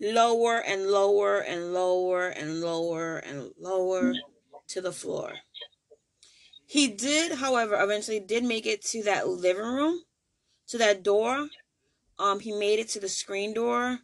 lower 0.01 0.59
and 0.59 0.87
lower 0.87 1.39
and 1.39 1.73
lower 1.73 2.29
and 2.29 2.61
lower 2.61 3.19
and 3.19 3.51
lower 3.59 4.15
to 4.69 4.81
the 4.81 4.93
floor. 4.93 5.33
He 6.67 6.89
did 6.89 7.33
however 7.33 7.81
eventually 7.81 8.21
did 8.21 8.45
make 8.45 8.67
it 8.67 8.85
to 8.87 9.03
that 9.05 9.29
living 9.29 9.63
room 9.63 10.03
to 10.69 10.79
that 10.79 11.03
door. 11.03 11.49
Um 12.19 12.41
he 12.41 12.53
made 12.53 12.79
it 12.79 12.89
to 12.91 13.01
the 13.01 13.09
screen 13.09 13.55
door. 13.55 14.01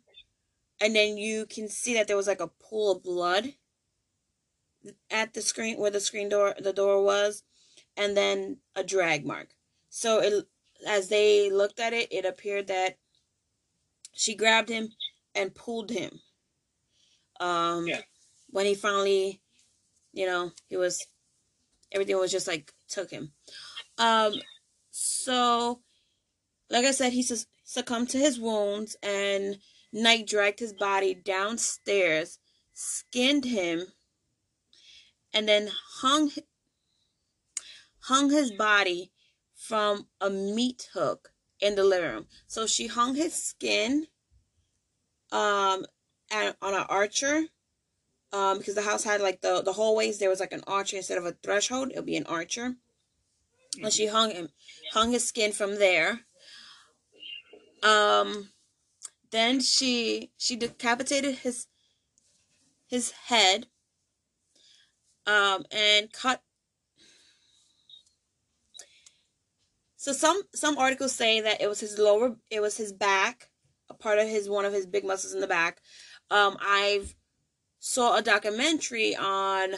And 0.80 0.96
then 0.96 1.16
you 1.16 1.46
can 1.46 1.68
see 1.68 1.94
that 1.94 2.08
there 2.08 2.16
was 2.16 2.26
like 2.26 2.40
a 2.40 2.48
pool 2.48 2.92
of 2.92 3.02
blood 3.02 3.54
at 5.10 5.32
the 5.32 5.42
screen 5.42 5.78
where 5.78 5.90
the 5.90 6.00
screen 6.00 6.28
door 6.28 6.54
the 6.58 6.72
door 6.72 7.02
was 7.02 7.44
and 7.96 8.16
then 8.16 8.58
a 8.74 8.82
drag 8.82 9.24
mark. 9.24 9.54
So 9.88 10.20
it, 10.20 10.48
as 10.86 11.08
they 11.08 11.50
looked 11.50 11.80
at 11.80 11.92
it, 11.92 12.12
it 12.12 12.24
appeared 12.24 12.66
that 12.68 12.96
she 14.12 14.34
grabbed 14.34 14.68
him 14.68 14.90
and 15.34 15.54
pulled 15.54 15.90
him. 15.90 16.20
Um, 17.40 17.86
yeah. 17.86 18.00
When 18.50 18.66
he 18.66 18.74
finally, 18.74 19.40
you 20.12 20.26
know, 20.26 20.52
he 20.68 20.76
was, 20.76 21.04
everything 21.92 22.16
was 22.18 22.30
just 22.30 22.46
like 22.46 22.72
took 22.88 23.10
him. 23.10 23.32
Um, 23.98 24.34
so, 24.90 25.80
like 26.70 26.84
I 26.84 26.92
said, 26.92 27.12
he 27.12 27.26
succumbed 27.64 28.10
to 28.10 28.18
his 28.18 28.38
wounds, 28.38 28.96
and 29.02 29.58
Knight 29.92 30.26
dragged 30.26 30.60
his 30.60 30.72
body 30.72 31.14
downstairs, 31.14 32.38
skinned 32.72 33.44
him, 33.44 33.86
and 35.32 35.48
then 35.48 35.70
hung 36.00 36.30
hung 38.02 38.30
his 38.30 38.52
body 38.52 39.10
from 39.66 40.06
a 40.20 40.28
meat 40.28 40.90
hook 40.92 41.32
in 41.58 41.74
the 41.74 41.84
living 41.84 42.10
room. 42.10 42.26
So 42.46 42.66
she 42.66 42.86
hung 42.86 43.14
his 43.14 43.34
skin 43.34 44.08
um 45.32 45.86
at, 46.30 46.56
on 46.60 46.74
an 46.74 46.84
archer 46.88 47.44
um 48.32 48.58
because 48.58 48.74
the 48.74 48.82
house 48.82 49.04
had 49.04 49.20
like 49.20 49.40
the 49.40 49.62
the 49.62 49.72
hallways 49.72 50.18
there 50.18 50.28
was 50.28 50.38
like 50.38 50.52
an 50.52 50.62
archer 50.66 50.96
instead 50.96 51.18
of 51.18 51.24
a 51.24 51.32
threshold 51.42 51.90
it'll 51.90 52.04
be 52.04 52.16
an 52.16 52.26
archer 52.26 52.76
and 53.82 53.92
she 53.92 54.06
hung 54.06 54.30
him 54.30 54.48
hung 54.92 55.10
his 55.10 55.26
skin 55.26 55.50
from 55.50 55.78
there 55.78 56.20
um 57.82 58.50
then 59.32 59.60
she 59.60 60.30
she 60.36 60.54
decapitated 60.54 61.36
his 61.36 61.66
his 62.86 63.10
head 63.28 63.66
um 65.26 65.64
and 65.72 66.12
cut 66.12 66.43
So 70.04 70.12
some 70.12 70.42
some 70.54 70.76
articles 70.76 71.14
say 71.14 71.40
that 71.40 71.62
it 71.62 71.66
was 71.66 71.80
his 71.80 71.98
lower, 71.98 72.36
it 72.50 72.60
was 72.60 72.76
his 72.76 72.92
back, 72.92 73.48
a 73.88 73.94
part 73.94 74.18
of 74.18 74.28
his 74.28 74.50
one 74.50 74.66
of 74.66 74.72
his 74.74 74.84
big 74.84 75.02
muscles 75.02 75.32
in 75.32 75.40
the 75.40 75.46
back. 75.46 75.80
Um, 76.30 76.58
I've 76.60 77.14
saw 77.78 78.14
a 78.14 78.20
documentary 78.20 79.16
on 79.16 79.76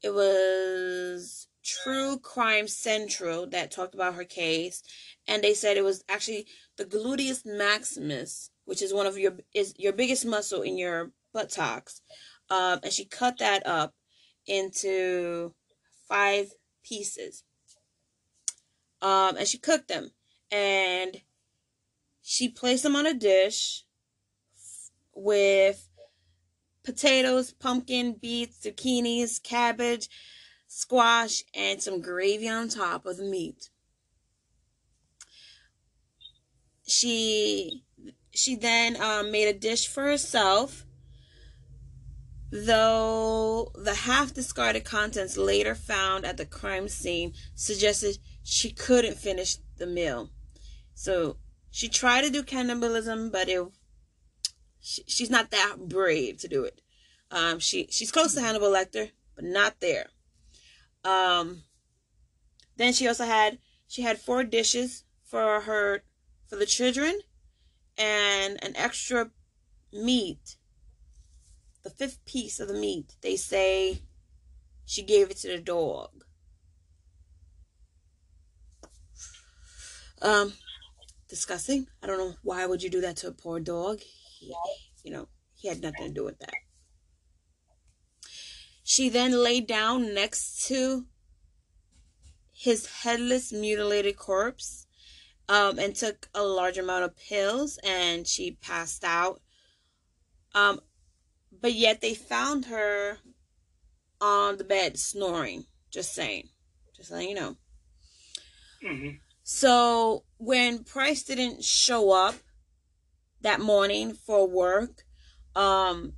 it 0.00 0.10
was 0.10 1.48
True 1.64 2.20
Crime 2.20 2.68
Central 2.68 3.48
that 3.48 3.72
talked 3.72 3.96
about 3.96 4.14
her 4.14 4.22
case, 4.22 4.84
and 5.26 5.42
they 5.42 5.54
said 5.54 5.76
it 5.76 5.82
was 5.82 6.04
actually 6.08 6.46
the 6.76 6.84
gluteus 6.84 7.44
maximus, 7.44 8.50
which 8.64 8.80
is 8.80 8.94
one 8.94 9.06
of 9.06 9.18
your 9.18 9.38
is 9.52 9.74
your 9.76 9.92
biggest 9.92 10.24
muscle 10.24 10.62
in 10.62 10.78
your 10.78 11.10
buttocks, 11.34 12.00
um, 12.48 12.78
and 12.84 12.92
she 12.92 13.04
cut 13.04 13.38
that 13.38 13.66
up 13.66 13.92
into 14.46 15.52
five 16.08 16.52
pieces 16.84 17.42
um, 19.02 19.36
and 19.36 19.46
she 19.46 19.58
cooked 19.58 19.88
them. 19.88 20.10
And 20.50 21.20
she 22.22 22.48
placed 22.48 22.82
them 22.82 22.96
on 22.96 23.06
a 23.06 23.14
dish 23.14 23.84
with 25.14 25.88
potatoes, 26.84 27.52
pumpkin, 27.52 28.14
beets, 28.14 28.64
zucchinis, 28.64 29.42
cabbage, 29.42 30.08
squash, 30.68 31.42
and 31.54 31.82
some 31.82 32.00
gravy 32.00 32.48
on 32.48 32.68
top 32.68 33.06
of 33.06 33.16
the 33.16 33.24
meat. 33.24 33.70
She 36.86 37.82
she 38.32 38.54
then 38.54 39.00
um, 39.00 39.32
made 39.32 39.48
a 39.48 39.58
dish 39.58 39.88
for 39.88 40.04
herself, 40.04 40.84
though 42.50 43.72
the 43.74 43.94
half 43.94 44.34
discarded 44.34 44.84
contents 44.84 45.36
later 45.36 45.74
found 45.74 46.24
at 46.24 46.36
the 46.36 46.46
crime 46.46 46.88
scene 46.88 47.32
suggested 47.54 48.18
she 48.48 48.70
couldn't 48.70 49.16
finish 49.16 49.56
the 49.76 49.86
meal. 49.88 50.30
So 50.94 51.38
she 51.68 51.88
tried 51.88 52.22
to 52.22 52.30
do 52.30 52.44
cannibalism, 52.44 53.28
but 53.28 53.48
it 53.48 53.60
she, 54.80 55.02
she's 55.08 55.30
not 55.30 55.50
that 55.50 55.88
brave 55.88 56.38
to 56.38 56.48
do 56.48 56.62
it. 56.62 56.80
Um, 57.32 57.58
she 57.58 57.88
she's 57.90 58.12
close 58.12 58.34
to 58.34 58.40
Hannibal 58.40 58.70
Lecter, 58.70 59.10
but 59.34 59.44
not 59.44 59.80
there. 59.80 60.10
Um, 61.04 61.64
then 62.76 62.92
she 62.92 63.08
also 63.08 63.24
had 63.24 63.58
she 63.88 64.02
had 64.02 64.20
four 64.20 64.44
dishes 64.44 65.02
for 65.24 65.62
her 65.62 66.04
for 66.46 66.54
the 66.54 66.66
children, 66.66 67.18
and 67.98 68.62
an 68.62 68.76
extra 68.76 69.30
meat. 69.92 70.56
The 71.82 71.90
fifth 71.90 72.24
piece 72.24 72.60
of 72.60 72.68
the 72.68 72.74
meat, 72.74 73.16
they 73.22 73.34
say 73.34 74.02
she 74.84 75.02
gave 75.02 75.32
it 75.32 75.38
to 75.38 75.48
the 75.48 75.58
dog. 75.58 76.25
Um, 80.22 80.52
disgusting. 81.28 81.86
I 82.02 82.06
don't 82.06 82.18
know 82.18 82.34
why 82.42 82.66
would 82.66 82.82
you 82.82 82.90
do 82.90 83.00
that 83.02 83.16
to 83.18 83.28
a 83.28 83.32
poor 83.32 83.60
dog. 83.60 84.00
He, 84.00 84.54
you 85.04 85.12
know, 85.12 85.28
he 85.54 85.68
had 85.68 85.82
nothing 85.82 86.08
to 86.08 86.12
do 86.12 86.24
with 86.24 86.38
that. 86.38 86.54
She 88.82 89.08
then 89.08 89.32
lay 89.32 89.60
down 89.60 90.14
next 90.14 90.66
to 90.68 91.06
his 92.52 92.86
headless, 93.02 93.52
mutilated 93.52 94.16
corpse 94.16 94.86
um, 95.48 95.78
and 95.78 95.94
took 95.94 96.28
a 96.34 96.42
large 96.42 96.78
amount 96.78 97.04
of 97.04 97.16
pills 97.16 97.78
and 97.84 98.26
she 98.26 98.58
passed 98.62 99.04
out. 99.04 99.40
Um, 100.54 100.80
but 101.60 101.74
yet 101.74 102.00
they 102.00 102.14
found 102.14 102.66
her 102.66 103.18
on 104.20 104.56
the 104.56 104.64
bed 104.64 104.98
snoring. 104.98 105.66
Just 105.90 106.14
saying. 106.14 106.48
Just 106.96 107.10
letting 107.10 107.30
you 107.30 107.34
know. 107.34 107.56
Mm-hmm. 108.84 109.16
So 109.48 110.24
when 110.38 110.82
Price 110.82 111.22
didn't 111.22 111.62
show 111.62 112.10
up 112.10 112.34
that 113.42 113.60
morning 113.60 114.12
for 114.12 114.48
work, 114.48 115.04
um, 115.54 116.14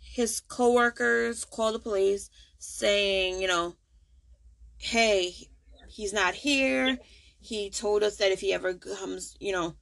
his 0.00 0.40
coworkers 0.40 1.44
called 1.44 1.74
the 1.74 1.80
police 1.80 2.30
saying, 2.58 3.42
you 3.42 3.46
know, 3.46 3.74
hey, 4.78 5.34
he's 5.90 6.14
not 6.14 6.32
here. 6.32 6.96
He 7.40 7.68
told 7.68 8.02
us 8.02 8.16
that 8.16 8.32
if 8.32 8.40
he 8.40 8.54
ever 8.54 8.72
comes, 8.72 9.36
you 9.38 9.52
know, 9.52 9.74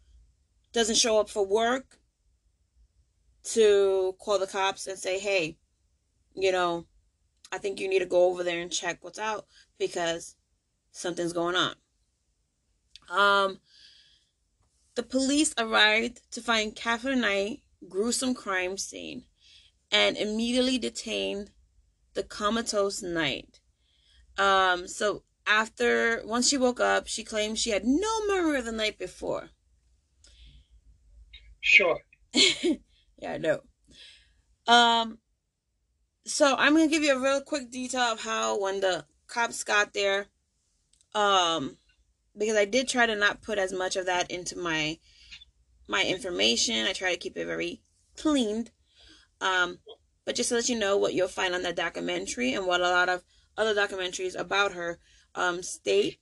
doesn't 0.72 0.96
show 0.96 1.20
up 1.20 1.30
for 1.30 1.46
work, 1.46 2.00
to 3.52 4.16
call 4.18 4.40
the 4.40 4.48
cops 4.48 4.88
and 4.88 4.98
say, 4.98 5.20
hey, 5.20 5.58
you 6.34 6.50
know, 6.50 6.86
I 7.52 7.58
think 7.58 7.78
you 7.78 7.86
need 7.86 8.00
to 8.00 8.06
go 8.06 8.24
over 8.24 8.42
there 8.42 8.60
and 8.60 8.72
check 8.72 8.98
what's 9.02 9.20
out 9.20 9.46
because 9.78 10.34
something's 10.90 11.32
going 11.32 11.54
on. 11.54 11.76
Um, 13.08 13.60
the 14.94 15.02
police 15.02 15.54
arrived 15.58 16.20
to 16.32 16.40
find 16.40 16.74
Katherine 16.74 17.20
Knight 17.20 17.60
gruesome 17.88 18.34
crime 18.34 18.76
scene 18.76 19.24
and 19.92 20.16
immediately 20.16 20.78
detained 20.78 21.50
the 22.14 22.22
comatose 22.22 23.02
Knight. 23.02 23.60
Um, 24.38 24.88
so 24.88 25.22
after 25.46 26.22
once 26.24 26.48
she 26.48 26.56
woke 26.56 26.80
up, 26.80 27.06
she 27.06 27.22
claimed 27.22 27.58
she 27.58 27.70
had 27.70 27.84
no 27.84 28.26
memory 28.26 28.58
of 28.58 28.64
the 28.64 28.72
night 28.72 28.98
before. 28.98 29.50
Sure. 31.60 31.98
yeah, 32.34 33.32
I 33.32 33.38
know. 33.38 33.60
Um, 34.66 35.18
so 36.24 36.56
I'm 36.56 36.74
gonna 36.74 36.88
give 36.88 37.02
you 37.02 37.16
a 37.16 37.22
real 37.22 37.40
quick 37.40 37.70
detail 37.70 38.12
of 38.12 38.20
how 38.20 38.60
when 38.60 38.80
the 38.80 39.04
cops 39.28 39.62
got 39.62 39.94
there, 39.94 40.26
um, 41.14 41.76
because 42.36 42.56
I 42.56 42.64
did 42.64 42.88
try 42.88 43.06
to 43.06 43.16
not 43.16 43.42
put 43.42 43.58
as 43.58 43.72
much 43.72 43.96
of 43.96 44.06
that 44.06 44.30
into 44.30 44.58
my 44.58 44.98
my 45.88 46.02
information. 46.02 46.86
I 46.86 46.92
try 46.92 47.12
to 47.12 47.18
keep 47.18 47.36
it 47.36 47.46
very 47.46 47.80
cleaned. 48.16 48.70
Um, 49.40 49.78
but 50.24 50.34
just 50.34 50.48
to 50.48 50.56
let 50.56 50.68
you 50.68 50.78
know 50.78 50.96
what 50.96 51.14
you'll 51.14 51.28
find 51.28 51.54
on 51.54 51.62
that 51.62 51.76
documentary 51.76 52.52
and 52.52 52.66
what 52.66 52.80
a 52.80 52.90
lot 52.90 53.08
of 53.08 53.22
other 53.56 53.74
documentaries 53.74 54.38
about 54.38 54.72
her 54.72 54.98
um, 55.34 55.62
state 55.62 56.18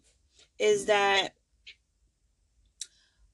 is 0.58 0.86
that 0.86 1.30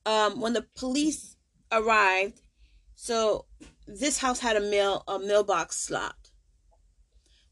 um, 0.06 0.40
when 0.40 0.52
the 0.52 0.66
police 0.76 1.36
arrived, 1.72 2.40
so 2.94 3.46
this 3.86 4.18
house 4.18 4.40
had 4.40 4.56
a 4.56 4.60
mail 4.60 5.02
a 5.08 5.18
mailbox 5.18 5.76
slot 5.76 6.30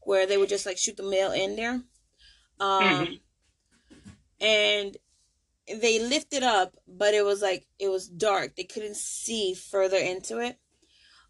where 0.01 0.25
they 0.25 0.37
would 0.37 0.49
just 0.49 0.65
like 0.65 0.77
shoot 0.77 0.97
the 0.97 1.03
mail 1.03 1.31
in 1.31 1.55
there, 1.55 1.81
um, 2.59 2.83
mm-hmm. 2.83 4.43
and 4.43 4.97
they 5.75 5.99
lifted 5.99 6.43
up, 6.43 6.75
but 6.87 7.13
it 7.13 7.23
was 7.23 7.41
like 7.41 7.67
it 7.77 7.89
was 7.89 8.07
dark. 8.07 8.55
They 8.55 8.63
couldn't 8.63 8.97
see 8.97 9.53
further 9.53 9.97
into 9.97 10.39
it. 10.39 10.57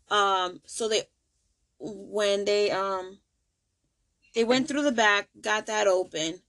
Um, 0.09 0.61
so 0.65 0.87
they 0.87 1.03
when 1.79 2.45
they 2.45 2.71
um 2.71 3.19
they 4.35 4.43
went 4.43 4.67
through 4.67 4.83
the 4.83 4.91
back, 4.91 5.29
got 5.41 5.65
that 5.67 5.87
open, 5.87 6.41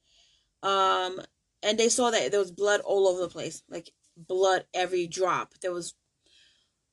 um, 0.62 1.20
and 1.62 1.78
they 1.78 1.88
saw 1.88 2.11
that 2.11 2.30
there 2.30 2.41
was 2.41 2.53
blood 2.53 2.80
all 2.80 3.09
over 3.09 3.20
the 3.22 3.28
place, 3.28 3.62
like 3.68 3.91
blood 4.16 4.64
every 4.74 5.07
drop. 5.07 5.55
There 5.62 5.72
was 5.72 5.95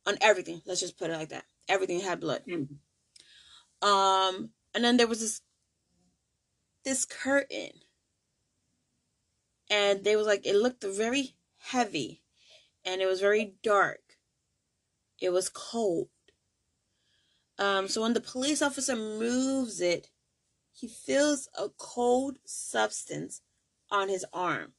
on 0.06 0.18
everything. 0.22 0.62
Let's 0.66 0.82
just 0.82 0.98
put 0.98 1.10
it 1.10 1.18
like 1.18 1.30
that. 1.30 1.46
Everything 1.68 2.00
had 2.00 2.22
blood. 2.22 2.44
Mm-hmm. 2.48 3.88
Um, 3.88 4.50
and 4.74 4.84
then 4.84 4.98
there 4.98 5.08
was 5.08 5.20
this 5.20 5.42
this 6.84 7.06
curtain, 7.06 7.72
and 9.70 10.04
they 10.04 10.16
was 10.16 10.28
like 10.28 10.46
it 10.46 10.56
looked 10.56 10.84
very 10.84 11.36
heavy, 11.58 12.22
and 12.86 13.02
it 13.02 13.06
was 13.06 13.22
very 13.22 13.56
dark. 13.64 14.02
It 15.20 15.32
was 15.32 15.50
cold. 15.50 16.10
Um, 17.60 17.88
so 17.88 18.02
when 18.02 18.14
the 18.14 18.22
police 18.22 18.62
officer 18.62 18.96
moves 18.96 19.82
it, 19.82 20.10
he 20.72 20.88
feels 20.88 21.50
a 21.58 21.70
cold 21.70 22.38
substance 22.46 23.42
on 23.90 24.10
his 24.10 24.26
arm. 24.32 24.74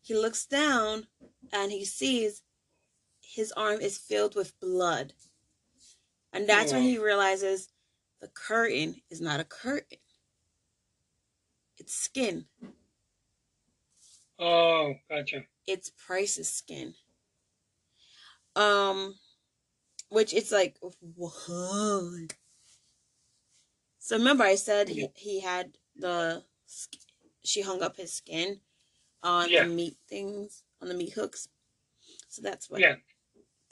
He 0.00 0.14
looks 0.14 0.46
down 0.46 1.06
and 1.52 1.70
he 1.70 1.84
sees 1.84 2.42
his 3.20 3.52
arm 3.52 3.80
is 3.80 3.98
filled 3.98 4.34
with 4.34 4.58
blood. 4.58 5.12
And 6.32 6.48
that's 6.48 6.72
when 6.72 6.82
he 6.82 6.98
realizes 6.98 7.68
the 8.20 8.28
curtain 8.28 8.96
is 9.10 9.20
not 9.20 9.40
a 9.40 9.44
curtain. 9.44 9.98
It's 11.90 11.98
skin. 11.98 12.44
Oh, 14.38 14.94
gotcha. 15.08 15.42
It's 15.66 15.90
Price's 15.90 16.48
skin. 16.48 16.94
Um 18.54 19.16
which 20.08 20.32
it's 20.32 20.52
like 20.52 20.76
what? 21.16 21.32
So 23.98 24.16
remember 24.16 24.44
I 24.44 24.54
said 24.54 24.88
he, 24.88 25.08
he 25.16 25.40
had 25.40 25.78
the 25.96 26.44
she 27.42 27.60
hung 27.60 27.82
up 27.82 27.96
his 27.96 28.12
skin 28.12 28.60
on 29.24 29.50
yeah. 29.50 29.64
the 29.64 29.70
meat 29.70 29.96
things 30.08 30.62
on 30.80 30.86
the 30.86 30.94
meat 30.94 31.14
hooks. 31.14 31.48
So 32.28 32.40
that's 32.40 32.70
what. 32.70 32.80
Yeah. 32.80 32.94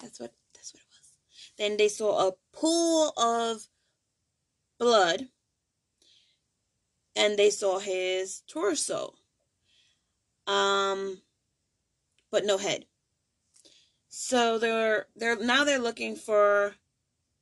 That's 0.00 0.18
what. 0.18 0.32
That's 0.54 0.74
what 0.74 0.80
it 0.80 0.88
was. 0.90 1.12
Then 1.56 1.76
they 1.76 1.86
saw 1.86 2.28
a 2.28 2.32
pool 2.52 3.12
of 3.16 3.68
blood, 4.76 5.28
and 7.18 7.36
they 7.36 7.50
saw 7.50 7.78
his 7.78 8.42
torso. 8.48 9.14
Um, 10.46 11.20
but 12.30 12.46
no 12.46 12.56
head. 12.56 12.86
So 14.08 14.58
they're 14.58 15.06
they're 15.16 15.36
now 15.36 15.64
they're 15.64 15.78
looking 15.78 16.16
for 16.16 16.76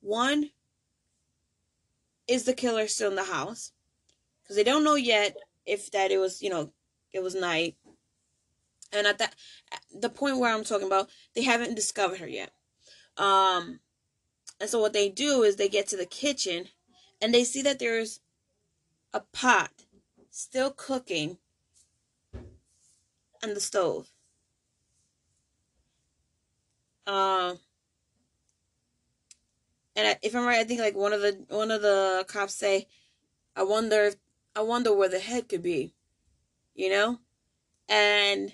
one. 0.01 0.49
Is 2.27 2.43
the 2.43 2.53
killer 2.53 2.87
still 2.87 3.09
in 3.09 3.15
the 3.15 3.23
house? 3.23 3.71
Because 4.43 4.57
they 4.57 4.63
don't 4.65 4.83
know 4.83 4.95
yet 4.95 5.37
if 5.65 5.91
that 5.91 6.11
it 6.11 6.17
was 6.17 6.41
you 6.41 6.49
know 6.49 6.71
it 7.13 7.23
was 7.23 7.35
Knight 7.35 7.75
and 8.91 9.07
at 9.07 9.17
that 9.17 9.35
the 9.93 10.09
point 10.09 10.37
where 10.37 10.53
i'm 10.53 10.63
talking 10.63 10.87
about 10.87 11.09
they 11.35 11.43
haven't 11.43 11.75
discovered 11.75 12.19
her 12.19 12.27
yet 12.27 12.51
um 13.17 13.79
and 14.59 14.69
so 14.69 14.79
what 14.79 14.93
they 14.93 15.09
do 15.09 15.43
is 15.43 15.55
they 15.55 15.69
get 15.69 15.87
to 15.87 15.97
the 15.97 16.05
kitchen 16.05 16.65
and 17.21 17.33
they 17.33 17.43
see 17.43 17.61
that 17.61 17.79
there's 17.79 18.19
a 19.17 19.23
pot 19.33 19.71
still 20.29 20.71
cooking 20.71 21.37
on 23.43 23.53
the 23.53 23.59
stove 23.59 24.11
um 27.05 27.57
and 29.95 30.17
if 30.21 30.35
i'm 30.35 30.45
right 30.45 30.59
i 30.59 30.63
think 30.63 30.79
like 30.79 30.95
one 30.95 31.13
of 31.13 31.21
the 31.21 31.37
one 31.49 31.71
of 31.71 31.81
the 31.81 32.25
cops 32.27 32.53
say 32.53 32.87
i 33.55 33.63
wonder 33.63 34.11
i 34.55 34.61
wonder 34.61 34.93
where 34.93 35.09
the 35.09 35.19
head 35.19 35.49
could 35.49 35.63
be 35.63 35.93
you 36.75 36.89
know 36.89 37.19
and 37.89 38.51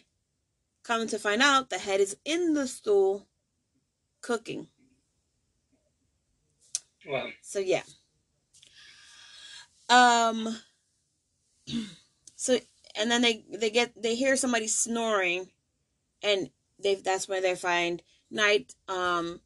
Coming 0.84 1.08
to 1.08 1.18
find 1.18 1.42
out, 1.42 1.70
the 1.70 1.78
head 1.78 2.02
is 2.02 2.18
in 2.26 2.54
the 2.54 2.68
stool 2.68 3.26
cooking. 4.20 4.68
Wow. 7.08 7.30
So 7.42 7.60
yeah. 7.60 7.84
Um 9.94 10.58
so 12.36 12.58
and 12.96 13.12
then 13.12 13.22
they 13.22 13.46
they 13.52 13.70
get 13.70 14.02
they 14.02 14.16
hear 14.16 14.36
somebody 14.36 14.68
snoring 14.68 15.50
and 16.24 16.50
they 16.82 16.96
that's 16.96 17.28
where 17.28 17.42
they 17.42 17.56
find 17.56 18.02
Knight 18.32 18.74
um 18.88 19.42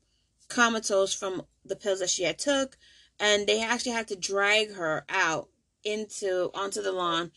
comatose 0.48 1.14
from 1.14 1.44
the 1.66 1.76
pills 1.76 2.00
that 2.00 2.10
she 2.10 2.24
had 2.24 2.40
took 2.40 2.78
and 3.20 3.46
they 3.46 3.62
actually 3.62 3.92
had 3.92 4.08
to 4.08 4.16
drag 4.16 4.74
her 4.76 5.04
out 5.10 5.50
into 5.84 6.50
onto 6.54 6.82
the 6.82 6.92
lawn 6.92 7.32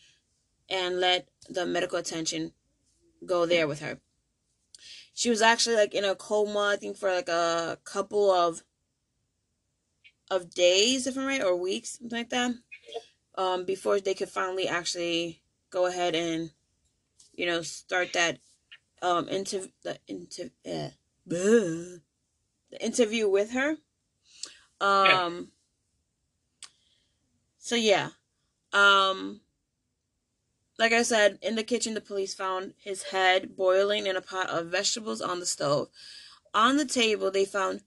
and 0.69 0.99
let 0.99 1.27
the 1.49 1.65
medical 1.65 1.97
attention 1.97 2.53
go 3.25 3.45
there 3.45 3.67
with 3.67 3.81
her. 3.81 3.99
She 5.13 5.29
was 5.29 5.41
actually 5.41 5.75
like 5.75 5.93
in 5.93 6.05
a 6.05 6.15
coma, 6.15 6.71
I 6.73 6.77
think 6.77 6.97
for 6.97 7.11
like 7.11 7.29
a 7.29 7.77
couple 7.83 8.31
of 8.31 8.63
of 10.29 10.53
days, 10.53 11.07
if 11.07 11.17
I'm 11.17 11.25
right, 11.25 11.43
or 11.43 11.57
weeks, 11.57 11.97
something 11.99 12.17
like 12.17 12.29
that. 12.29 12.51
Um, 13.35 13.65
before 13.65 13.99
they 13.99 14.13
could 14.13 14.29
finally 14.29 14.67
actually 14.67 15.41
go 15.69 15.85
ahead 15.85 16.15
and, 16.15 16.51
you 17.33 17.45
know, 17.45 17.61
start 17.61 18.13
that 18.13 18.39
um 19.01 19.27
into 19.29 19.71
the 19.83 19.97
into 20.07 20.51
uh, 20.65 20.89
the 21.25 22.01
interview 22.79 23.27
with 23.27 23.51
her. 23.51 23.77
Um 24.79 25.05
yeah. 25.05 25.31
so 27.57 27.75
yeah. 27.75 28.09
Um 28.73 29.41
like 30.81 30.93
I 30.93 31.03
said, 31.03 31.37
in 31.43 31.55
the 31.55 31.63
kitchen, 31.63 31.93
the 31.93 32.01
police 32.01 32.33
found 32.33 32.73
his 32.79 33.03
head 33.03 33.55
boiling 33.55 34.07
in 34.07 34.15
a 34.15 34.21
pot 34.21 34.49
of 34.49 34.67
vegetables 34.67 35.21
on 35.21 35.39
the 35.39 35.45
stove. 35.45 35.89
On 36.55 36.77
the 36.77 36.85
table, 36.85 37.29
they 37.29 37.45
found 37.45 37.81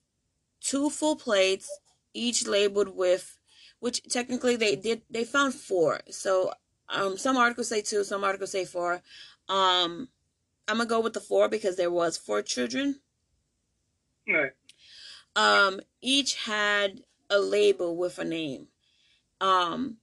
two 0.61 0.91
full 0.91 1.17
plates, 1.17 1.69
each 2.15 2.47
labeled 2.47 2.97
with, 2.97 3.37
which 3.85 3.99
technically 4.19 4.57
they 4.57 4.75
did, 4.77 5.03
they 5.11 5.25
found 5.25 5.53
four. 5.55 6.01
So 6.11 6.31
Um, 6.89 7.17
some 7.19 7.37
articles 7.37 7.69
say 7.69 7.81
two, 7.83 8.05
some 8.05 8.25
articles 8.25 8.53
say 8.53 8.65
four. 8.65 9.03
Um, 9.49 10.09
I'm 10.69 10.79
gonna 10.79 10.89
go 10.95 11.01
with 11.01 11.15
the 11.15 11.21
four 11.21 11.49
because 11.49 11.77
there 11.77 11.91
was 11.91 12.17
four 12.17 12.43
children. 12.43 13.01
Right. 14.27 14.53
Um, 15.37 15.81
each 16.01 16.33
had 16.45 16.91
a 17.29 17.39
label 17.39 17.97
with 17.97 18.19
a 18.19 18.25
name. 18.25 18.69
Um, 19.41 19.99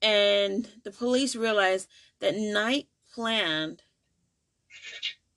and 0.00 0.68
the 0.84 0.90
police 0.90 1.34
realized 1.36 1.88
that 2.20 2.34
Knight 2.36 2.88
planned 3.14 3.82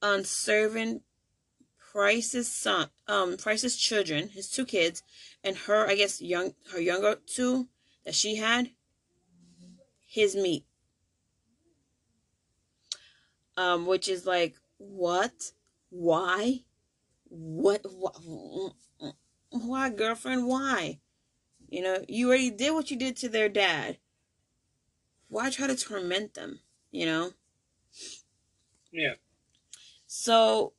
on 0.01 0.23
serving 0.23 1.01
Price's 1.93 2.47
son, 2.51 2.89
um, 3.07 3.37
Price's 3.37 3.77
children, 3.77 4.29
his 4.29 4.49
two 4.49 4.65
kids, 4.65 5.03
and 5.43 5.55
her, 5.55 5.87
I 5.87 5.93
guess, 5.93 6.21
young, 6.21 6.55
her 6.71 6.81
younger 6.81 7.19
two 7.27 7.67
that 8.03 8.15
she 8.15 8.37
had, 8.37 8.71
his 10.07 10.35
meat. 10.35 10.65
Um, 13.55 13.85
which 13.85 14.09
is 14.09 14.25
like, 14.25 14.55
what? 14.77 15.51
Why? 15.91 16.61
What? 17.25 17.81
What? 17.83 18.73
Why, 19.51 19.89
girlfriend? 19.91 20.47
Why? 20.47 20.99
You 21.69 21.83
know, 21.83 22.03
you 22.09 22.27
already 22.27 22.49
did 22.49 22.71
what 22.71 22.89
you 22.89 22.97
did 22.97 23.15
to 23.17 23.29
their 23.29 23.49
dad. 23.49 23.97
Why 25.27 25.51
try 25.51 25.67
to 25.67 25.75
torment 25.75 26.33
them? 26.33 26.59
You 26.91 27.05
know? 27.05 27.31
Yeah. 28.91 29.13
So, 30.07 30.73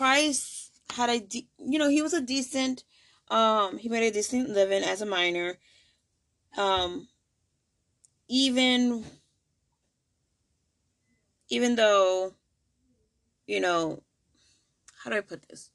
Price 0.00 0.70
had 0.94 1.10
a, 1.10 1.20
de- 1.20 1.46
you 1.58 1.78
know, 1.78 1.90
he 1.90 2.00
was 2.00 2.14
a 2.14 2.22
decent, 2.22 2.84
um, 3.28 3.76
he 3.76 3.90
made 3.90 4.08
a 4.08 4.10
decent 4.10 4.48
living 4.48 4.82
as 4.82 5.02
a 5.02 5.04
miner. 5.04 5.58
Um, 6.56 7.08
even, 8.26 9.04
even 11.50 11.76
though, 11.76 12.32
you 13.46 13.60
know, 13.60 14.02
how 15.04 15.10
do 15.10 15.18
I 15.18 15.20
put 15.20 15.46
this? 15.50 15.68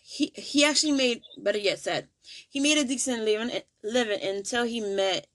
He, 0.00 0.30
he 0.36 0.64
actually 0.64 0.92
made 0.92 1.22
better 1.38 1.58
yet 1.58 1.80
said 1.80 2.06
he 2.48 2.60
made 2.60 2.78
a 2.78 2.84
decent 2.84 3.24
living 3.24 3.62
living 3.82 4.22
until 4.22 4.62
he 4.62 4.80
met 4.80 5.26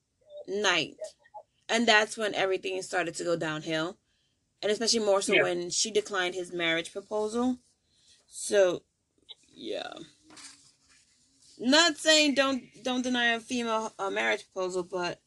Knight 0.48 0.96
and 1.70 1.88
that's 1.88 2.18
when 2.18 2.34
everything 2.36 2.82
started 2.82 3.16
to 3.16 3.24
go 3.24 3.36
downhill. 3.36 3.98
And 4.62 4.72
especially 4.72 5.00
more 5.00 5.22
so 5.22 5.34
Yeah. 5.34 5.44
when 5.44 5.70
she 5.70 5.92
declined 5.92 6.36
his 6.36 6.54
marriage 6.54 6.92
proposal. 6.92 7.58
So 8.28 8.84
yeah. 9.54 9.94
Not 11.60 11.98
saying 11.98 12.36
don't 12.36 12.64
don't 12.82 13.02
deny 13.02 13.34
a 13.34 13.40
female 13.40 13.94
a 14.00 14.10
marriage 14.10 14.46
proposal 14.52 14.84
but 14.84 15.22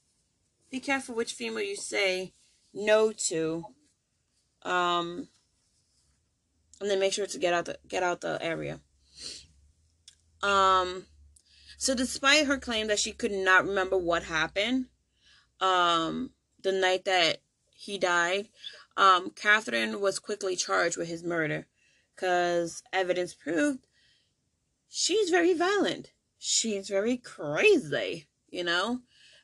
be 0.71 0.81
careful 0.81 1.15
which 1.15 1.33
female 1.35 1.63
you 1.63 1.77
say 1.77 2.33
no 2.73 3.13
to. 3.13 3.65
Um 4.63 5.29
and 6.81 6.91
then 6.91 7.01
make 7.01 7.13
sure 7.13 7.27
to 7.27 7.39
get 7.39 7.55
out 7.55 7.67
the 7.67 7.79
get 7.89 8.03
out 8.03 8.23
the 8.23 8.39
area. 8.43 8.81
Um 10.43 11.07
so 11.79 11.95
despite 11.95 12.47
her 12.47 12.59
claim 12.59 12.87
that 12.89 12.99
she 12.99 13.13
could 13.13 13.33
not 13.33 13.67
remember 13.67 13.99
what 13.99 14.25
happened 14.25 14.87
um 15.61 16.31
the 16.63 16.73
night 16.73 17.05
that 17.05 17.39
he 17.75 17.99
died 17.99 18.49
um 18.97 19.31
Katherine 19.31 20.01
was 20.01 20.19
quickly 20.19 20.57
charged 20.57 20.97
with 20.97 21.09
his 21.09 21.23
murder 21.23 21.67
because 22.15 22.83
evidence 22.93 23.35
proved 23.35 23.81
she's 24.89 25.31
very 25.31 25.55
violent. 25.55 26.13
She's 26.39 26.89
very 26.89 27.17
crazy 27.17 28.27
you 28.51 28.65
know? 28.65 29.01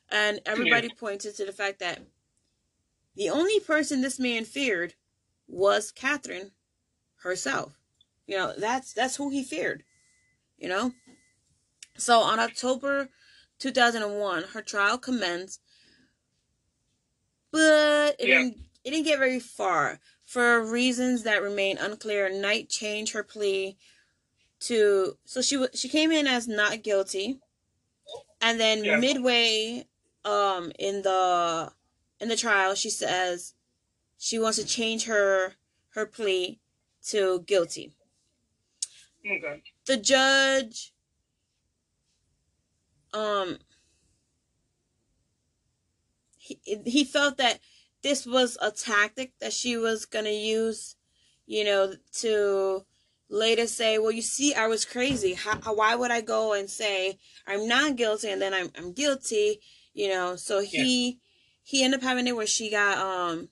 And 0.09 0.39
everybody 0.45 0.89
pointed 0.89 1.35
to 1.35 1.45
the 1.45 1.51
fact 1.51 1.79
that 1.79 1.99
the 3.15 3.29
only 3.29 3.59
person 3.59 4.01
this 4.01 4.19
man 4.19 4.45
feared 4.45 4.95
was 5.47 5.91
Katherine 5.91 6.51
herself. 7.23 7.73
You 8.25 8.37
know 8.37 8.53
that's 8.57 8.93
that's 8.93 9.17
who 9.17 9.29
he 9.29 9.43
feared 9.43 9.83
you 10.57 10.67
know? 10.69 10.93
So 11.97 12.19
on 12.21 12.39
october 12.39 13.09
2001 13.59 14.43
her 14.53 14.61
trial 14.61 14.97
commenced 14.97 15.61
but 17.53 18.17
it 18.19 18.27
Yeah. 18.27 18.39
didn't 18.39 18.57
it 18.83 18.91
didn't 18.91 19.05
get 19.05 19.19
very 19.19 19.39
far 19.39 20.01
for 20.25 20.61
reasons 20.65 21.23
that 21.23 21.43
remain 21.43 21.77
unclear. 21.77 22.29
Knight 22.29 22.69
changed 22.69 23.13
her 23.13 23.23
plea 23.23 23.77
to 24.61 25.17
so 25.25 25.41
she 25.41 25.65
she 25.73 25.89
came 25.89 26.11
in 26.11 26.27
as 26.27 26.47
not 26.47 26.83
guilty, 26.83 27.39
and 28.41 28.59
then 28.59 28.83
Yeah. 28.83 28.97
midway 28.97 29.87
um 30.25 30.71
in 30.79 31.01
the 31.03 31.73
in 32.19 32.29
the 32.29 32.37
trial 32.37 32.75
she 32.75 32.89
says 32.89 33.55
she 34.17 34.39
wants 34.39 34.57
to 34.59 34.65
change 34.65 35.05
her 35.05 35.55
her 35.91 36.05
plea 36.05 36.59
to 37.07 37.41
guilty. 37.41 37.93
Okay. 39.25 39.63
The 39.85 39.97
judge 39.97 40.93
um 43.13 43.59
he, 46.43 46.59
he 46.85 47.03
felt 47.05 47.37
that 47.37 47.59
this 48.01 48.25
was 48.25 48.57
a 48.61 48.69
tactic 48.69 49.31
that 49.39 49.53
she 49.53 49.77
was 49.77 50.05
going 50.05 50.25
to 50.25 50.31
use, 50.31 50.95
you 51.45 51.63
know, 51.63 51.93
to 52.19 52.85
later 53.29 53.65
say, 53.65 53.97
well, 53.97 54.11
you 54.11 54.21
see, 54.21 54.53
I 54.53 54.67
was 54.67 54.83
crazy. 54.83 55.33
How, 55.33 55.59
how, 55.61 55.75
why 55.75 55.95
would 55.95 56.11
I 56.11 56.21
go 56.21 56.53
and 56.53 56.69
say 56.69 57.17
I'm 57.47 57.67
not 57.67 57.95
guilty 57.95 58.29
and 58.29 58.41
then 58.41 58.53
I'm, 58.53 58.69
I'm 58.77 58.91
guilty, 58.91 59.61
you 59.93 60.09
know? 60.09 60.35
So 60.35 60.61
he, 60.61 61.19
he 61.63 61.83
ended 61.83 62.01
up 62.01 62.03
having 62.03 62.27
it 62.27 62.35
where 62.35 62.45
she 62.47 62.69
got, 62.69 62.97
um, 62.97 63.47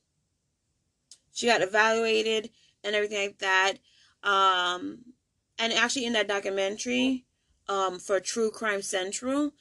she 1.34 1.48
got 1.48 1.62
evaluated 1.62 2.50
and 2.84 2.94
everything 2.94 3.26
like 3.26 3.40
that. 3.40 3.76
Um, 4.22 5.00
and 5.58 5.72
actually 5.72 6.06
in 6.06 6.14
that 6.14 6.28
documentary, 6.28 7.26
um, 7.70 8.00
for 8.00 8.20
True 8.20 8.52
Crime 8.52 8.82
Central, 8.82 9.54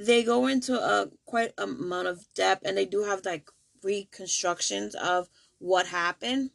they 0.00 0.24
go 0.24 0.46
into 0.46 0.80
a 0.80 1.10
quite 1.26 1.52
amount 1.58 2.08
of 2.08 2.24
depth 2.34 2.66
and 2.66 2.76
they 2.76 2.86
do 2.86 3.02
have 3.02 3.24
like 3.26 3.50
reconstructions 3.82 4.94
of 4.94 5.28
what 5.58 5.88
happened. 5.88 6.50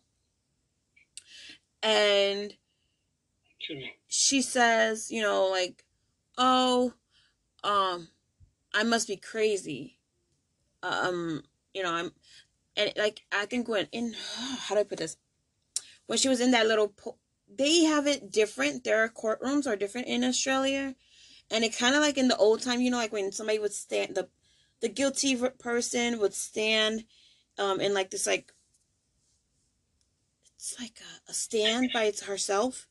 And 1.84 2.56
she 4.08 4.42
says 4.42 5.12
you 5.12 5.22
know 5.22 5.48
like 5.48 5.84
oh 6.38 6.94
um 7.64 8.08
i 8.74 8.84
must 8.84 9.08
be 9.08 9.16
crazy. 9.16 10.00
Um 10.82 11.44
you 11.74 11.84
know 11.84 11.94
i'm 11.94 12.12
and 12.76 12.92
like 12.98 13.22
i 13.32 13.46
think 13.46 13.68
when 13.68 13.88
in 13.92 14.16
how 14.58 14.74
do 14.74 14.82
i 14.82 14.84
put 14.84 14.98
this? 14.98 15.18
When 16.08 16.18
she 16.18 16.30
was 16.30 16.42
in 16.42 16.50
that 16.52 16.66
little 16.66 16.88
po- 16.88 17.18
they 17.48 17.84
have 17.84 18.08
it 18.08 18.32
different. 18.32 18.84
Their 18.84 19.08
courtrooms 19.08 19.68
are 19.68 19.76
different 19.76 20.08
in 20.08 20.24
australia 20.24 20.96
and 21.52 21.64
it 21.64 21.78
kind 21.78 21.96
of 21.96 22.02
like 22.02 22.18
in 22.18 22.28
the 22.28 22.38
old 22.38 22.62
time 22.62 22.82
you 22.82 22.92
know 22.92 22.98
like 22.98 23.14
when 23.14 23.32
somebody 23.32 23.60
would 23.60 23.74
stand 23.74 24.16
the 24.16 24.28
the 24.82 24.90
guilty 24.90 25.36
person 25.60 26.20
would 26.20 26.34
stand 26.34 27.06
um 27.58 27.80
in 27.80 27.94
like 27.94 28.12
this 28.12 28.28
like 28.28 28.52
it's 30.56 30.80
like 30.80 31.00
a, 31.00 31.32
a 31.32 31.34
stand 31.34 31.92
by 31.94 32.12
herself. 32.26 32.88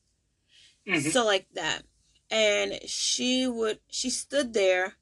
Mhm. 0.86 1.10
so 1.10 1.24
like 1.24 1.46
that. 1.54 1.82
And 2.30 2.78
she 2.86 3.46
would 3.48 3.80
she 3.88 4.10
stood 4.10 4.52
there 4.52 4.94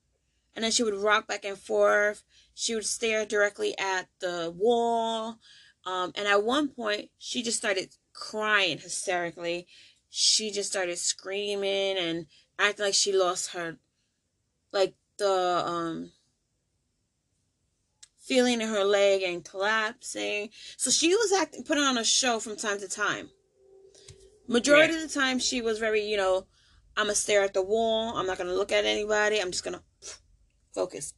and 0.54 0.64
then 0.64 0.72
she 0.72 0.82
would 0.82 0.94
rock 0.94 1.26
back 1.26 1.44
and 1.44 1.58
forth. 1.58 2.22
She 2.54 2.74
would 2.74 2.86
stare 2.86 3.26
directly 3.26 3.76
at 3.78 4.08
the 4.20 4.52
wall. 4.56 5.38
Um 5.84 6.12
and 6.14 6.26
at 6.26 6.44
one 6.44 6.68
point 6.68 7.10
she 7.18 7.42
just 7.42 7.58
started 7.58 7.94
crying 8.12 8.78
hysterically. 8.78 9.66
She 10.08 10.50
just 10.50 10.70
started 10.70 10.98
screaming 10.98 11.96
and 11.98 12.26
acting 12.62 12.86
like 12.86 12.94
she 12.94 13.12
lost 13.12 13.52
her 13.52 13.76
like 14.72 14.94
the 15.18 15.28
um 15.66 16.10
feeling 18.18 18.60
in 18.60 18.68
her 18.68 18.84
leg 18.84 19.22
and 19.22 19.44
collapsing. 19.44 20.48
So 20.76 20.90
she 20.90 21.14
was 21.14 21.32
acting 21.32 21.64
putting 21.64 21.82
on 21.82 21.98
a 21.98 22.04
show 22.04 22.38
from 22.38 22.56
time 22.56 22.78
to 22.78 22.88
time. 22.88 23.30
Majority 24.48 24.94
of 24.94 25.00
the 25.02 25.08
time 25.08 25.38
she 25.38 25.60
was 25.60 25.78
very 25.78 26.02
you 26.02 26.16
know 26.16 26.46
i'm 26.96 27.06
gonna 27.06 27.14
stare 27.14 27.42
at 27.42 27.54
the 27.54 27.62
wall. 27.62 28.16
I'm 28.16 28.26
not 28.26 28.38
gonna 28.38 28.54
look 28.54 28.72
at 28.72 28.84
anybody. 28.84 29.40
I'm 29.40 29.50
just 29.50 29.64
gonna 29.64 29.82
focus. 30.72 31.14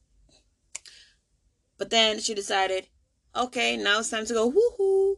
But 1.79 1.91
then 1.91 2.21
she 2.21 2.35
decided 2.35 2.89
okay 3.37 3.77
now 3.77 3.99
it's 4.01 4.11
time 4.11 4.27
to 4.27 4.35
go 4.35 4.51
woohoo. 4.51 5.17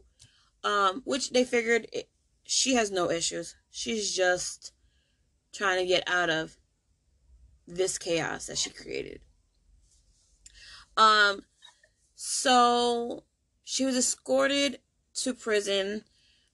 Um 0.63 1.01
which 1.05 1.31
they 1.31 1.45
figured 1.45 1.87
it, 1.93 2.09
she 2.43 2.73
has 2.75 2.91
no 2.91 3.09
issues. 3.09 3.55
She's 3.69 4.15
just 4.15 4.73
trying 5.53 5.79
to 5.79 5.85
get 5.85 6.03
out 6.07 6.29
of 6.29 6.57
this 7.67 7.97
chaos 7.97 8.47
that 8.47 8.57
she 8.57 8.69
created 8.69 9.21
um 10.95 11.41
so 12.15 13.23
she 13.63 13.83
was 13.85 13.95
escorted 13.95 14.79
to 15.13 15.33
prison 15.33 16.03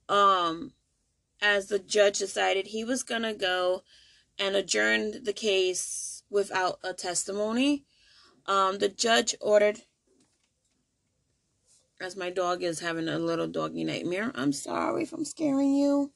um 0.09 0.73
as 1.41 1.67
the 1.67 1.79
judge 1.79 2.19
decided 2.19 2.67
he 2.67 2.83
was 2.83 3.03
gonna 3.03 3.33
go 3.33 3.83
and 4.39 4.55
adjourned 4.55 5.25
the 5.25 5.33
case 5.33 6.23
without 6.29 6.79
a 6.83 6.93
testimony. 6.93 7.85
Um, 8.45 8.79
the 8.79 8.89
judge 8.89 9.35
ordered, 9.39 9.81
as 12.01 12.15
my 12.15 12.29
dog 12.29 12.63
is 12.63 12.79
having 12.79 13.07
a 13.07 13.19
little 13.19 13.47
doggy 13.47 13.83
nightmare. 13.83 14.31
I'm 14.35 14.51
sorry 14.51 15.03
if 15.03 15.13
I'm 15.13 15.25
scaring 15.25 15.75
you. 15.75 16.11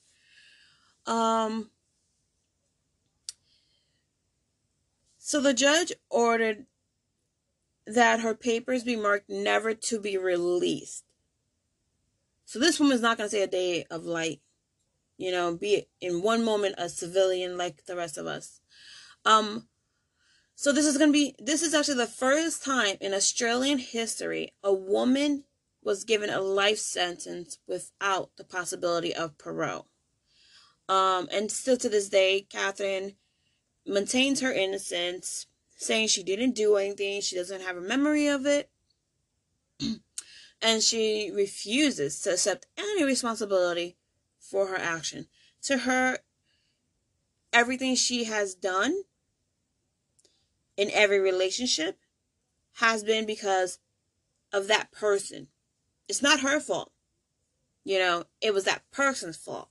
Um, 1.06 1.70
so 5.28 5.42
the 5.42 5.54
judge 5.54 5.92
ordered 6.10 6.68
that 7.86 8.22
her 8.22 8.34
papers 8.34 8.86
be 8.86 8.96
marked 8.96 9.30
never 9.30 9.74
to 9.74 10.00
be 10.00 10.18
released. 10.18 11.04
So 12.46 12.60
this 12.60 12.80
woman's 12.80 13.02
not 13.02 13.18
going 13.18 13.30
to 13.30 13.36
say 13.36 13.44
a 13.44 13.48
day 13.48 13.84
of 13.92 14.06
light. 14.06 14.40
You 15.18 15.32
know, 15.32 15.54
be 15.54 15.90
in 16.00 16.22
one 16.22 16.46
moment 16.46 16.76
a 16.78 16.88
civilian 16.88 17.58
like 17.58 17.88
the 17.88 17.98
rest 17.98 18.18
of 18.18 18.26
us. 18.26 18.62
Um 19.26 19.68
so 20.56 20.72
this 20.72 20.86
is 20.86 20.98
going 20.98 21.10
to 21.10 21.14
be 21.14 21.36
this 21.40 21.62
is 21.62 21.74
actually 21.74 21.98
the 21.98 22.08
first 22.08 22.64
time 22.64 22.96
in 23.02 23.14
Australian 23.14 23.80
history 23.80 24.54
a 24.64 24.74
woman 24.74 25.44
was 25.84 26.06
given 26.06 26.30
a 26.30 26.40
life 26.40 26.80
sentence 26.80 27.58
without 27.68 28.30
the 28.38 28.46
possibility 28.46 29.14
of 29.14 29.38
parole. 29.38 29.88
Um 30.88 31.28
and 31.34 31.52
still 31.52 31.76
to 31.76 31.90
this 31.90 32.08
day 32.08 32.48
Katherine 32.50 33.18
maintains 33.88 34.42
her 34.42 34.52
innocence, 34.52 35.48
saying 35.76 36.08
she 36.08 36.24
didn't 36.24 36.56
do 36.56 36.76
anything, 36.76 37.22
she 37.22 37.36
doesn't 37.36 37.62
have 37.62 37.78
a 37.78 37.82
memory 37.82 38.28
of 38.28 38.46
it. 38.46 38.70
and 40.62 40.82
she 40.82 41.32
refuses 41.34 42.20
to 42.22 42.34
accept 42.34 42.68
any 42.78 43.04
responsibility 43.04 43.96
for 44.40 44.68
her 44.68 44.78
action. 44.78 45.28
To 45.64 45.80
her, 45.80 46.20
everything 47.54 47.96
she 47.96 48.26
has 48.26 48.56
done 48.56 49.04
in 50.76 50.90
every 50.92 51.20
relationship 51.20 51.98
has 52.76 53.04
been 53.04 53.26
because 53.26 53.80
of 54.54 54.68
that 54.68 54.92
person. 54.92 55.48
It's 56.08 56.22
not 56.22 56.42
her 56.42 56.60
fault. 56.60 56.92
You 57.84 58.00
know, 58.00 58.24
it 58.42 58.54
was 58.54 58.66
that 58.66 58.84
person's 58.92 59.38
fault. 59.38 59.70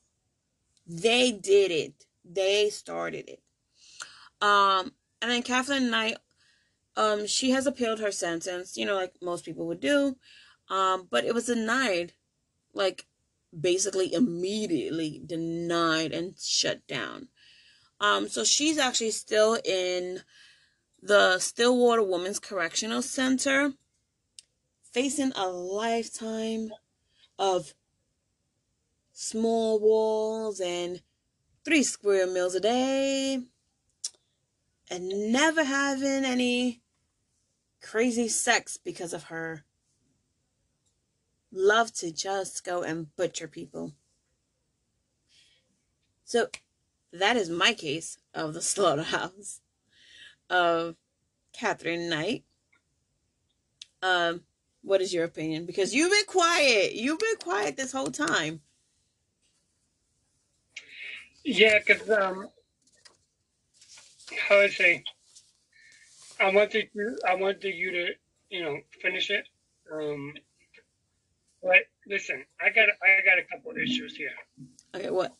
They 0.87 1.33
did 1.33 1.71
it. 1.71 2.07
They 2.25 2.71
started 2.71 3.29
it. 3.29 3.41
Um, 4.41 4.93
and 5.22 5.30
then 5.30 5.43
Kathleen 5.43 5.91
Knight, 5.91 6.18
um, 6.97 7.26
she 7.26 7.51
has 7.51 7.66
appealed 7.66 8.01
her 8.01 8.12
sentence, 8.12 8.76
you 8.76 8.84
know, 8.84 8.95
like 8.95 9.14
most 9.22 9.45
people 9.45 9.66
would 9.66 9.80
do. 9.80 10.16
Um, 10.68 11.09
but 11.11 11.24
it 11.24 11.34
was 11.34 11.47
denied 11.47 12.12
like 12.74 13.07
basically 13.59 14.12
immediately 14.12 15.22
denied 15.24 16.12
and 16.12 16.39
shut 16.39 16.87
down. 16.87 17.28
Um, 18.01 18.28
so 18.28 18.45
she's 18.45 18.78
actually 18.78 19.12
still 19.12 19.59
in 19.64 20.20
the 21.03 21.37
Silverwater 21.39 22.07
Women's 22.07 22.39
Correctional 22.39 23.01
Center, 23.01 23.72
facing 24.93 25.32
a 25.34 25.47
lifetime 25.49 26.70
of 27.39 27.74
small 29.12 29.80
walls 29.80 30.61
and 30.61 31.01
three 31.64 31.82
square 31.82 32.26
meals 32.26 32.55
a 32.55 32.61
day, 32.61 33.41
and 34.91 35.32
never 35.32 35.64
having 35.64 36.24
any 36.24 36.80
crazy 37.82 38.28
sex 38.28 38.76
because 38.76 39.12
of 39.12 39.24
her 39.24 39.64
love 41.53 41.93
to 41.95 42.12
just 42.12 42.64
go 42.64 42.82
and 42.82 43.14
butcher 43.16 43.49
people. 43.49 43.93
So 46.24 46.49
that 47.12 47.37
is 47.37 47.49
my 47.49 47.72
case 47.72 48.18
of 48.34 48.55
the 48.55 48.62
slaughterhouse 48.62 49.61
of 50.51 50.97
Katherine 51.53 52.09
Knight. 52.09 52.45
Um, 54.03 54.43
what 54.82 55.01
is 55.01 55.12
your 55.12 55.24
opinion? 55.24 55.66
Because 55.66 55.95
you've 55.95 56.12
been 56.12 56.26
quiet. 56.26 56.95
You've 56.95 57.18
been 57.18 57.37
quiet 57.43 57.76
this 57.76 57.93
whole 57.93 58.11
time. 58.11 58.61
Yeah, 61.45 61.78
because 61.78 62.11
um, 62.11 62.49
how 64.49 64.61
I 64.61 64.68
say, 64.68 65.05
I 66.41 66.51
wanted 66.51 66.89
you, 66.95 67.18
I 67.27 67.35
wanted 67.35 67.74
you 67.74 67.91
to, 67.93 68.09
you 68.51 68.62
know, 68.62 68.79
finish 69.01 69.31
it. 69.31 69.47
Um, 69.93 70.35
but 71.62 71.83
listen, 72.07 72.45
I 72.61 72.70
got 72.70 72.89
I 72.89 73.24
got 73.24 73.39
a 73.39 73.45
couple 73.45 73.72
issues 73.77 74.16
here. 74.16 74.31
Okay, 74.95 75.11
what? 75.11 75.35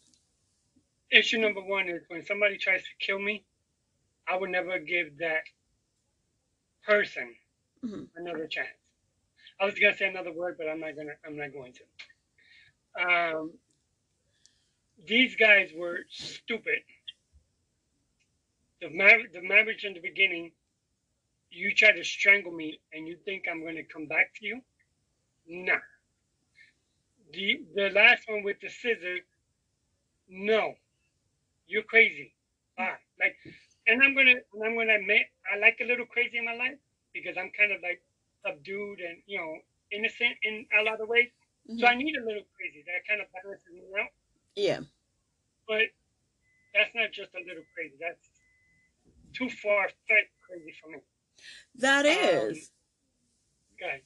Issue 1.11 1.39
number 1.39 1.61
one 1.61 1.89
is 1.89 2.03
when 2.09 2.24
somebody 2.24 2.59
tries 2.59 2.82
to 2.82 2.89
kill 2.99 3.18
me, 3.18 3.45
I 4.28 4.37
would 4.37 4.51
never 4.51 4.78
give 4.78 5.18
that 5.18 5.43
person 6.84 7.34
mm-hmm. 7.84 8.05
another 8.16 8.47
chance. 8.47 8.68
I 9.61 9.64
was 9.64 9.74
gonna 9.74 9.97
say 9.97 10.09
another 10.09 10.32
word, 10.32 10.57
but 10.59 10.68
I'm 10.68 10.80
not 10.80 10.97
gonna. 10.97 11.14
I'm 11.24 11.37
not 11.37 11.53
going 11.53 11.72
to. 11.74 13.09
Um, 13.09 13.53
these 15.07 15.37
guys 15.37 15.70
were 15.76 16.01
stupid. 16.11 16.80
The 18.81 18.91
mar- 18.91 19.29
the 19.33 19.43
marriage 19.43 19.85
in 19.85 19.95
the 19.95 20.01
beginning, 20.01 20.53
you 21.51 21.74
try 21.74 21.93
to 21.93 22.05
strangle 22.05 22.53
me, 22.53 22.81
and 22.93 23.09
you 23.09 23.16
think 23.24 23.47
I'm 23.51 23.64
gonna 23.64 23.85
come 23.85 24.07
back 24.07 24.33
to 24.37 24.47
you? 24.47 24.61
No. 25.47 25.79
The 27.33 27.61
the 27.74 27.91
last 27.91 28.29
one 28.29 28.43
with 28.43 28.61
the 28.61 28.68
scissors, 28.68 29.20
no, 30.29 30.74
you're 31.66 31.83
crazy. 31.83 32.35
Ah, 32.79 32.97
like, 33.18 33.37
and 33.87 34.03
I'm 34.03 34.14
gonna 34.14 34.35
and 34.53 34.64
I'm 34.64 34.77
gonna 34.77 34.97
admit 34.97 35.27
I 35.53 35.59
like 35.59 35.79
a 35.81 35.85
little 35.87 36.07
crazy 36.07 36.39
in 36.39 36.45
my 36.45 36.55
life 36.55 36.79
because 37.14 37.37
I'm 37.39 37.51
kind 37.59 37.72
of 37.72 37.83
like 37.83 38.03
subdued 38.45 39.01
and 39.01 39.18
you 39.27 39.39
know 39.39 39.59
innocent 39.93 40.37
in 40.43 40.66
a 40.79 40.83
lot 40.83 41.01
of 41.01 41.09
ways. 41.09 41.29
Mm-hmm. 41.68 41.81
So 41.81 41.87
I 41.87 41.95
need 41.97 42.16
a 42.16 42.24
little 42.24 42.47
crazy 42.57 42.85
that 42.87 43.07
kind 43.09 43.20
of 43.20 43.29
balances 43.33 43.72
me 43.72 43.83
out. 44.01 44.11
Yeah. 44.55 44.81
But 45.68 45.91
that's 46.74 46.95
not 46.95 47.12
just 47.12 47.35
a 47.35 47.43
little 47.47 47.64
crazy. 47.74 47.97
That's 48.01 48.29
too 49.37 49.51
far 49.51 49.89
fetched 50.09 50.32
crazy 50.47 50.72
for 50.82 50.91
me. 50.91 50.99
That 51.76 52.07
is. 52.07 52.70
Um, 53.82 53.87
okay. 53.89 54.03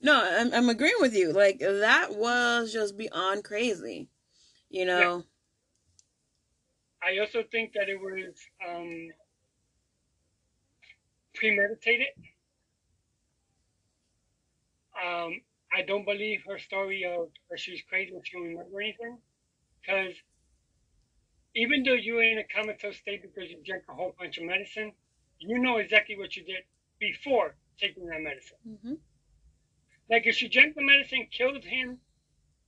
No, 0.00 0.22
I'm 0.22 0.52
I'm 0.52 0.68
agreeing 0.68 1.00
with 1.00 1.14
you. 1.14 1.32
Like 1.32 1.58
that 1.60 2.14
was 2.14 2.72
just 2.72 2.96
beyond 2.96 3.44
crazy. 3.44 4.08
You 4.68 4.84
know. 4.84 4.98
Yeah. 4.98 5.20
I 7.04 7.18
also 7.18 7.42
think 7.50 7.72
that 7.74 7.88
it 7.88 7.98
was 8.00 8.34
um, 8.68 9.08
premeditated. 11.34 12.06
Um, 15.04 15.40
I 15.74 15.82
don't 15.82 16.04
believe 16.04 16.42
her 16.48 16.58
story 16.58 17.04
of 17.04 17.28
her 17.50 17.56
she's 17.56 17.82
crazy 17.88 18.12
and 18.14 18.24
she 18.24 18.36
remember 18.36 18.80
anything, 18.80 19.18
because 19.80 20.14
even 21.54 21.82
though 21.82 21.94
you're 21.94 22.22
in 22.22 22.38
a 22.38 22.44
comatose 22.44 22.96
state 22.96 23.22
because 23.22 23.50
you 23.50 23.58
drank 23.64 23.84
a 23.88 23.94
whole 23.94 24.14
bunch 24.18 24.38
of 24.38 24.44
medicine, 24.44 24.92
you 25.38 25.58
know 25.58 25.78
exactly 25.78 26.16
what 26.16 26.36
you 26.36 26.44
did 26.44 26.62
before 26.98 27.54
taking 27.78 28.06
that 28.06 28.20
medicine. 28.20 28.58
Mm-hmm. 28.68 28.94
Like 30.10 30.26
if 30.26 30.36
she 30.36 30.48
drank 30.48 30.74
the 30.74 30.82
medicine, 30.82 31.26
killed 31.30 31.64
him, 31.64 31.98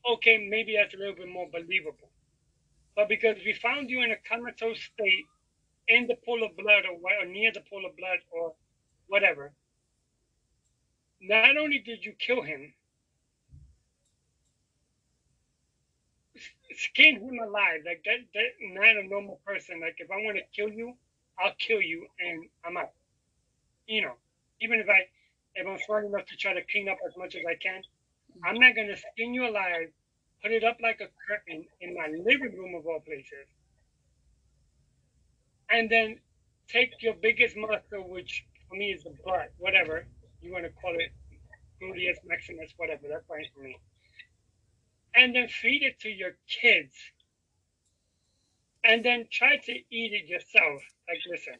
okay, 0.06 0.46
maybe 0.50 0.76
that's 0.76 0.94
a 0.94 0.98
little 0.98 1.14
bit 1.14 1.28
more 1.28 1.48
believable. 1.50 2.10
But 2.96 3.08
because 3.08 3.36
we 3.44 3.54
found 3.54 3.90
you 3.90 4.02
in 4.02 4.12
a 4.12 4.16
comatose 4.16 4.80
state 4.80 5.24
in 5.88 6.06
the 6.06 6.16
pool 6.24 6.44
of 6.44 6.56
blood 6.56 6.84
or, 6.84 6.94
or 6.94 7.26
near 7.26 7.52
the 7.52 7.60
pool 7.60 7.84
of 7.86 7.96
blood 7.96 8.18
or 8.30 8.54
whatever, 9.08 9.52
not 11.20 11.56
only 11.56 11.78
did 11.78 12.04
you 12.04 12.12
kill 12.18 12.42
him, 12.42 12.74
skin 16.76 17.16
him 17.20 17.38
alive. 17.42 17.80
Like 17.86 18.02
that, 18.04 18.18
that 18.34 18.48
not 18.60 18.96
a 18.96 19.02
normal 19.06 19.40
person. 19.46 19.80
Like 19.80 19.96
if 19.98 20.10
I 20.10 20.16
want 20.16 20.36
to 20.38 20.44
kill 20.54 20.70
you, 20.70 20.94
I'll 21.38 21.52
kill 21.58 21.80
you 21.82 22.06
and 22.18 22.46
I'm 22.64 22.76
out. 22.76 22.92
You 23.86 24.02
know, 24.02 24.14
even 24.60 24.80
if 24.80 24.88
I 24.88 25.06
if 25.54 25.66
I'm 25.66 25.78
smart 25.86 26.06
enough 26.06 26.26
to 26.26 26.36
try 26.36 26.52
to 26.54 26.62
clean 26.70 26.88
up 26.88 26.98
as 27.06 27.16
much 27.16 27.34
as 27.34 27.42
I 27.48 27.54
can, 27.54 27.82
I'm 28.44 28.58
not 28.58 28.74
gonna 28.74 28.96
skin 28.96 29.34
you 29.34 29.46
alive, 29.46 29.88
put 30.42 30.52
it 30.52 30.64
up 30.64 30.76
like 30.82 31.00
a 31.00 31.08
curtain 31.28 31.64
in 31.80 31.94
my 31.94 32.08
living 32.08 32.56
room 32.56 32.74
of 32.74 32.86
all 32.86 33.00
places, 33.00 33.46
and 35.70 35.90
then 35.90 36.18
take 36.68 36.90
your 37.02 37.14
biggest 37.14 37.56
muscle, 37.56 38.08
which 38.08 38.44
for 38.68 38.76
me 38.76 38.92
is 38.92 39.02
the 39.04 39.12
butt, 39.24 39.50
whatever 39.58 40.06
you 40.40 40.52
want 40.52 40.64
to 40.64 40.70
call 40.80 40.94
it, 40.94 41.10
gluteus 41.82 42.16
maximus, 42.24 42.72
whatever. 42.76 43.08
That's 43.08 43.26
fine 43.26 43.46
for 43.54 43.62
me. 43.62 43.76
And 45.14 45.34
then 45.34 45.48
feed 45.48 45.82
it 45.82 45.98
to 46.00 46.08
your 46.10 46.36
kids, 46.46 46.94
and 48.84 49.04
then 49.04 49.26
try 49.30 49.56
to 49.56 49.72
eat 49.72 50.12
it 50.12 50.26
yourself. 50.28 50.82
Like, 51.08 51.20
listen, 51.30 51.54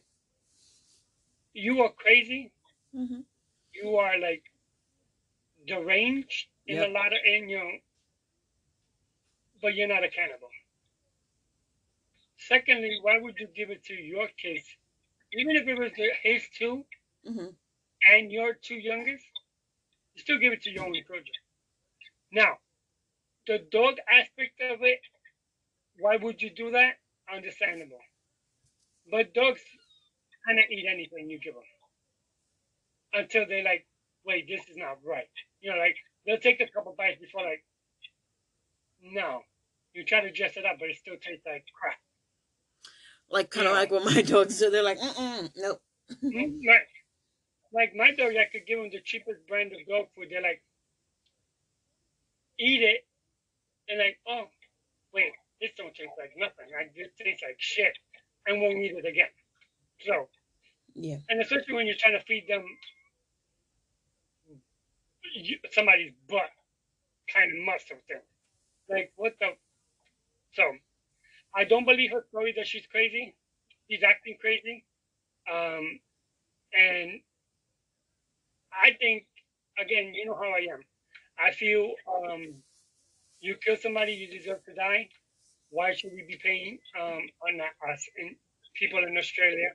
you 1.53 1.81
are 1.81 1.91
crazy. 1.91 2.51
Mm-hmm 2.95 3.21
you 3.73 3.97
are 3.97 4.17
like 4.19 4.43
deranged 5.67 6.47
in 6.67 6.77
yep. 6.77 6.83
a 6.83 6.87
lot 6.87 7.13
of 7.13 7.19
in 7.25 7.49
you 7.49 7.57
know, 7.57 7.71
but 9.61 9.75
you're 9.75 9.87
not 9.87 10.03
a 10.03 10.09
cannibal. 10.09 10.49
Secondly, 12.37 12.99
why 13.01 13.19
would 13.19 13.39
you 13.39 13.47
give 13.47 13.69
it 13.71 13.83
to 13.85 13.93
your 13.93 14.27
kids, 14.29 14.77
even 15.33 15.55
if 15.55 15.67
it 15.67 15.75
was 15.77 15.91
the 15.93 16.11
his 16.23 16.47
two 16.49 16.85
hmm 17.25 17.49
and 18.11 18.31
your 18.31 18.53
two 18.53 18.75
youngest? 18.75 19.25
You 20.15 20.21
still 20.21 20.39
give 20.39 20.53
it 20.53 20.61
to 20.63 20.71
your 20.71 20.85
only 20.85 21.01
children. 21.03 21.25
Now, 22.31 22.59
the 23.47 23.59
dog 23.71 23.95
aspect 24.09 24.61
of 24.61 24.79
it, 24.81 24.99
why 25.99 26.17
would 26.17 26.41
you 26.41 26.49
do 26.51 26.71
that? 26.71 26.95
Understandable. 27.33 27.99
But 29.09 29.33
dogs 29.33 29.61
kind 30.47 30.59
of 30.59 30.65
eat 30.69 30.85
anything 30.89 31.29
you 31.29 31.39
give 31.39 31.53
them 31.55 31.63
until 33.13 33.47
they 33.47 33.63
like, 33.63 33.85
wait, 34.25 34.47
this 34.47 34.61
is 34.69 34.77
not 34.77 34.97
right. 35.03 35.29
You 35.61 35.71
know, 35.71 35.77
like 35.77 35.95
they'll 36.25 36.39
take 36.39 36.61
a 36.61 36.67
couple 36.67 36.93
bites 36.97 37.19
before 37.19 37.43
like, 37.43 37.63
no. 39.01 39.41
You 39.93 40.03
try 40.05 40.21
to 40.21 40.31
dress 40.31 40.57
it 40.57 40.65
up, 40.65 40.77
but 40.79 40.89
it 40.89 40.97
still 40.97 41.17
tastes 41.17 41.45
like 41.45 41.65
crap. 41.79 41.97
Like 43.29 43.49
kind 43.49 43.67
of 43.67 43.73
Yeah. 43.73 43.79
like 43.79 43.91
what 43.91 44.05
my 44.05 44.21
dogs 44.33 44.59
do. 44.59 44.69
They're 44.69 44.83
like, 44.83 44.99
mm 44.99 45.51
nope. 45.55 45.81
Mhm, 46.33 46.59
Like, 46.67 46.87
like 47.73 47.95
my 47.95 48.11
dog, 48.11 48.33
I 48.37 48.45
could 48.51 48.65
give 48.67 48.79
them 48.79 48.89
the 48.91 49.01
cheapest 49.01 49.47
brand 49.47 49.73
of 49.73 49.79
dog 49.87 50.07
food. 50.15 50.29
They're 50.29 50.41
like, 50.41 50.61
eat 52.59 52.81
it, 52.81 53.05
and 53.89 53.99
like, 53.99 54.17
oh, 54.27 54.45
wait, 55.13 55.31
this 55.61 55.71
don't 55.77 55.93
taste 55.93 56.11
like 56.17 56.33
nothing. 56.37 56.71
Like 56.73 56.93
this 56.95 57.09
tastes 57.19 57.43
like 57.43 57.55
shit, 57.59 57.93
and 58.47 58.61
won't 58.61 58.77
eat 58.77 58.93
it 58.95 59.05
again. 59.05 59.31
So, 60.05 60.27
Yeah. 60.93 61.17
and 61.29 61.41
especially 61.41 61.73
when 61.73 61.87
you're 61.87 61.97
trying 61.99 62.17
to 62.19 62.25
feed 62.25 62.47
them 62.47 62.65
somebody's 65.71 66.13
butt 66.29 66.49
kind 67.33 67.51
of 67.51 67.65
muscle 67.65 67.97
thing. 68.07 68.21
Like 68.89 69.11
what 69.15 69.33
the? 69.39 69.49
So, 70.53 70.63
I 71.55 71.65
don't 71.65 71.85
believe 71.85 72.11
her 72.11 72.23
story 72.29 72.53
that 72.57 72.67
she's 72.67 72.85
crazy. 72.87 73.35
She's 73.89 74.03
acting 74.03 74.37
crazy. 74.39 74.85
Um, 75.51 75.99
and 76.73 77.19
I 78.71 78.91
think, 78.99 79.25
again, 79.79 80.13
you 80.13 80.25
know 80.25 80.35
how 80.35 80.49
I 80.49 80.67
am. 80.73 80.83
I 81.37 81.51
feel 81.51 81.93
um, 82.07 82.55
you 83.45 83.55
kill 83.63 83.77
somebody, 83.77 84.13
you 84.13 84.27
deserve 84.39 84.63
to 84.65 84.73
die. 84.73 85.09
Why 85.69 85.93
should 85.93 86.11
we 86.13 86.23
be 86.27 86.37
paying, 86.43 86.79
um, 86.99 87.21
or 87.41 87.51
not 87.53 87.73
us, 87.91 88.01
and 88.17 88.35
people 88.79 89.03
in 89.03 89.17
Australia 89.17 89.69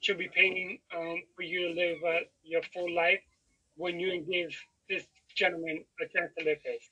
should 0.00 0.18
be 0.18 0.28
paying 0.28 0.80
um, 0.96 1.22
for 1.36 1.42
you 1.42 1.68
to 1.68 1.74
live 1.74 1.98
uh, 2.06 2.20
your 2.42 2.62
full 2.74 2.94
life 2.94 3.20
when 3.76 4.00
you 4.00 4.22
give 4.22 4.50
this 4.88 5.06
gentleman 5.36 5.84
a 6.00 6.06
chance 6.14 6.32
to 6.38 6.44
live 6.44 6.58
his? 6.64 6.82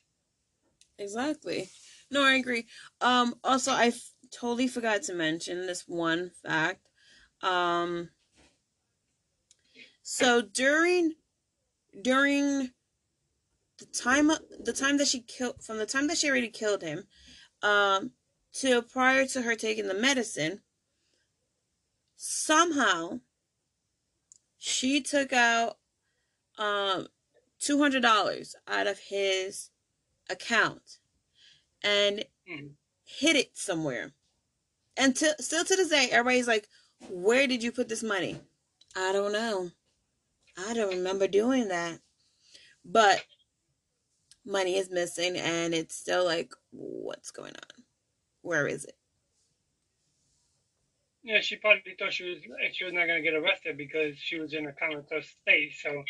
Exactly. 0.99 1.71
No, 2.11 2.23
I 2.23 2.35
agree. 2.35 2.67
Um, 3.01 3.35
also, 3.45 3.73
I 3.73 3.89
f- 3.89 4.11
totally 4.33 4.69
forgot 4.69 5.03
to 5.05 5.15
mention 5.15 5.67
this 5.67 5.85
one 5.87 6.31
fact. 6.43 6.81
Um, 7.43 8.11
so 10.03 10.43
during 10.43 11.15
during 12.03 12.71
the 13.79 13.87
time 13.87 14.29
the 14.61 14.73
time 14.73 14.97
that 14.99 15.09
she 15.09 15.21
killed 15.21 15.63
from 15.63 15.79
the 15.79 15.87
time 15.87 16.07
that 16.09 16.19
she 16.19 16.29
already 16.29 16.49
killed 16.49 16.83
him, 16.83 17.07
um, 17.63 18.13
to 18.55 18.83
prior 18.83 19.27
to 19.27 19.43
her 19.43 19.55
taking 19.55 19.87
the 19.89 19.95
medicine, 19.95 20.63
somehow 22.17 23.21
she 24.59 25.01
took 25.01 25.33
out 25.33 25.79
um 26.59 27.09
two 27.61 27.79
hundred 27.79 28.03
dollars 28.03 28.57
out 28.67 28.87
of 28.87 28.99
his 28.99 29.71
account 30.29 30.99
and 31.83 32.25
Mhm. 32.49 32.75
hid 33.05 33.37
it 33.37 33.57
somewhere. 33.57 34.13
And 34.97 35.15
to, 35.17 35.37
still 35.41 35.65
to 35.65 35.77
this 35.77 35.89
day, 35.91 36.09
everybody's 36.11 36.49
like, 36.49 36.69
"Where 37.09 37.47
did 37.47 37.63
you 37.63 37.71
put 37.73 37.89
this 37.89 38.03
money?" 38.03 38.41
I 38.97 39.13
don't 39.13 39.33
know. 39.33 39.71
I 40.57 40.75
don't 40.75 40.89
remember 40.95 41.29
doing 41.29 41.69
that. 41.69 42.01
But 42.85 43.25
money 44.49 44.77
is 44.79 44.91
missing, 44.91 45.39
and 45.39 45.75
it's 45.75 45.97
still 45.97 46.25
like, 46.25 46.55
what's 46.73 47.33
going 47.33 47.55
on? 47.55 47.85
Where 48.43 48.67
is 48.69 48.85
it? 48.87 48.97
Yeah, 51.23 51.41
she 51.41 51.57
probably 51.57 51.97
thought 51.99 52.13
she 52.15 52.25
was 52.31 52.39
she 52.75 52.85
was 52.85 52.95
not 52.95 53.07
gonna 53.07 53.23
get 53.23 53.35
arrested 53.35 53.77
because 53.79 54.19
she 54.19 54.41
was 54.41 54.55
in 54.55 54.67
a 54.67 54.73
comatose 54.75 55.29
state. 55.43 55.75
So 55.75 56.03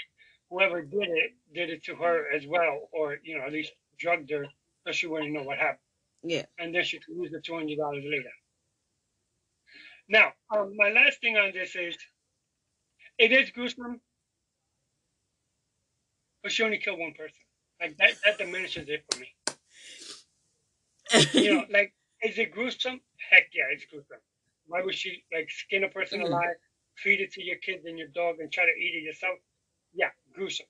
whoever 0.50 0.82
did 0.82 1.08
it 1.08 1.32
did 1.54 1.70
it 1.70 1.84
to 1.86 1.96
her 1.96 2.30
as 2.34 2.46
well, 2.46 2.88
or 2.92 3.18
you 3.24 3.38
know 3.38 3.44
at 3.46 3.52
least 3.52 3.72
drugged 3.98 4.30
her 4.30 4.46
so 4.86 4.92
she 4.92 5.08
wouldn't 5.08 5.32
know 5.32 5.42
what 5.44 5.58
happened, 5.58 5.80
Yeah. 6.22 6.46
and 6.58 6.74
then 6.74 6.84
she 6.84 7.00
could 7.00 7.16
lose 7.16 7.32
the 7.32 7.40
two 7.40 7.54
hundred 7.54 7.78
dollars 7.78 8.04
later. 8.06 8.30
Now, 10.08 10.32
um, 10.54 10.72
my 10.76 10.90
last 10.90 11.20
thing 11.20 11.36
on 11.36 11.52
this 11.54 11.76
is, 11.76 11.96
it 13.18 13.32
is 13.32 13.50
gruesome, 13.50 14.00
but 16.42 16.52
she 16.52 16.62
only 16.64 16.78
killed 16.78 16.98
one 17.00 17.14
person. 17.14 17.42
Like 17.80 17.96
that, 17.98 18.12
that 18.24 18.38
diminishes 18.38 18.88
it 18.88 19.04
for 19.10 19.18
me. 19.20 19.34
You 21.32 21.54
know, 21.54 21.64
like 21.70 21.94
is 22.22 22.38
it 22.38 22.50
gruesome? 22.50 23.00
Heck 23.30 23.48
yeah, 23.54 23.64
it's 23.70 23.84
gruesome. 23.86 24.18
Why 24.66 24.82
would 24.82 24.94
she 24.94 25.24
like 25.32 25.48
skin 25.50 25.84
a 25.84 25.88
person 25.88 26.20
Mhm. 26.20 26.26
alive, 26.26 26.56
feed 26.96 27.20
it 27.20 27.32
to 27.32 27.42
your 27.42 27.56
kids 27.56 27.86
and 27.86 27.98
your 27.98 28.08
dog, 28.08 28.40
and 28.40 28.52
try 28.52 28.64
to 28.66 28.72
eat 28.72 28.94
it 28.96 29.02
yourself? 29.04 29.38
Yeah, 29.94 30.10
gruesome. 30.32 30.66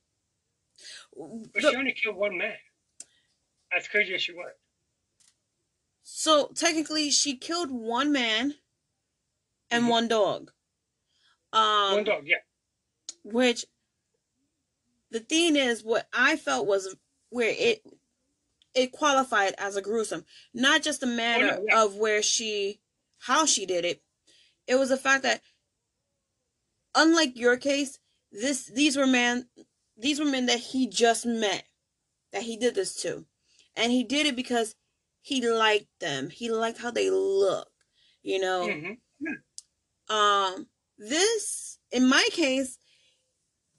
But 1.17 1.63
The- 1.63 1.71
she 1.71 1.77
only 1.77 1.93
killed 1.93 2.17
one 2.17 2.37
man. 2.39 2.59
As 3.73 3.89
crazy 3.89 4.15
as 4.15 4.23
she 4.23 4.33
was. 4.33 4.55
So 6.03 6.49
technically, 6.55 7.11
she 7.11 7.37
killed 7.37 7.71
one 7.71 8.13
man 8.13 8.55
and 9.71 9.85
Mhm. 9.85 9.89
one 9.91 10.09
dog. 10.09 10.53
Um, 11.53 11.95
one 11.95 12.05
dog, 12.05 12.27
yeah. 12.29 12.43
which 13.25 13.65
the 15.11 15.21
thing 15.21 15.57
is, 15.57 15.83
what 15.85 16.07
I 16.13 16.37
felt 16.37 16.67
was 16.67 16.95
where 17.31 17.55
it 17.57 17.83
it 18.75 18.93
qualified 18.93 19.55
as 19.59 19.77
a 19.77 19.83
gruesome, 19.83 20.25
not 20.55 20.83
just 20.83 21.01
the 21.01 21.07
manner 21.07 21.57
Oh, 21.59 21.65
yeah. 21.67 21.83
of 21.85 21.97
where 21.97 22.23
she 22.23 22.81
how 23.19 23.47
she 23.47 23.67
did 23.67 23.85
it. 23.85 24.03
It 24.67 24.77
was 24.77 24.91
the 24.91 24.97
fact 24.97 25.23
that, 25.25 25.41
unlike 26.95 27.37
your 27.37 27.57
case, 27.57 27.99
this 28.31 28.67
these 28.67 28.97
were 28.97 29.07
man 29.07 29.49
these 29.97 30.21
were 30.21 30.27
men 30.27 30.47
that 30.47 30.61
he 30.61 30.87
just 30.87 31.27
met, 31.27 31.65
that 32.33 32.43
he 32.43 32.57
did 32.57 32.75
this 32.75 32.95
to, 33.03 33.25
and 33.75 33.91
he 33.91 34.05
did 34.05 34.27
it 34.27 34.37
because 34.37 34.75
he 35.23 35.47
liked 35.49 35.89
them. 36.01 36.31
He 36.31 36.51
liked 36.51 36.79
how 36.79 36.91
they 36.91 37.11
look, 37.11 37.69
you 38.23 38.39
know. 38.39 38.71
hmm 38.71 40.15
Um, 40.15 40.69
this, 40.97 41.79
in 41.91 42.09
my 42.09 42.27
case, 42.33 42.79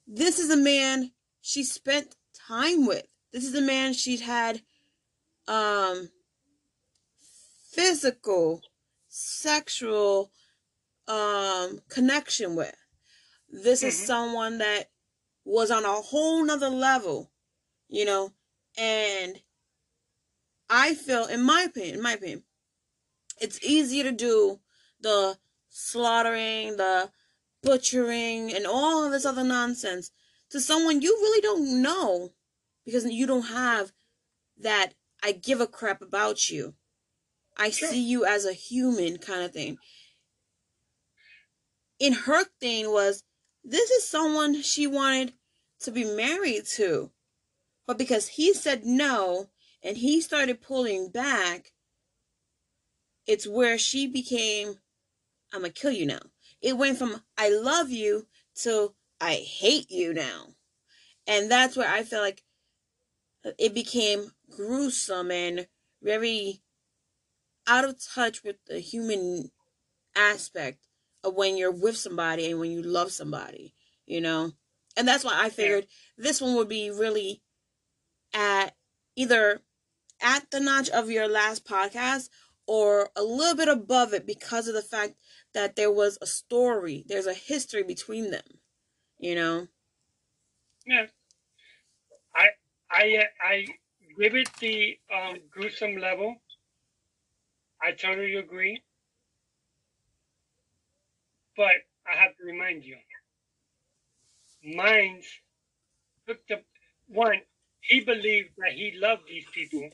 this 0.08 0.38
is 0.40 0.50
a 0.52 0.58
man 0.58 1.12
she 1.42 1.64
spent 1.64 2.16
time 2.34 2.86
with. 2.86 3.06
This 3.32 3.44
is 3.44 3.56
a 3.56 3.62
man 3.62 3.94
she'd 3.94 4.22
had, 4.22 4.62
um, 5.48 6.12
physical, 7.72 8.64
sexual, 9.08 10.32
um, 11.08 11.82
connection 11.90 12.56
with. 12.56 12.76
This 13.48 13.84
is 13.84 13.96
Mhm. 13.96 14.06
someone 14.06 14.58
that 14.60 14.92
was 15.44 15.72
on 15.72 15.86
a 15.86 16.02
whole 16.02 16.44
nother 16.44 16.70
level, 16.70 17.32
you 17.88 18.06
know, 18.06 18.34
and 18.78 19.42
I 20.70 20.94
feel, 20.94 21.26
in 21.26 21.42
my 21.42 21.64
opinion, 21.64 21.96
in 21.96 22.02
my 22.02 22.14
opinion, 22.14 22.46
it's 23.40 23.60
easier 23.64 24.04
to 24.04 24.12
do 24.12 24.62
the 25.00 25.40
slaughtering, 25.70 26.78
the 26.78 27.12
butchering, 27.62 28.54
and 28.54 28.68
all 28.68 29.04
of 29.04 29.12
this 29.12 29.26
other 29.26 29.44
nonsense 29.44 30.12
to 30.52 30.60
someone 30.60 31.02
you 31.02 31.12
really 31.22 31.42
don't 31.42 31.82
know 31.82 32.30
because 32.86 33.06
you 33.06 33.26
don't 33.28 33.48
have 33.48 33.92
that 34.58 34.94
I 35.22 35.32
give 35.34 35.62
a 35.62 35.68
crap 35.68 36.02
about 36.02 36.50
you. 36.50 36.76
I 37.58 37.70
Sure. 37.70 37.90
see 37.90 38.02
you 38.02 38.26
as 38.26 38.46
a 38.46 38.54
human 38.54 39.18
kind 39.18 39.44
of 39.44 39.52
thing. 39.52 39.78
In 42.00 42.14
her 42.14 42.46
thing 42.60 42.92
was 42.92 43.24
this 43.64 43.90
is 43.92 44.08
someone 44.08 44.62
she 44.62 44.88
wanted 44.88 45.34
to 45.82 45.92
be 45.92 46.06
married 46.06 46.66
to. 46.76 47.12
But 47.86 47.98
because 47.98 48.28
he 48.30 48.54
said 48.54 48.86
no 48.86 49.50
and 49.84 49.98
he 49.98 50.22
started 50.22 50.62
pulling 50.62 51.10
back, 51.10 51.74
it's 53.26 53.46
where 53.48 53.78
she 53.78 54.08
became 54.08 54.80
I'm 55.52 55.62
gonna 55.62 55.74
kill 55.74 55.92
you 55.92 56.06
now. 56.06 56.22
It 56.62 56.78
went 56.78 56.98
from 56.98 57.24
I 57.38 57.50
love 57.50 57.90
you 57.90 58.28
to 58.62 58.94
I 59.22 59.36
hate 59.36 59.90
you 59.92 60.14
now. 60.14 60.48
And 61.28 61.52
that's 61.52 61.76
where 61.76 61.90
I 61.90 62.04
feel 62.04 62.22
like 62.22 62.44
uh, 63.46 63.52
it 63.60 63.74
became 63.74 64.32
gruesome 64.50 65.32
and 65.32 65.68
very 66.02 66.62
out 67.68 67.86
of 67.86 68.04
touch 68.04 68.44
with 68.44 68.56
the 68.68 68.80
human 68.80 69.52
aspect 70.16 70.80
of 71.24 71.36
when 71.36 71.58
you're 71.58 71.72
with 71.72 71.98
somebody 71.98 72.50
and 72.50 72.60
when 72.60 72.72
you 72.72 72.82
love 72.82 73.12
somebody, 73.12 73.76
you 74.06 74.22
know? 74.22 74.52
And 74.98 75.08
that's 75.08 75.24
why 75.24 75.34
I 75.36 75.50
figured 75.50 75.88
this 76.18 76.42
one 76.42 76.56
would 76.56 76.70
be 76.70 76.90
really 76.90 77.42
at 78.34 78.76
either 79.16 79.62
at 80.22 80.50
the 80.52 80.60
notch 80.60 80.90
of 80.90 81.10
your 81.10 81.28
last 81.28 81.66
podcast 81.66 82.30
or 82.68 83.10
a 83.16 83.24
little 83.24 83.56
bit 83.56 83.68
above 83.68 84.14
it 84.14 84.28
because 84.28 84.68
of 84.68 84.74
the 84.74 84.82
fact 84.82 85.16
that 85.54 85.76
there 85.76 85.92
was 85.92 86.18
a 86.22 86.26
story, 86.26 87.04
there's 87.08 87.26
a 87.26 87.34
history 87.34 87.84
between 87.84 88.32
them. 88.32 88.59
You 89.20 89.36
know? 89.36 89.68
Yeah. 90.86 91.08
I 92.36 92.48
I 92.92 93.18
uh, 93.18 93.24
I 93.44 93.68
give 94.20 94.36
it 94.36 94.50
the 94.62 94.98
um, 95.16 95.38
gruesome 95.52 95.98
level. 95.98 96.36
I 97.82 97.92
totally 97.94 98.36
agree. 98.36 98.82
But 101.58 101.76
I 102.08 102.18
have 102.18 102.36
to 102.38 102.46
remind 102.46 102.86
you, 102.86 102.98
Mines 104.64 105.28
took 106.28 106.40
the 106.48 106.62
one. 107.08 107.42
He 107.82 108.02
believed 108.02 108.52
that 108.60 108.74
he 108.74 108.94
loved 108.98 109.24
these 109.30 109.46
people 109.54 109.90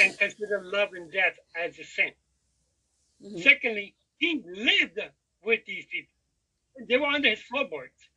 and 0.00 0.18
considered 0.18 0.64
love 0.66 0.90
and 0.94 1.12
death 1.12 1.34
as 1.56 1.78
a 1.78 1.84
sin. 1.84 2.12
Mhm. 3.22 3.42
Secondly, 3.42 3.94
he 4.18 4.42
lived 4.46 5.00
with 5.42 5.64
these 5.66 5.86
people. 5.86 6.14
They 6.88 6.96
were 6.98 7.06
under 7.06 7.30
his 7.30 7.42
floorboards. 7.42 8.08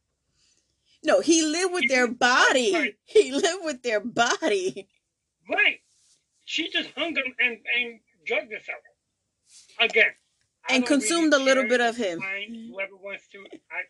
No, 1.04 1.20
he 1.20 1.42
lived 1.44 1.74
with 1.74 1.90
their 1.90 2.08
body. 2.08 2.96
He 3.06 3.32
lived 3.32 3.64
with 3.64 3.82
their 3.84 4.00
body. 4.00 4.88
Right. 5.50 5.80
She 6.46 6.70
just 6.70 6.90
hung 6.96 7.16
him 7.16 7.34
and, 7.40 7.58
and 7.78 8.00
drugged 8.26 8.52
herself. 8.52 8.80
Again. 9.80 10.12
And 10.70 10.86
consumed 10.86 11.34
a 11.34 11.40
little 11.40 11.68
bit 11.68 11.82
of 11.82 11.98
him. 11.98 12.20
fine. 12.20 12.70
Whoever 12.72 12.96
wants 12.96 13.28
to. 13.30 13.40
I, 13.72 13.82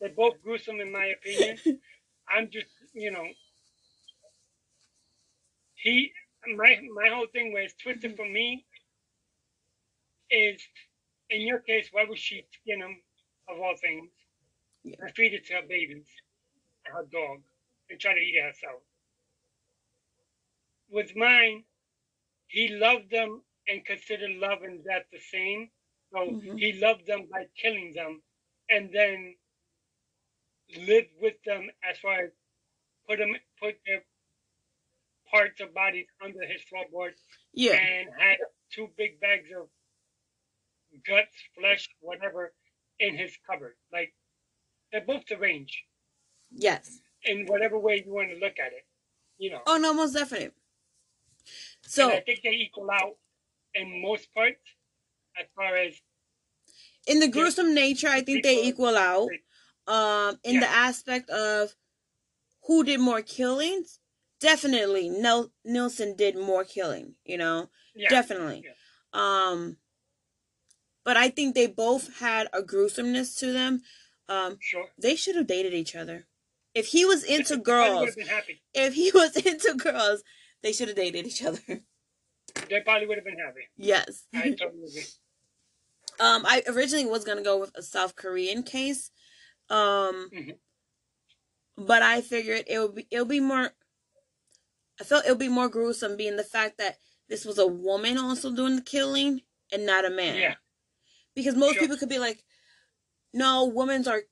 they're 0.00 0.10
both 0.10 0.42
gruesome 0.42 0.80
in 0.80 0.92
my 0.92 1.06
opinion. 1.06 1.58
I'm 2.28 2.48
just, 2.50 2.68
you 2.94 3.10
know. 3.10 3.26
He, 5.74 6.12
my, 6.56 6.78
my 6.94 7.08
whole 7.08 7.26
thing 7.32 7.52
was 7.52 7.72
twisted 7.82 8.16
for 8.16 8.26
me 8.26 8.64
is, 10.30 10.62
in 11.28 11.42
your 11.42 11.58
case, 11.58 11.88
why 11.90 12.04
would 12.08 12.18
she 12.18 12.44
skin 12.62 12.80
him, 12.80 12.96
of 13.48 13.60
all 13.60 13.74
things, 13.76 14.10
Feed 14.84 15.34
it 15.34 15.46
to 15.46 15.54
her 15.54 15.62
babies, 15.62 16.08
her 16.84 17.04
dog, 17.04 17.42
and 17.90 18.00
try 18.00 18.14
to 18.14 18.20
eat 18.20 18.36
it 18.36 18.44
herself? 18.44 18.82
With 20.90 21.16
mine, 21.16 21.64
he 22.48 22.68
loved 22.68 23.10
them 23.10 23.42
and 23.68 23.84
considered 23.84 24.30
love 24.32 24.62
and 24.62 24.84
death 24.84 25.04
the 25.12 25.20
same. 25.20 25.70
So 26.12 26.18
Mhm. 26.30 26.58
he 26.58 26.72
loved 26.74 27.06
them 27.06 27.26
by 27.32 27.46
killing 27.56 27.92
them 27.94 28.22
and 28.70 28.92
then 28.92 29.36
lived 30.76 31.12
with 31.20 31.42
them 31.44 31.70
as 31.84 31.98
far 31.98 32.24
as 32.26 32.32
put 33.06 33.18
them 33.18 33.36
put 33.58 33.76
their 33.86 34.04
parts 35.30 35.60
of 35.60 35.74
bodies 35.74 36.06
under 36.22 36.46
his 36.46 36.62
floorboard 36.64 37.12
Yeah. 37.52 37.76
and 37.76 38.10
had 38.18 38.38
two 38.72 38.88
big 38.96 39.20
bags 39.20 39.50
of 39.56 39.68
guts, 41.06 41.36
flesh, 41.54 41.88
whatever 42.00 42.52
in 42.98 43.16
his 43.16 43.36
cupboard. 43.46 43.76
Like 43.92 44.12
they're 44.92 45.00
both 45.04 45.26
deranged 45.26 45.76
Yes. 46.52 47.00
in 47.24 47.46
whatever 47.46 47.78
way 47.78 48.02
you 48.04 48.12
want 48.12 48.30
to 48.30 48.36
look 48.36 48.58
at 48.58 48.72
it. 48.72 48.86
You 49.38 49.50
know. 49.52 49.62
Oh 49.66 49.76
no, 49.78 49.92
most 49.94 50.14
definite. 50.14 50.54
and 51.84 51.92
So 51.92 52.10
I 52.10 52.20
think 52.20 52.42
they 52.42 52.50
equal 52.50 52.90
out 52.90 53.16
in 53.74 54.02
most 54.02 54.32
parts 54.34 54.60
as 55.38 55.46
far 55.54 55.76
as 55.76 55.94
in 57.06 57.20
the 57.20 57.28
gruesome 57.28 57.74
nature, 57.74 58.08
I 58.08 58.20
think 58.20 58.42
they 58.42 58.62
equal 58.64 58.96
out. 58.96 59.28
Um, 59.86 60.38
in 60.44 60.54
Yeah. 60.56 60.60
the 60.60 60.68
aspect 60.68 61.30
of 61.30 61.74
who 62.66 62.84
did 62.84 63.00
more 63.00 63.22
killings, 63.22 63.98
definitely 64.38 65.08
Nel- 65.08 65.52
Nilsen 65.64 66.14
did 66.16 66.36
more 66.36 66.64
killing. 66.64 67.16
You 67.24 67.38
know, 67.38 67.70
yeah. 67.94 68.08
definitely. 68.10 68.62
Yeah. 68.66 68.72
Um, 69.12 69.78
but 71.04 71.16
I 71.16 71.30
think 71.30 71.54
they 71.54 71.66
both 71.66 72.18
had 72.18 72.48
a 72.52 72.62
gruesomeness 72.62 73.34
to 73.36 73.52
them. 73.52 73.82
Um, 74.30 74.56
Sure. 74.60 74.86
they 74.96 75.16
should 75.16 75.34
have 75.36 75.46
dated 75.48 75.74
each 75.74 75.94
other. 75.96 76.26
If 76.72 76.86
he 76.86 77.04
was 77.04 77.24
into 77.24 77.56
girls, 77.56 78.16
if 78.72 78.94
he 78.94 79.10
was 79.14 79.36
into 79.36 79.74
girls, 79.74 80.22
they 80.62 80.72
should 80.72 80.88
have 80.88 80.96
dated 80.96 81.26
each 81.26 81.42
other. 81.42 81.60
They 82.68 82.80
probably 82.80 83.06
would 83.08 83.18
have 83.18 83.24
been 83.24 83.38
happy. 83.38 83.68
yes. 83.76 84.24
I 84.32 84.50
totally 84.58 84.84
agree. 84.88 85.02
Um, 86.20 86.44
I 86.46 86.62
originally 86.68 87.06
was 87.06 87.24
gonna 87.24 87.42
go 87.42 87.58
with 87.58 87.72
a 87.76 87.82
South 87.82 88.14
Korean 88.14 88.62
case, 88.62 89.10
um, 89.68 90.30
Mhm. 90.32 90.58
but 91.76 92.02
I 92.02 92.20
figured 92.20 92.64
it 92.68 92.78
would 92.78 92.94
be 92.94 93.06
it'll 93.10 93.24
be 93.24 93.40
more. 93.40 93.74
I 95.00 95.04
felt 95.04 95.24
it 95.24 95.30
would 95.30 95.38
be 95.38 95.48
more 95.48 95.68
gruesome, 95.68 96.16
being 96.16 96.36
the 96.36 96.44
fact 96.44 96.76
that 96.78 96.98
this 97.28 97.44
was 97.44 97.58
a 97.58 97.66
woman 97.66 98.18
also 98.18 98.50
doing 98.54 98.76
the 98.76 98.82
killing 98.82 99.42
and 99.72 99.86
not 99.86 100.04
a 100.04 100.10
man. 100.10 100.36
Yeah. 100.38 100.54
because 101.34 101.54
most 101.54 101.74
Sure. 101.74 101.82
people 101.84 101.96
could 101.96 102.08
be 102.08 102.18
like, 102.18 102.44
"No, 103.32 103.64
women's 103.64 104.08
are." 104.08 104.22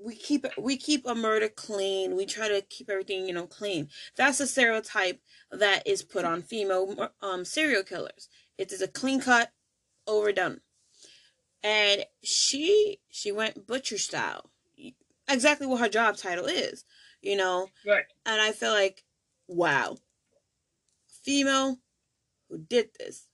We 0.00 0.14
keep 0.14 0.46
we 0.56 0.76
keep 0.76 1.04
a 1.06 1.14
murder 1.16 1.48
clean. 1.48 2.14
We 2.14 2.24
try 2.24 2.46
to 2.46 2.62
keep 2.62 2.88
everything 2.88 3.26
you 3.26 3.32
know 3.34 3.48
clean. 3.48 3.88
That's 4.16 4.38
a 4.38 4.46
stereotype 4.46 5.20
that 5.50 5.84
is 5.86 6.02
put 6.02 6.24
on 6.24 6.42
female 6.42 7.10
um 7.20 7.44
serial 7.44 7.82
killers. 7.82 8.28
It 8.56 8.70
is 8.70 8.80
a 8.80 8.86
clean 8.86 9.20
cut, 9.20 9.50
overdone 10.06 10.60
and 11.62 12.04
she 12.22 13.00
she 13.10 13.32
went 13.32 13.66
butcher 13.66 13.98
style 13.98 14.50
exactly 15.28 15.66
what 15.66 15.80
her 15.80 15.88
job 15.88 16.16
title 16.16 16.46
is 16.46 16.84
you 17.20 17.36
know 17.36 17.68
Right. 17.84 18.04
and 18.24 18.40
i 18.40 18.52
feel 18.52 18.70
like 18.70 19.04
wow 19.48 19.96
female 21.24 21.78
who 22.48 22.58
did 22.58 22.90
this 22.98 23.26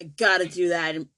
i 0.00 0.04
gotta 0.04 0.46
do 0.46 0.68
that 0.68 0.94
and 0.94 1.08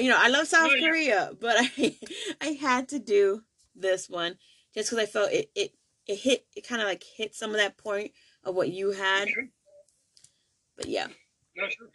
you 0.00 0.08
know 0.08 0.18
i 0.18 0.28
love 0.28 0.46
south 0.46 0.72
yeah. 0.76 0.88
korea 0.88 1.30
but 1.40 1.56
i 1.58 1.96
i 2.40 2.46
had 2.48 2.88
to 2.88 2.98
do 2.98 3.42
this 3.74 4.08
one 4.08 4.36
just 4.74 4.90
because 4.90 5.02
i 5.02 5.06
felt 5.06 5.30
it 5.32 5.50
it 5.54 5.72
it 6.06 6.16
hit 6.16 6.46
it 6.56 6.66
kind 6.66 6.80
of 6.82 6.88
like 6.88 7.04
hit 7.16 7.34
some 7.34 7.50
of 7.50 7.56
that 7.56 7.76
point 7.78 8.12
of 8.44 8.54
what 8.54 8.70
you 8.70 8.90
had 8.92 9.28
Sure. 9.28 9.44
but 10.76 10.86
yeah 10.86 11.06
No, 11.56 11.64
sure. 11.68 11.88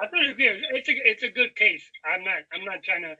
I 0.00 0.06
totally 0.06 0.30
agree. 0.32 0.48
It's 0.72 0.88
a 0.88 0.92
it's 1.10 1.22
a 1.22 1.30
good 1.30 1.54
case. 1.56 1.84
I'm 2.04 2.24
not 2.24 2.40
I'm 2.52 2.64
not 2.64 2.82
trying 2.82 3.02
to 3.02 3.16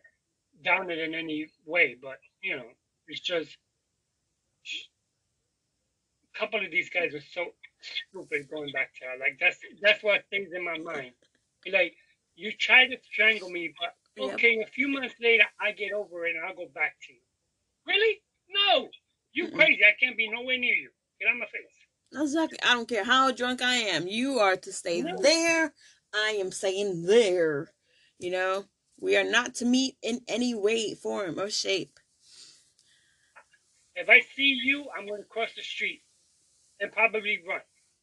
down 0.65 0.91
it 0.91 0.99
in 0.99 1.15
any 1.15 1.47
way, 1.67 1.97
but 2.01 2.19
you 2.43 2.57
know, 2.57 2.67
it's 3.09 3.21
just 3.21 3.57
a 6.35 6.39
couple 6.39 6.65
of 6.65 6.71
these 6.71 6.91
guys 6.91 7.13
were 7.13 7.21
so 7.21 7.47
stupid 7.81 8.49
going 8.51 8.73
back 8.73 8.95
to 8.97 9.07
her. 9.07 9.19
Like 9.19 9.39
that's 9.41 9.59
that's 9.83 10.03
what 10.03 10.25
stays 10.27 10.49
in 10.55 10.65
my 10.65 10.79
mind. 10.79 11.13
Like 11.71 11.95
you 12.41 12.53
try 12.53 12.87
to 12.87 12.97
strangle 13.13 13.51
me, 13.51 13.73
but 13.79 13.95
Yep. 14.17 14.35
okay, 14.35 14.61
a 14.61 14.67
few 14.67 14.89
months 14.89 15.15
later 15.21 15.45
I 15.61 15.73
get 15.73 15.93
over 15.93 16.27
it 16.27 16.35
and 16.37 16.45
I'll 16.45 16.57
go 16.57 16.69
back 16.75 16.97
to 17.07 17.13
you. 17.13 17.21
Really? 17.87 18.23
No. 18.49 18.89
You 19.33 19.51
crazy. 19.51 19.85
I 19.85 19.93
can't 20.01 20.17
be 20.17 20.29
nowhere 20.29 20.59
near 20.59 20.75
you. 20.75 20.91
Get 21.21 21.29
out 21.31 21.37
my 21.39 21.47
face. 21.47 21.77
Exactly. 22.23 22.59
I 22.63 22.75
don't 22.75 22.89
care 22.89 23.05
how 23.05 23.31
drunk 23.31 23.63
I 23.63 23.75
am. 23.77 24.09
You 24.09 24.39
are 24.41 24.57
to 24.57 24.73
stay 24.73 25.03
No. 25.03 25.17
there. 25.21 25.73
I 26.13 26.31
am 26.41 26.51
staying 26.51 27.05
there. 27.05 27.73
You 28.19 28.33
know, 28.33 28.65
we 28.99 29.17
are 29.17 29.25
not 29.25 29.55
to 29.57 29.65
meet 29.65 29.97
in 30.03 30.21
any 30.27 30.55
way, 30.55 30.95
form, 30.95 31.39
or 31.39 31.49
shape. 31.51 31.99
If 33.95 34.09
I 34.09 34.21
see 34.21 34.59
you, 34.65 34.87
I'm 34.97 35.07
going 35.07 35.23
to 35.23 35.29
cross 35.29 35.51
the 35.55 35.63
street 35.63 36.03
and 36.81 36.91
probably 36.93 37.39
run. 37.47 37.61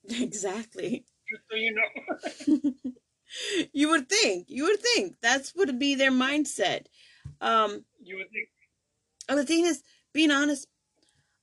Exactly. 0.21 1.05
Just 1.29 1.43
so 1.49 1.55
you 1.57 1.75
know. 1.75 2.71
You 3.73 3.89
would 3.89 4.09
think. 4.09 4.45
You 4.49 4.65
would 4.65 4.80
think 4.80 5.15
that's 5.21 5.53
would 5.55 5.78
be 5.80 5.95
their 5.95 6.11
mindset. 6.11 6.86
Um, 7.41 7.86
you 8.01 8.17
would 8.17 8.30
think. 8.32 8.47
and 9.30 9.38
the 9.38 9.45
thing 9.45 9.65
is, 9.65 9.84
being 10.13 10.32
honest, 10.32 10.67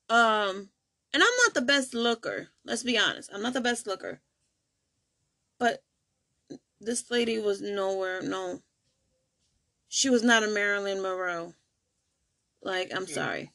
um, 0.09 0.71
and 1.13 1.23
I'm 1.23 1.37
not 1.45 1.55
the 1.55 1.63
best 1.63 1.95
looker. 1.95 2.49
Let's 2.65 2.83
be 2.83 2.99
honest. 2.99 3.31
I'm 3.33 3.43
not 3.43 3.53
the 3.53 3.61
best 3.61 3.87
looker. 3.87 4.21
But 5.59 5.83
this 6.81 7.11
lady 7.11 7.39
was 7.39 7.61
nowhere. 7.61 8.23
No. 8.23 8.61
She 9.89 10.11
was 10.11 10.23
not 10.23 10.43
a 10.43 10.49
Marilyn 10.49 11.01
Monroe. 11.03 11.55
Like, 12.63 12.93
I'm 12.95 13.07
Mhm. 13.07 13.15
sorry. 13.15 13.53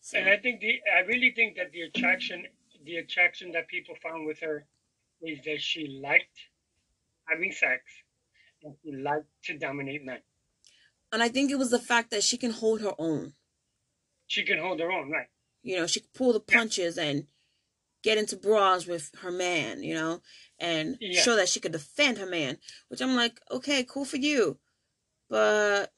So, 0.00 0.18
And 0.18 0.28
I 0.28 0.36
think 0.36 0.60
the 0.60 0.82
I 0.94 1.00
really 1.00 1.30
think 1.30 1.56
that 1.56 1.72
the 1.72 1.82
attraction 1.82 2.46
the 2.84 2.96
attraction 2.96 3.52
that 3.52 3.68
people 3.68 3.94
found 4.02 4.26
with 4.26 4.40
her 4.40 4.66
is 5.22 5.38
that 5.44 5.60
she 5.60 6.00
liked 6.02 6.38
having 7.28 7.52
sex 7.52 7.82
and 8.62 8.74
she 8.84 8.92
liked 8.92 9.26
to 9.44 9.58
dominate 9.58 10.04
men. 10.04 10.18
and 11.12 11.22
I 11.22 11.28
think 11.28 11.50
it 11.50 11.58
was 11.58 11.70
the 11.70 11.78
fact 11.78 12.10
that 12.10 12.22
she 12.22 12.36
can 12.38 12.50
hold 12.50 12.80
her 12.80 12.94
own. 12.98 13.34
She 14.26 14.44
can 14.44 14.58
hold 14.58 14.80
her 14.80 14.90
own, 14.90 15.10
right? 15.10 15.26
You 15.62 15.76
know, 15.76 15.86
she 15.86 16.00
could 16.00 16.14
pull 16.14 16.32
the 16.32 16.40
Yeah. 16.48 16.58
punches 16.58 16.96
and 16.98 17.26
get 18.02 18.18
into 18.18 18.36
brawls 18.36 18.86
with 18.86 19.10
her 19.20 19.30
man, 19.30 19.82
you 19.82 19.94
know, 19.94 20.22
and 20.58 20.96
Yeah. 21.00 21.22
show 21.22 21.36
that 21.36 21.48
she 21.48 21.60
could 21.60 21.72
defend 21.72 22.18
her 22.18 22.26
man. 22.26 22.58
Which 22.88 23.00
I'm 23.02 23.14
like, 23.14 23.40
okay, 23.50 23.84
cool 23.84 24.04
for 24.04 24.16
you. 24.16 24.58
But 25.28 25.92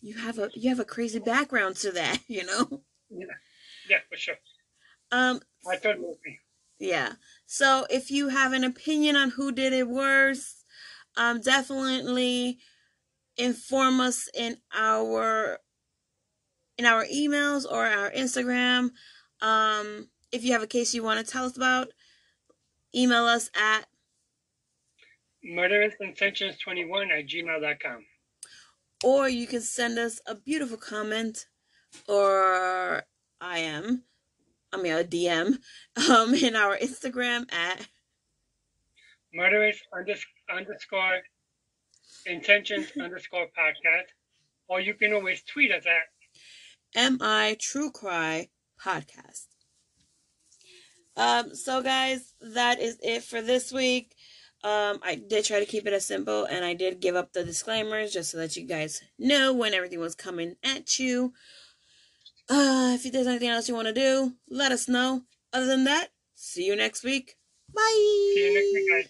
you 0.00 0.14
have 0.18 0.38
a 0.38 0.50
you 0.54 0.68
have 0.70 0.80
a 0.80 0.84
crazy 0.84 1.18
background 1.18 1.76
to 1.76 1.90
that, 1.92 2.20
you 2.28 2.44
know? 2.46 2.82
Yeah, 3.10 3.26
yeah, 3.88 4.00
for 4.08 4.16
sure. 4.16 4.38
Um 5.10 5.40
I 5.68 5.76
totally 5.76 6.12
agree. 6.12 6.38
Yeah. 6.78 7.14
So 7.46 7.86
if 7.90 8.10
you 8.10 8.28
have 8.28 8.52
an 8.52 8.64
opinion 8.64 9.16
on 9.16 9.30
who 9.30 9.52
did 9.52 9.72
it 9.72 9.88
worse, 9.88 10.64
um, 11.16 11.40
definitely 11.40 12.58
inform 13.36 14.00
us 14.00 14.28
in 14.34 14.58
our 14.74 15.58
in 16.76 16.84
our 16.84 17.04
emails 17.06 17.64
or 17.68 17.86
our 17.86 18.10
Instagram. 18.10 18.90
Um, 19.40 20.08
if 20.30 20.44
you 20.44 20.52
have 20.52 20.62
a 20.62 20.66
case 20.66 20.94
you 20.94 21.02
want 21.02 21.24
to 21.24 21.30
tell 21.30 21.44
us 21.44 21.56
about, 21.56 21.88
email 22.94 23.24
us 23.24 23.50
at 23.54 23.86
murderousintentions21 25.44 27.10
at 27.10 27.26
gmail.com. 27.26 28.04
or 29.04 29.28
you 29.28 29.46
can 29.46 29.60
send 29.60 29.98
us 29.98 30.20
a 30.26 30.34
beautiful 30.34 30.76
comment 30.76 31.46
or 32.08 33.02
I 33.40 33.58
am, 33.60 34.02
I 34.72 34.76
mean 34.76 34.92
a 34.92 35.04
DM, 35.04 35.58
um, 36.10 36.34
in 36.34 36.56
our 36.56 36.76
Instagram 36.76 37.50
at 37.52 37.86
Murderous 39.32 39.78
unders- 39.94 40.24
underscore 40.54 41.20
intentions 42.26 42.86
underscore 43.00 43.46
podcast. 43.58 44.08
Or 44.68 44.80
you 44.80 44.94
can 44.94 45.12
always 45.14 45.42
tweet 45.42 45.72
us 45.72 45.84
at 45.86 47.12
MI 47.12 47.56
True 47.58 47.90
Cry 47.90 48.48
Podcast. 48.82 49.46
Um, 51.16 51.54
so 51.54 51.82
guys, 51.82 52.34
that 52.40 52.78
is 52.78 52.98
it 53.02 53.24
for 53.24 53.42
this 53.42 53.72
week. 53.72 54.14
Um, 54.62 54.98
I 55.02 55.14
did 55.14 55.44
try 55.44 55.60
to 55.60 55.66
keep 55.66 55.86
it 55.86 55.92
as 55.92 56.04
simple 56.04 56.44
and 56.44 56.64
I 56.64 56.74
did 56.74 57.00
give 57.00 57.16
up 57.16 57.32
the 57.32 57.44
disclaimers 57.44 58.12
just 58.12 58.30
so 58.30 58.38
that 58.38 58.56
you 58.56 58.66
guys 58.66 59.02
know 59.18 59.52
when 59.52 59.72
everything 59.72 60.00
was 60.00 60.14
coming 60.14 60.56
at 60.64 60.98
you. 60.98 61.32
Uh, 62.50 62.96
if 62.98 63.12
there's 63.12 63.26
anything 63.26 63.48
else 63.48 63.68
you 63.68 63.74
want 63.74 63.88
to 63.88 63.92
do, 63.94 64.32
let 64.48 64.72
us 64.72 64.88
know. 64.88 65.22
Other 65.52 65.66
than 65.66 65.84
that, 65.84 66.08
see 66.34 66.64
you 66.64 66.76
next 66.76 67.04
week. 67.04 67.36
Bye. 67.74 67.82
See 68.34 68.44
you 68.46 68.54
next 68.54 68.72
week, 68.74 68.90
guys. 68.90 69.04